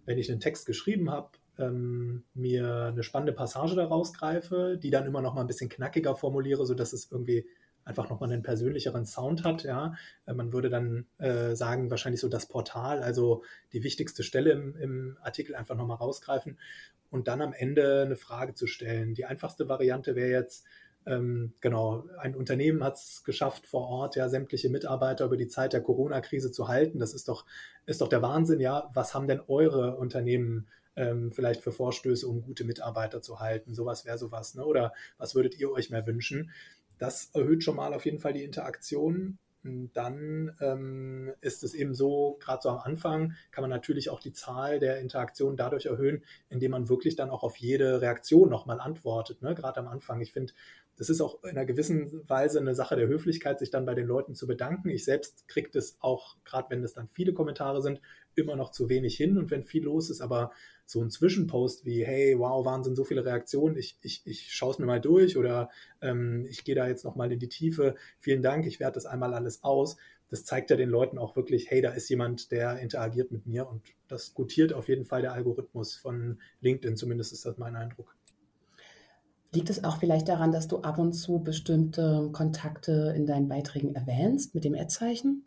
wenn 0.06 0.18
ich 0.18 0.30
einen 0.30 0.40
Text 0.40 0.66
geschrieben 0.66 1.10
habe, 1.10 1.30
ähm, 1.58 2.24
mir 2.34 2.86
eine 2.92 3.02
spannende 3.02 3.32
Passage 3.32 3.76
daraus 3.76 4.12
greife, 4.12 4.78
die 4.82 4.90
dann 4.90 5.06
immer 5.06 5.22
noch 5.22 5.34
mal 5.34 5.42
ein 5.42 5.46
bisschen 5.46 5.68
knackiger 5.68 6.14
formuliere, 6.14 6.66
sodass 6.66 6.92
es 6.92 7.10
irgendwie 7.10 7.46
einfach 7.84 8.08
nochmal 8.08 8.32
einen 8.32 8.42
persönlicheren 8.42 9.06
Sound 9.06 9.44
hat. 9.44 9.62
Ja, 9.64 9.94
äh, 10.26 10.34
man 10.34 10.52
würde 10.52 10.70
dann 10.70 11.06
äh, 11.18 11.54
sagen, 11.54 11.90
wahrscheinlich 11.90 12.20
so 12.20 12.28
das 12.28 12.46
Portal, 12.46 13.02
also 13.02 13.42
die 13.72 13.84
wichtigste 13.84 14.22
Stelle 14.22 14.52
im, 14.52 14.76
im 14.76 15.18
Artikel 15.22 15.54
einfach 15.54 15.76
nochmal 15.76 15.98
rausgreifen 15.98 16.58
und 17.10 17.28
dann 17.28 17.42
am 17.42 17.52
Ende 17.52 18.02
eine 18.02 18.16
Frage 18.16 18.54
zu 18.54 18.66
stellen. 18.66 19.14
Die 19.14 19.24
einfachste 19.24 19.68
Variante 19.68 20.16
wäre 20.16 20.30
jetzt, 20.30 20.64
ähm, 21.06 21.52
genau, 21.60 22.04
ein 22.18 22.34
Unternehmen 22.34 22.82
hat 22.82 22.94
es 22.94 23.24
geschafft, 23.24 23.66
vor 23.66 23.88
Ort 23.88 24.16
ja 24.16 24.28
sämtliche 24.28 24.70
Mitarbeiter 24.70 25.26
über 25.26 25.36
die 25.36 25.48
Zeit 25.48 25.72
der 25.72 25.82
Corona-Krise 25.82 26.50
zu 26.50 26.68
halten. 26.68 26.98
Das 26.98 27.12
ist 27.12 27.28
doch, 27.28 27.44
ist 27.86 28.00
doch 28.00 28.08
der 28.08 28.22
Wahnsinn, 28.22 28.60
ja. 28.60 28.90
Was 28.94 29.14
haben 29.14 29.26
denn 29.28 29.40
eure 29.46 29.96
Unternehmen 29.96 30.68
ähm, 30.96 31.32
vielleicht 31.32 31.60
für 31.62 31.72
Vorstöße, 31.72 32.26
um 32.26 32.42
gute 32.42 32.64
Mitarbeiter 32.64 33.20
zu 33.20 33.40
halten? 33.40 33.74
Sowas 33.74 34.06
wäre 34.06 34.18
sowas, 34.18 34.54
ne? 34.54 34.64
Oder 34.64 34.92
was 35.18 35.34
würdet 35.34 35.58
ihr 35.58 35.70
euch 35.70 35.90
mehr 35.90 36.06
wünschen? 36.06 36.50
Das 36.98 37.30
erhöht 37.34 37.62
schon 37.62 37.76
mal 37.76 37.92
auf 37.92 38.04
jeden 38.04 38.20
Fall 38.20 38.32
die 38.32 38.44
Interaktion. 38.44 39.38
Dann 39.64 40.54
ähm, 40.60 41.32
ist 41.40 41.64
es 41.64 41.72
eben 41.72 41.94
so, 41.94 42.36
gerade 42.40 42.62
so 42.62 42.68
am 42.68 42.78
Anfang 42.78 43.32
kann 43.50 43.62
man 43.62 43.70
natürlich 43.70 44.10
auch 44.10 44.20
die 44.20 44.32
Zahl 44.32 44.78
der 44.78 45.00
Interaktionen 45.00 45.56
dadurch 45.56 45.86
erhöhen, 45.86 46.22
indem 46.50 46.72
man 46.72 46.88
wirklich 46.88 47.16
dann 47.16 47.30
auch 47.30 47.42
auf 47.42 47.56
jede 47.56 48.02
Reaktion 48.02 48.50
nochmal 48.50 48.78
antwortet. 48.78 49.40
Ne? 49.40 49.54
Gerade 49.54 49.80
am 49.80 49.88
Anfang. 49.88 50.20
Ich 50.20 50.32
finde, 50.32 50.52
das 50.96 51.08
ist 51.08 51.20
auch 51.20 51.42
in 51.44 51.50
einer 51.50 51.64
gewissen 51.64 52.28
Weise 52.28 52.60
eine 52.60 52.74
Sache 52.74 52.96
der 52.96 53.08
Höflichkeit, 53.08 53.58
sich 53.58 53.70
dann 53.70 53.86
bei 53.86 53.94
den 53.94 54.06
Leuten 54.06 54.34
zu 54.34 54.46
bedanken. 54.46 54.90
Ich 54.90 55.04
selbst 55.04 55.48
kriege 55.48 55.70
das 55.72 55.96
auch, 56.00 56.36
gerade 56.44 56.68
wenn 56.70 56.84
es 56.84 56.92
dann 56.92 57.08
viele 57.08 57.32
Kommentare 57.32 57.80
sind, 57.82 58.00
immer 58.34 58.56
noch 58.56 58.70
zu 58.70 58.88
wenig 58.88 59.16
hin 59.16 59.38
und 59.38 59.50
wenn 59.50 59.62
viel 59.62 59.84
los 59.84 60.10
ist, 60.10 60.20
aber 60.20 60.52
so 60.86 61.00
ein 61.00 61.10
Zwischenpost 61.10 61.84
wie, 61.84 62.04
hey, 62.04 62.38
wow, 62.38 62.64
Wahnsinn, 62.64 62.94
so 62.94 63.04
viele 63.04 63.24
Reaktionen, 63.24 63.76
ich, 63.76 63.96
ich, 64.02 64.22
ich 64.24 64.52
schaue 64.52 64.72
es 64.72 64.78
mir 64.78 64.86
mal 64.86 65.00
durch 65.00 65.36
oder 65.36 65.70
ähm, 66.00 66.46
ich 66.48 66.64
gehe 66.64 66.74
da 66.74 66.86
jetzt 66.86 67.04
nochmal 67.04 67.32
in 67.32 67.38
die 67.38 67.48
Tiefe, 67.48 67.94
vielen 68.18 68.42
Dank, 68.42 68.66
ich 68.66 68.80
werte 68.80 68.94
das 68.94 69.06
einmal 69.06 69.34
alles 69.34 69.64
aus. 69.64 69.96
Das 70.30 70.44
zeigt 70.44 70.70
ja 70.70 70.76
den 70.76 70.88
Leuten 70.88 71.18
auch 71.18 71.36
wirklich, 71.36 71.70
hey, 71.70 71.80
da 71.80 71.90
ist 71.92 72.08
jemand, 72.08 72.50
der 72.50 72.78
interagiert 72.78 73.30
mit 73.30 73.46
mir 73.46 73.68
und 73.68 73.82
das 74.08 74.34
gutiert 74.34 74.72
auf 74.72 74.88
jeden 74.88 75.04
Fall 75.04 75.22
der 75.22 75.32
Algorithmus 75.32 75.94
von 75.94 76.38
LinkedIn, 76.60 76.96
zumindest 76.96 77.32
ist 77.32 77.46
das 77.46 77.56
mein 77.56 77.76
Eindruck. 77.76 78.16
Liegt 79.54 79.70
es 79.70 79.84
auch 79.84 79.98
vielleicht 79.98 80.28
daran, 80.28 80.50
dass 80.50 80.66
du 80.66 80.78
ab 80.78 80.98
und 80.98 81.12
zu 81.12 81.38
bestimmte 81.38 82.30
Kontakte 82.32 83.14
in 83.16 83.24
deinen 83.24 83.48
Beiträgen 83.48 83.94
erwähnst 83.94 84.54
mit 84.54 84.64
dem 84.64 84.74
Ad-Zeichen? 84.74 85.44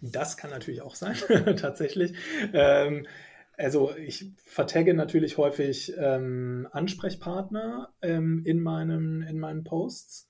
Das 0.00 0.36
kann 0.36 0.50
natürlich 0.50 0.82
auch 0.82 0.94
sein, 0.94 1.16
tatsächlich. 1.56 2.12
Ähm, 2.52 3.06
also 3.56 3.94
ich 3.96 4.32
vertagge 4.44 4.94
natürlich 4.94 5.38
häufig 5.38 5.94
ähm, 5.98 6.68
Ansprechpartner 6.72 7.92
ähm, 8.02 8.42
in, 8.44 8.60
meinem, 8.60 9.22
in 9.22 9.38
meinen 9.38 9.64
Posts. 9.64 10.28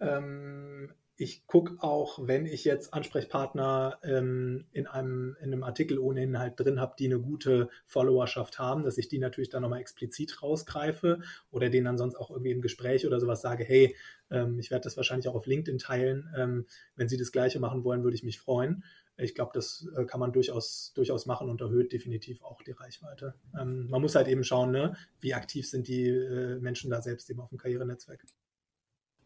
Ähm, 0.00 0.92
ich 1.18 1.46
gucke 1.46 1.82
auch, 1.82 2.18
wenn 2.26 2.44
ich 2.44 2.64
jetzt 2.64 2.92
Ansprechpartner 2.92 3.98
ähm, 4.02 4.66
in, 4.72 4.86
einem, 4.86 5.34
in 5.40 5.46
einem 5.46 5.62
Artikel 5.62 5.98
ohne 5.98 6.22
Inhalt 6.22 6.60
drin 6.60 6.78
habe, 6.78 6.94
die 6.98 7.06
eine 7.06 7.18
gute 7.18 7.70
Followerschaft 7.86 8.58
haben, 8.58 8.84
dass 8.84 8.98
ich 8.98 9.08
die 9.08 9.18
natürlich 9.18 9.48
dann 9.48 9.62
nochmal 9.62 9.80
explizit 9.80 10.42
rausgreife 10.42 11.20
oder 11.50 11.70
denen 11.70 11.86
dann 11.86 11.96
sonst 11.96 12.16
auch 12.16 12.30
irgendwie 12.30 12.50
im 12.50 12.60
Gespräch 12.60 13.06
oder 13.06 13.18
sowas 13.18 13.40
sage, 13.40 13.64
hey, 13.64 13.96
ähm, 14.30 14.58
ich 14.58 14.70
werde 14.70 14.84
das 14.84 14.98
wahrscheinlich 14.98 15.28
auch 15.28 15.34
auf 15.34 15.46
LinkedIn 15.46 15.78
teilen. 15.78 16.28
Ähm, 16.36 16.66
wenn 16.96 17.08
Sie 17.08 17.16
das 17.16 17.32
gleiche 17.32 17.60
machen 17.60 17.82
wollen, 17.84 18.04
würde 18.04 18.16
ich 18.16 18.22
mich 18.22 18.38
freuen. 18.38 18.84
Ich 19.18 19.34
glaube, 19.34 19.52
das 19.54 19.88
äh, 19.96 20.04
kann 20.04 20.20
man 20.20 20.32
durchaus, 20.32 20.92
durchaus 20.94 21.26
machen 21.26 21.48
und 21.48 21.60
erhöht 21.60 21.92
definitiv 21.92 22.42
auch 22.42 22.62
die 22.62 22.72
Reichweite. 22.72 23.34
Ähm, 23.58 23.88
man 23.88 24.02
muss 24.02 24.14
halt 24.14 24.28
eben 24.28 24.44
schauen, 24.44 24.70
ne, 24.70 24.96
wie 25.20 25.34
aktiv 25.34 25.68
sind 25.68 25.88
die 25.88 26.08
äh, 26.08 26.58
Menschen 26.60 26.90
da 26.90 27.00
selbst 27.00 27.30
eben 27.30 27.40
auf 27.40 27.48
dem 27.48 27.58
Karrierenetzwerk. 27.58 28.24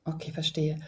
Okay, 0.05 0.31
verstehe. 0.31 0.81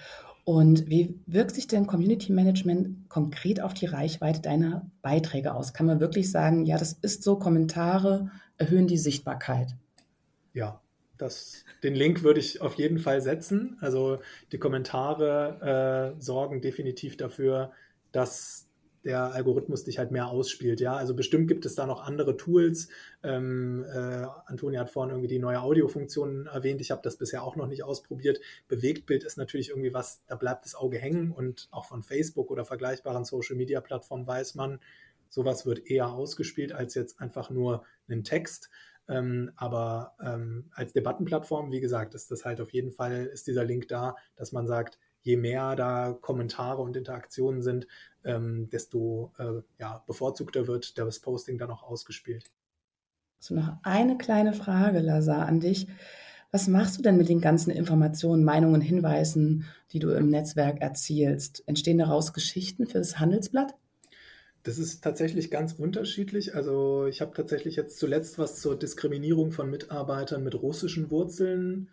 Und 0.45 0.89
wie 0.89 1.21
wirkt 1.27 1.55
sich 1.55 1.69
denn 1.69 1.87
Community 1.87 2.33
Management 2.33 3.09
konkret 3.09 3.61
auf 3.61 3.75
die 3.75 3.87
Reichweite 3.87 4.41
deiner 4.41 4.91
Beiträge 5.01 5.55
aus? 5.55 5.73
Kann 5.73 5.87
man 5.87 6.01
wirklich 6.01 6.31
sagen, 6.31 6.65
ja, 6.65 6.79
das 6.79 6.95
ist 6.95 7.23
so, 7.23 7.39
Kommentare 7.39 8.31
erhöhen 8.57 8.89
die 8.89 8.99
Sichtbarkeit? 8.99 9.77
Ja, 10.53 10.81
das, 11.17 11.65
den 11.85 11.95
Link 11.95 12.25
würde 12.25 12.41
ich 12.41 12.61
auf 12.61 12.75
jeden 12.75 12.99
Fall 12.99 13.21
setzen. 13.21 13.77
Also 13.81 14.19
die 14.51 14.59
Kommentare 14.59 16.15
äh, 16.17 16.21
sorgen 16.21 16.61
definitiv 16.61 17.17
dafür, 17.17 17.71
dass 18.11 18.67
der 19.05 19.33
Algorithmus 19.33 19.85
dich 19.85 19.99
halt 19.99 20.11
mehr 20.11 20.29
ausspielt. 20.29 20.81
Ja, 20.81 20.97
also 20.97 21.15
bestimmt 21.15 21.49
gibt 21.49 21.67
es 21.67 21.75
da 21.75 21.87
noch 21.87 22.03
andere 22.03 22.37
Tools. 22.37 22.89
Ähm, 23.23 23.85
äh, 23.85 24.27
Antonia 24.47 24.81
hat 24.81 24.91
vorhin 24.91 25.11
irgendwie 25.11 25.29
die 25.29 25.39
neue 25.39 25.61
Audiofunktion 25.61 26.47
erwähnt. 26.47 26.81
Ich 26.81 26.91
habe 26.91 27.03
das 27.03 27.17
bisher 27.17 27.43
auch 27.43 27.57
noch 27.57 27.67
nicht 27.67 27.85
ausprobiert. 27.85 28.41
Bewegtbild 28.69 29.25
ist 29.25 29.37
natürlich 29.37 29.71
irgendwie 29.71 29.93
was, 29.93 30.23
da 30.27 30.37
bleibt 30.37 30.65
das 30.65 30.75
Auge 30.75 30.99
hängen 30.99 31.33
und 31.33 31.69
auch 31.71 31.85
von 31.85 32.03
Facebook 32.03 32.51
oder 32.51 32.65
vergleichbaren 32.65 33.25
Social 33.25 33.57
Media 33.57 33.81
Plattformen 33.81 34.27
weiß 34.27 34.55
man, 34.55 34.79
sowas 35.29 35.67
wird 35.67 35.91
eher 35.91 36.13
ausgespielt 36.13 36.73
als 36.73 36.95
jetzt 36.95 37.21
einfach 37.21 37.51
nur 37.51 37.85
einen 38.09 38.23
Text. 38.23 38.71
Ähm, 39.09 39.51
aber 39.57 40.15
ähm, 40.25 40.71
als 40.73 40.93
Debattenplattform, 40.93 41.73
wie 41.73 41.81
gesagt, 41.81 42.15
ist 42.15 42.31
das 42.31 42.45
halt 42.45 42.61
auf 42.61 42.71
jeden 42.71 42.93
Fall, 42.93 43.27
ist 43.27 43.47
dieser 43.47 43.65
Link 43.65 43.89
da, 43.89 44.15
dass 44.37 44.53
man 44.53 44.67
sagt, 44.67 44.99
je 45.23 45.37
mehr 45.37 45.77
da 45.77 46.17
Kommentare 46.21 46.83
und 46.83 46.97
Interaktionen 46.97 47.63
sind, 47.63 47.87
ähm, 48.25 48.69
desto 48.71 49.33
äh, 49.39 49.63
ja, 49.79 50.03
bevorzugter 50.07 50.67
wird 50.67 50.99
das 50.99 51.21
Posting 51.21 51.59
dann 51.59 51.71
auch 51.71 51.83
ausgespielt. 51.83 52.51
So 53.39 53.55
noch 53.55 53.77
eine 53.83 54.19
kleine 54.19 54.53
Frage, 54.53 55.01
Lazar, 55.01 55.47
an 55.47 55.61
dich. 55.61 55.89
Was 56.53 56.69
machst 56.69 56.99
du 56.99 57.03
denn 57.03 57.17
mit 57.17 57.29
den 57.29 57.41
ganzen 57.41 57.71
Informationen, 57.71 58.45
Meinungen, 58.45 58.83
Hinweisen, 58.83 59.65
die 59.91 59.99
du 59.99 60.11
im 60.11 60.29
Netzwerk 60.29 60.81
erzielst? 60.81 61.63
Entstehen 61.67 61.99
daraus 61.99 62.35
Geschichten 62.35 62.87
für 62.87 62.99
das 62.99 63.19
Handelsblatt? 63.19 63.75
Das 64.63 64.79
ist 64.79 65.03
tatsächlich 65.03 65.51
ganz 65.51 65.73
unterschiedlich. 65.73 66.55
Also 66.55 67.07
ich 67.07 67.21
habe 67.21 67.33
tatsächlich 67.35 67.75
jetzt 67.75 67.99
zuletzt 67.99 68.39
was 68.39 68.61
zur 68.61 68.79
Diskriminierung 68.79 69.51
von 69.51 69.71
Mitarbeitern 69.71 70.45
mit 70.45 70.55
russischen 70.55 71.11
Wurzeln 71.11 71.91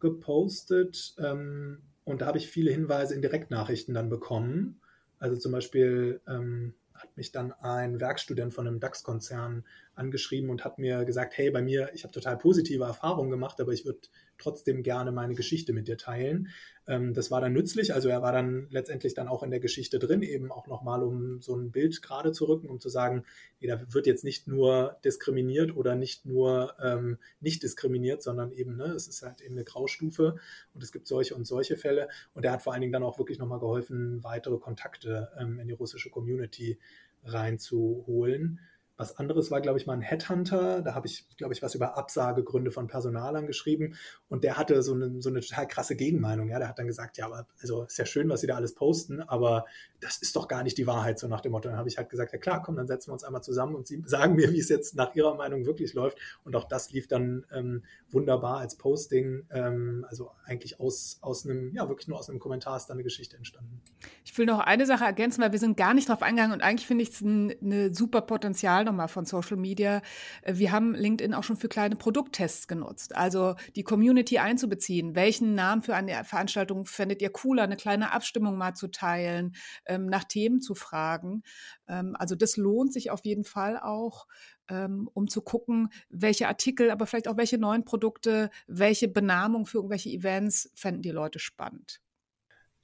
gepostet. 0.00 1.14
Ähm, 1.18 1.78
und 2.10 2.20
da 2.20 2.26
habe 2.26 2.38
ich 2.38 2.48
viele 2.48 2.70
Hinweise 2.70 3.14
in 3.14 3.22
Direktnachrichten 3.22 3.94
dann 3.94 4.08
bekommen. 4.08 4.80
Also 5.18 5.36
zum 5.36 5.52
Beispiel 5.52 6.20
ähm, 6.26 6.74
hat 6.94 7.16
mich 7.16 7.32
dann 7.32 7.52
ein 7.52 8.00
Werkstudent 8.00 8.52
von 8.52 8.66
einem 8.66 8.80
DAX-Konzern 8.80 9.64
angeschrieben 9.94 10.50
und 10.50 10.64
hat 10.64 10.78
mir 10.78 11.04
gesagt, 11.04 11.36
hey, 11.36 11.50
bei 11.50 11.62
mir, 11.62 11.90
ich 11.94 12.04
habe 12.04 12.12
total 12.12 12.36
positive 12.38 12.84
Erfahrungen 12.84 13.30
gemacht, 13.30 13.60
aber 13.60 13.72
ich 13.72 13.84
würde 13.84 14.00
trotzdem 14.40 14.82
gerne 14.82 15.12
meine 15.12 15.34
Geschichte 15.34 15.72
mit 15.72 15.88
dir 15.88 15.96
teilen. 15.96 16.48
Ähm, 16.86 17.14
das 17.14 17.30
war 17.30 17.40
dann 17.40 17.52
nützlich, 17.52 17.94
also 17.94 18.08
er 18.08 18.22
war 18.22 18.32
dann 18.32 18.66
letztendlich 18.70 19.14
dann 19.14 19.28
auch 19.28 19.42
in 19.42 19.50
der 19.50 19.60
Geschichte 19.60 19.98
drin, 19.98 20.22
eben 20.22 20.50
auch 20.50 20.66
nochmal, 20.66 21.02
um 21.02 21.40
so 21.40 21.54
ein 21.54 21.70
Bild 21.70 22.02
gerade 22.02 22.32
zu 22.32 22.46
rücken, 22.46 22.68
um 22.68 22.80
zu 22.80 22.88
sagen, 22.88 23.24
nee, 23.60 23.68
da 23.68 23.80
wird 23.92 24.06
jetzt 24.06 24.24
nicht 24.24 24.48
nur 24.48 24.96
diskriminiert 25.04 25.76
oder 25.76 25.94
nicht 25.94 26.26
nur 26.26 26.74
ähm, 26.82 27.18
nicht 27.40 27.62
diskriminiert, 27.62 28.22
sondern 28.22 28.50
eben, 28.52 28.76
ne, 28.76 28.86
es 28.86 29.06
ist 29.06 29.22
halt 29.22 29.40
eben 29.40 29.54
eine 29.54 29.64
Graustufe 29.64 30.36
und 30.74 30.82
es 30.82 30.90
gibt 30.90 31.06
solche 31.06 31.34
und 31.34 31.46
solche 31.46 31.76
Fälle. 31.76 32.08
Und 32.34 32.44
er 32.44 32.52
hat 32.52 32.62
vor 32.62 32.72
allen 32.72 32.80
Dingen 32.80 32.92
dann 32.92 33.04
auch 33.04 33.18
wirklich 33.18 33.38
nochmal 33.38 33.60
geholfen, 33.60 34.24
weitere 34.24 34.58
Kontakte 34.58 35.30
ähm, 35.38 35.60
in 35.60 35.68
die 35.68 35.74
russische 35.74 36.10
Community 36.10 36.78
reinzuholen. 37.24 38.60
Was 39.00 39.16
anderes 39.16 39.50
war, 39.50 39.62
glaube 39.62 39.78
ich, 39.78 39.86
mal 39.86 39.94
ein 39.94 40.02
Headhunter. 40.02 40.82
Da 40.82 40.94
habe 40.94 41.06
ich, 41.06 41.26
glaube 41.38 41.54
ich, 41.54 41.62
was 41.62 41.74
über 41.74 41.96
Absagegründe 41.96 42.70
von 42.70 42.86
Personalern 42.86 43.46
geschrieben. 43.46 43.94
Und 44.28 44.44
der 44.44 44.58
hatte 44.58 44.82
so 44.82 44.92
eine, 44.92 45.22
so 45.22 45.30
eine 45.30 45.40
total 45.40 45.66
krasse 45.66 45.96
Gegenmeinung. 45.96 46.50
Ja, 46.50 46.58
der 46.58 46.68
hat 46.68 46.78
dann 46.78 46.86
gesagt, 46.86 47.16
ja, 47.16 47.24
aber 47.24 47.46
also 47.62 47.84
ist 47.84 47.96
ja 47.96 48.04
schön, 48.04 48.28
was 48.28 48.42
Sie 48.42 48.46
da 48.46 48.56
alles 48.56 48.74
posten, 48.74 49.22
aber 49.22 49.64
das 50.00 50.18
ist 50.18 50.36
doch 50.36 50.48
gar 50.48 50.62
nicht 50.62 50.76
die 50.76 50.86
Wahrheit, 50.86 51.18
so 51.18 51.28
nach 51.28 51.40
dem 51.40 51.52
Motto. 51.52 51.70
Dann 51.70 51.78
habe 51.78 51.88
ich 51.88 51.96
halt 51.96 52.10
gesagt, 52.10 52.34
ja 52.34 52.38
klar, 52.38 52.62
komm, 52.62 52.76
dann 52.76 52.86
setzen 52.86 53.08
wir 53.08 53.14
uns 53.14 53.24
einmal 53.24 53.42
zusammen 53.42 53.74
und 53.74 53.86
Sie 53.86 54.02
sagen 54.06 54.34
mir, 54.34 54.52
wie 54.52 54.60
es 54.60 54.68
jetzt 54.68 54.94
nach 54.94 55.14
Ihrer 55.14 55.34
Meinung 55.34 55.64
wirklich 55.64 55.94
läuft. 55.94 56.18
Und 56.44 56.54
auch 56.54 56.64
das 56.64 56.92
lief 56.92 57.08
dann 57.08 57.46
ähm, 57.52 57.84
wunderbar 58.10 58.58
als 58.58 58.76
Posting. 58.76 59.46
Ähm, 59.50 60.04
also 60.10 60.30
eigentlich 60.44 60.78
aus, 60.78 61.16
aus 61.22 61.46
einem, 61.46 61.72
ja, 61.74 61.88
wirklich 61.88 62.08
nur 62.08 62.18
aus 62.18 62.28
einem 62.28 62.38
Kommentar 62.38 62.76
ist 62.76 62.84
da 62.86 62.92
eine 62.92 63.02
Geschichte 63.02 63.38
entstanden. 63.38 63.80
Ich 64.24 64.36
will 64.36 64.46
noch 64.46 64.60
eine 64.60 64.86
Sache 64.86 65.04
ergänzen, 65.04 65.42
weil 65.42 65.52
wir 65.52 65.58
sind 65.58 65.76
gar 65.76 65.94
nicht 65.94 66.08
drauf 66.08 66.22
eingegangen 66.22 66.52
und 66.52 66.62
eigentlich 66.62 66.86
finde 66.86 67.02
ich 67.02 67.10
es 67.10 67.20
ein, 67.20 67.54
eine 67.62 67.94
super 67.94 68.20
Potenzial 68.20 68.84
nochmal 68.84 69.08
von 69.08 69.24
Social 69.24 69.56
Media. 69.56 70.02
Äh, 70.42 70.54
wir 70.56 70.72
haben 70.72 70.94
LinkedIn 70.94 71.34
auch 71.34 71.44
schon 71.44 71.56
für 71.56 71.68
kleine 71.68 71.96
Produkttests 71.96 72.68
genutzt. 72.68 73.16
Also 73.16 73.54
die 73.76 73.82
Community 73.82 74.38
einzubeziehen. 74.38 75.14
Welchen 75.14 75.54
Namen 75.54 75.82
für 75.82 75.94
eine 75.94 76.24
Veranstaltung 76.24 76.84
fändet 76.84 77.22
ihr 77.22 77.30
cooler? 77.30 77.62
Eine 77.62 77.76
kleine 77.76 78.12
Abstimmung 78.12 78.56
mal 78.56 78.74
zu 78.74 78.88
teilen, 78.88 79.54
ähm, 79.86 80.06
nach 80.06 80.24
Themen 80.24 80.60
zu 80.60 80.74
fragen. 80.74 81.42
Ähm, 81.88 82.14
also 82.18 82.34
das 82.34 82.56
lohnt 82.56 82.92
sich 82.92 83.10
auf 83.10 83.24
jeden 83.24 83.44
Fall 83.44 83.78
auch 83.78 84.26
ähm, 84.68 85.10
um 85.12 85.28
zu 85.28 85.42
gucken, 85.42 85.88
welche 86.08 86.48
Artikel, 86.48 86.90
aber 86.90 87.06
vielleicht 87.06 87.28
auch 87.28 87.36
welche 87.36 87.58
neuen 87.58 87.84
Produkte, 87.84 88.50
welche 88.66 89.08
Benamung 89.08 89.66
für 89.66 89.78
irgendwelche 89.78 90.10
Events 90.10 90.70
fänden 90.74 91.02
die 91.02 91.10
Leute 91.10 91.38
spannend. 91.38 92.00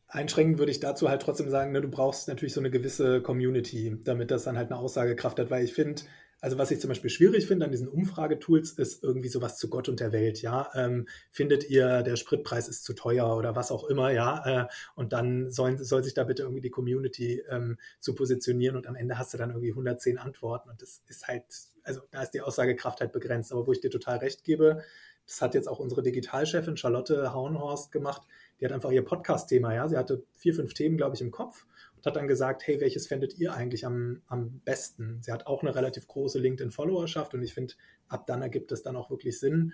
Einschränkend 0.08 0.58
würde 0.58 0.70
ich 0.70 0.80
dazu 0.80 1.08
halt 1.08 1.22
trotzdem 1.22 1.50
sagen, 1.50 1.72
ne, 1.72 1.80
du 1.80 1.88
brauchst 1.88 2.28
natürlich 2.28 2.54
so 2.54 2.60
eine 2.60 2.70
gewisse 2.70 3.20
Community, 3.20 3.98
damit 4.04 4.30
das 4.30 4.44
dann 4.44 4.56
halt 4.56 4.70
eine 4.70 4.78
Aussagekraft 4.78 5.38
hat, 5.38 5.50
weil 5.50 5.64
ich 5.64 5.72
finde, 5.72 6.02
also 6.40 6.58
was 6.58 6.70
ich 6.70 6.80
zum 6.80 6.88
Beispiel 6.88 7.10
schwierig 7.10 7.46
finde 7.46 7.64
an 7.64 7.72
diesen 7.72 7.88
Umfragetools, 7.88 8.72
ist 8.72 9.02
irgendwie 9.02 9.28
sowas 9.28 9.56
zu 9.56 9.68
Gott 9.68 9.88
und 9.88 10.00
der 10.00 10.12
Welt, 10.12 10.42
ja. 10.42 10.70
Ähm, 10.74 11.08
findet 11.30 11.68
ihr, 11.68 12.02
der 12.02 12.16
Spritpreis 12.16 12.68
ist 12.68 12.84
zu 12.84 12.92
teuer 12.92 13.36
oder 13.36 13.56
was 13.56 13.72
auch 13.72 13.84
immer, 13.84 14.10
ja. 14.12 14.64
Äh, 14.64 14.68
und 14.94 15.12
dann 15.12 15.50
sollen, 15.50 15.82
soll 15.82 16.04
sich 16.04 16.14
da 16.14 16.24
bitte 16.24 16.42
irgendwie 16.42 16.60
die 16.60 16.70
Community 16.70 17.42
ähm, 17.50 17.78
zu 18.00 18.14
positionieren 18.14 18.76
und 18.76 18.86
am 18.86 18.96
Ende 18.96 19.18
hast 19.18 19.34
du 19.34 19.38
dann 19.38 19.50
irgendwie 19.50 19.70
110 19.70 20.18
Antworten 20.18 20.68
und 20.68 20.82
das 20.82 21.02
ist 21.08 21.26
halt, 21.26 21.44
also 21.82 22.02
da 22.10 22.22
ist 22.22 22.30
die 22.30 22.42
Aussagekraft 22.42 23.00
halt 23.00 23.12
begrenzt. 23.12 23.50
Aber 23.52 23.66
wo 23.66 23.72
ich 23.72 23.80
dir 23.80 23.90
total 23.90 24.18
recht 24.18 24.44
gebe, 24.44 24.82
das 25.26 25.42
hat 25.42 25.54
jetzt 25.54 25.68
auch 25.68 25.80
unsere 25.80 26.02
Digitalchefin 26.02 26.76
Charlotte 26.76 27.32
Hauenhorst 27.32 27.90
gemacht. 27.90 28.22
Die 28.60 28.64
hat 28.64 28.72
einfach 28.72 28.90
ihr 28.90 29.04
Podcast-Thema, 29.04 29.74
ja. 29.74 29.88
Sie 29.88 29.96
hatte 29.96 30.24
vier, 30.32 30.54
fünf 30.54 30.74
Themen, 30.74 30.96
glaube 30.96 31.14
ich, 31.14 31.20
im 31.20 31.30
Kopf 31.30 31.66
und 31.96 32.06
hat 32.06 32.16
dann 32.16 32.28
gesagt, 32.28 32.66
hey, 32.66 32.80
welches 32.80 33.06
fändet 33.06 33.38
ihr 33.38 33.52
eigentlich 33.52 33.84
am, 33.84 34.22
am 34.26 34.60
besten? 34.64 35.18
Sie 35.22 35.32
hat 35.32 35.46
auch 35.46 35.62
eine 35.62 35.74
relativ 35.74 36.06
große 36.06 36.38
LinkedIn-Followerschaft 36.38 37.34
und 37.34 37.42
ich 37.42 37.54
finde, 37.54 37.74
ab 38.08 38.26
dann 38.26 38.42
ergibt 38.42 38.72
es 38.72 38.82
dann 38.82 38.96
auch 38.96 39.10
wirklich 39.10 39.38
Sinn. 39.38 39.72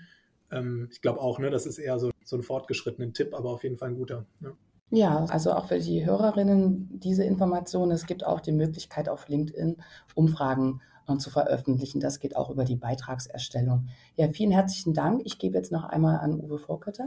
Ähm, 0.51 0.89
ich 0.91 1.01
glaube 1.01 1.21
auch, 1.21 1.39
ne, 1.39 1.51
das 1.51 1.67
ist 1.67 1.79
eher 1.79 1.99
so, 1.99 2.11
so 2.25 2.37
ein 2.37 2.43
fortgeschrittenen 2.43 3.15
Tipp, 3.15 3.35
aber 3.35 3.51
auf 3.51 3.63
jeden 3.63 3.77
Fall 3.77 3.91
ein 3.91 3.97
guter. 3.97 4.27
Ne? 4.41 4.57
Ja, 4.91 5.25
also 5.31 5.53
auch 5.53 5.69
für 5.69 5.79
die 5.79 6.05
Hörerinnen 6.05 7.01
diese 7.01 7.25
Informationen. 7.25 7.93
Es 7.93 8.07
gibt 8.07 8.27
auch 8.27 8.41
die 8.41 8.53
Möglichkeit 8.53 9.09
auf 9.09 9.27
LinkedIn 9.27 9.77
Umfragen 10.15 10.83
äh, 11.09 11.17
zu 11.17 11.31
veröffentlichen. 11.31 11.99
Das 11.99 12.21
geht 12.21 12.37
auch 12.37 12.51
über 12.51 12.65
die 12.65 12.77
Beitragserstellung. 12.77 13.89
Ja, 14.17 14.29
vielen 14.29 14.51
herzlichen 14.51 14.93
Dank. 14.93 15.23
Ich 15.25 15.39
gebe 15.39 15.57
jetzt 15.57 15.73
noch 15.73 15.85
einmal 15.85 16.19
an 16.19 16.35
Uwe 16.39 16.59
Vorkötter. 16.59 17.07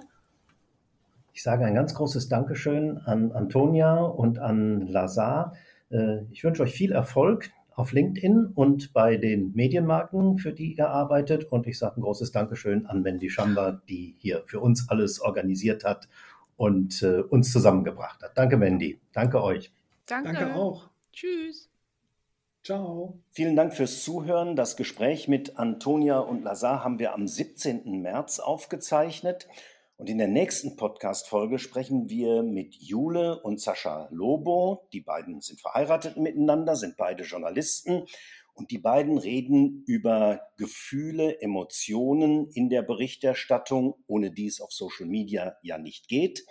Ich 1.35 1.43
sage 1.43 1.65
ein 1.65 1.75
ganz 1.75 1.93
großes 1.93 2.29
Dankeschön 2.29 2.97
an 2.99 3.33
Antonia 3.33 3.97
und 3.97 4.39
an 4.39 4.87
Lazar. 4.87 5.53
Äh, 5.91 6.23
ich 6.31 6.45
wünsche 6.45 6.63
euch 6.63 6.73
viel 6.73 6.93
Erfolg 6.93 7.51
auf 7.71 7.91
LinkedIn 7.91 8.53
und 8.55 8.93
bei 8.93 9.17
den 9.17 9.51
Medienmarken, 9.53 10.37
für 10.37 10.53
die 10.53 10.75
ihr 10.75 10.87
arbeitet. 10.87 11.51
Und 11.51 11.67
ich 11.67 11.77
sage 11.77 11.99
ein 11.99 12.03
großes 12.03 12.31
Dankeschön 12.31 12.85
an 12.85 13.03
Wendy 13.03 13.29
Schamba, 13.29 13.81
die 13.89 14.15
hier 14.17 14.43
für 14.45 14.61
uns 14.61 14.89
alles 14.89 15.19
organisiert 15.19 15.83
hat 15.83 16.07
und 16.55 17.03
äh, 17.03 17.19
uns 17.19 17.51
zusammengebracht 17.51 18.23
hat. 18.23 18.37
Danke, 18.37 18.61
Wendy. 18.61 19.01
Danke 19.11 19.43
euch. 19.43 19.73
Danke. 20.05 20.31
Danke 20.31 20.55
auch. 20.55 20.87
Tschüss. 21.11 21.69
Ciao. 22.63 23.19
Vielen 23.31 23.57
Dank 23.57 23.73
fürs 23.73 24.05
Zuhören. 24.05 24.55
Das 24.55 24.77
Gespräch 24.77 25.27
mit 25.27 25.59
Antonia 25.59 26.17
und 26.17 26.43
Lazar 26.43 26.81
haben 26.81 26.97
wir 26.97 27.13
am 27.13 27.27
17. 27.27 28.01
März 28.01 28.39
aufgezeichnet. 28.39 29.49
Und 29.97 30.09
in 30.09 30.17
der 30.17 30.27
nächsten 30.27 30.75
Podcast-Folge 30.75 31.57
sprechen 31.57 32.09
wir 32.09 32.43
mit 32.43 32.75
Jule 32.75 33.41
und 33.41 33.61
Sascha 33.61 34.09
Lobo. 34.11 34.89
Die 34.91 34.99
beiden 34.99 35.39
sind 35.39 35.61
verheiratet 35.61 36.17
miteinander, 36.17 36.75
sind 36.75 36.97
beide 36.97 37.23
Journalisten. 37.23 38.05
Und 38.55 38.71
die 38.71 38.77
beiden 38.77 39.17
reden 39.17 39.83
über 39.87 40.41
Gefühle, 40.57 41.39
Emotionen 41.41 42.49
in 42.51 42.69
der 42.69 42.81
Berichterstattung, 42.81 43.95
ohne 44.05 44.31
die 44.31 44.47
es 44.47 44.59
auf 44.59 44.71
Social 44.71 45.07
Media 45.07 45.55
ja 45.61 45.77
nicht 45.77 46.09
geht. 46.09 46.45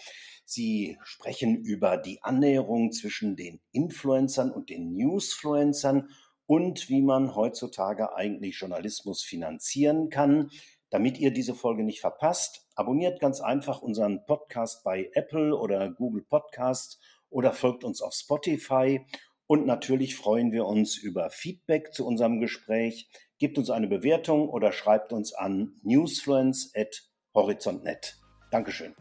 Sie 0.46 0.98
sprechen 1.02 1.56
über 1.56 1.98
die 1.98 2.22
Annäherung 2.22 2.92
zwischen 2.92 3.36
den 3.36 3.60
Influencern 3.72 4.52
und 4.52 4.70
den 4.70 4.94
Newsfluencern 4.94 6.08
und 6.46 6.88
wie 6.88 7.02
man 7.02 7.34
heutzutage 7.34 8.14
eigentlich 8.14 8.58
Journalismus 8.58 9.22
finanzieren 9.22 10.10
kann. 10.10 10.50
Damit 10.94 11.18
ihr 11.18 11.32
diese 11.32 11.56
Folge 11.56 11.82
nicht 11.82 12.00
verpasst, 12.00 12.68
abonniert 12.76 13.18
ganz 13.18 13.40
einfach 13.40 13.82
unseren 13.82 14.24
Podcast 14.26 14.84
bei 14.84 15.10
Apple 15.14 15.58
oder 15.58 15.90
Google 15.90 16.22
Podcast 16.22 17.00
oder 17.30 17.52
folgt 17.52 17.82
uns 17.82 18.00
auf 18.00 18.14
Spotify. 18.14 19.04
Und 19.48 19.66
natürlich 19.66 20.14
freuen 20.14 20.52
wir 20.52 20.66
uns 20.66 20.96
über 20.96 21.30
Feedback 21.30 21.92
zu 21.92 22.06
unserem 22.06 22.38
Gespräch. 22.38 23.10
Gebt 23.40 23.58
uns 23.58 23.70
eine 23.70 23.88
Bewertung 23.88 24.48
oder 24.48 24.70
schreibt 24.70 25.12
uns 25.12 25.34
an 25.34 25.80
newsfluence.horizontnet. 25.82 28.20
Dankeschön. 28.52 28.94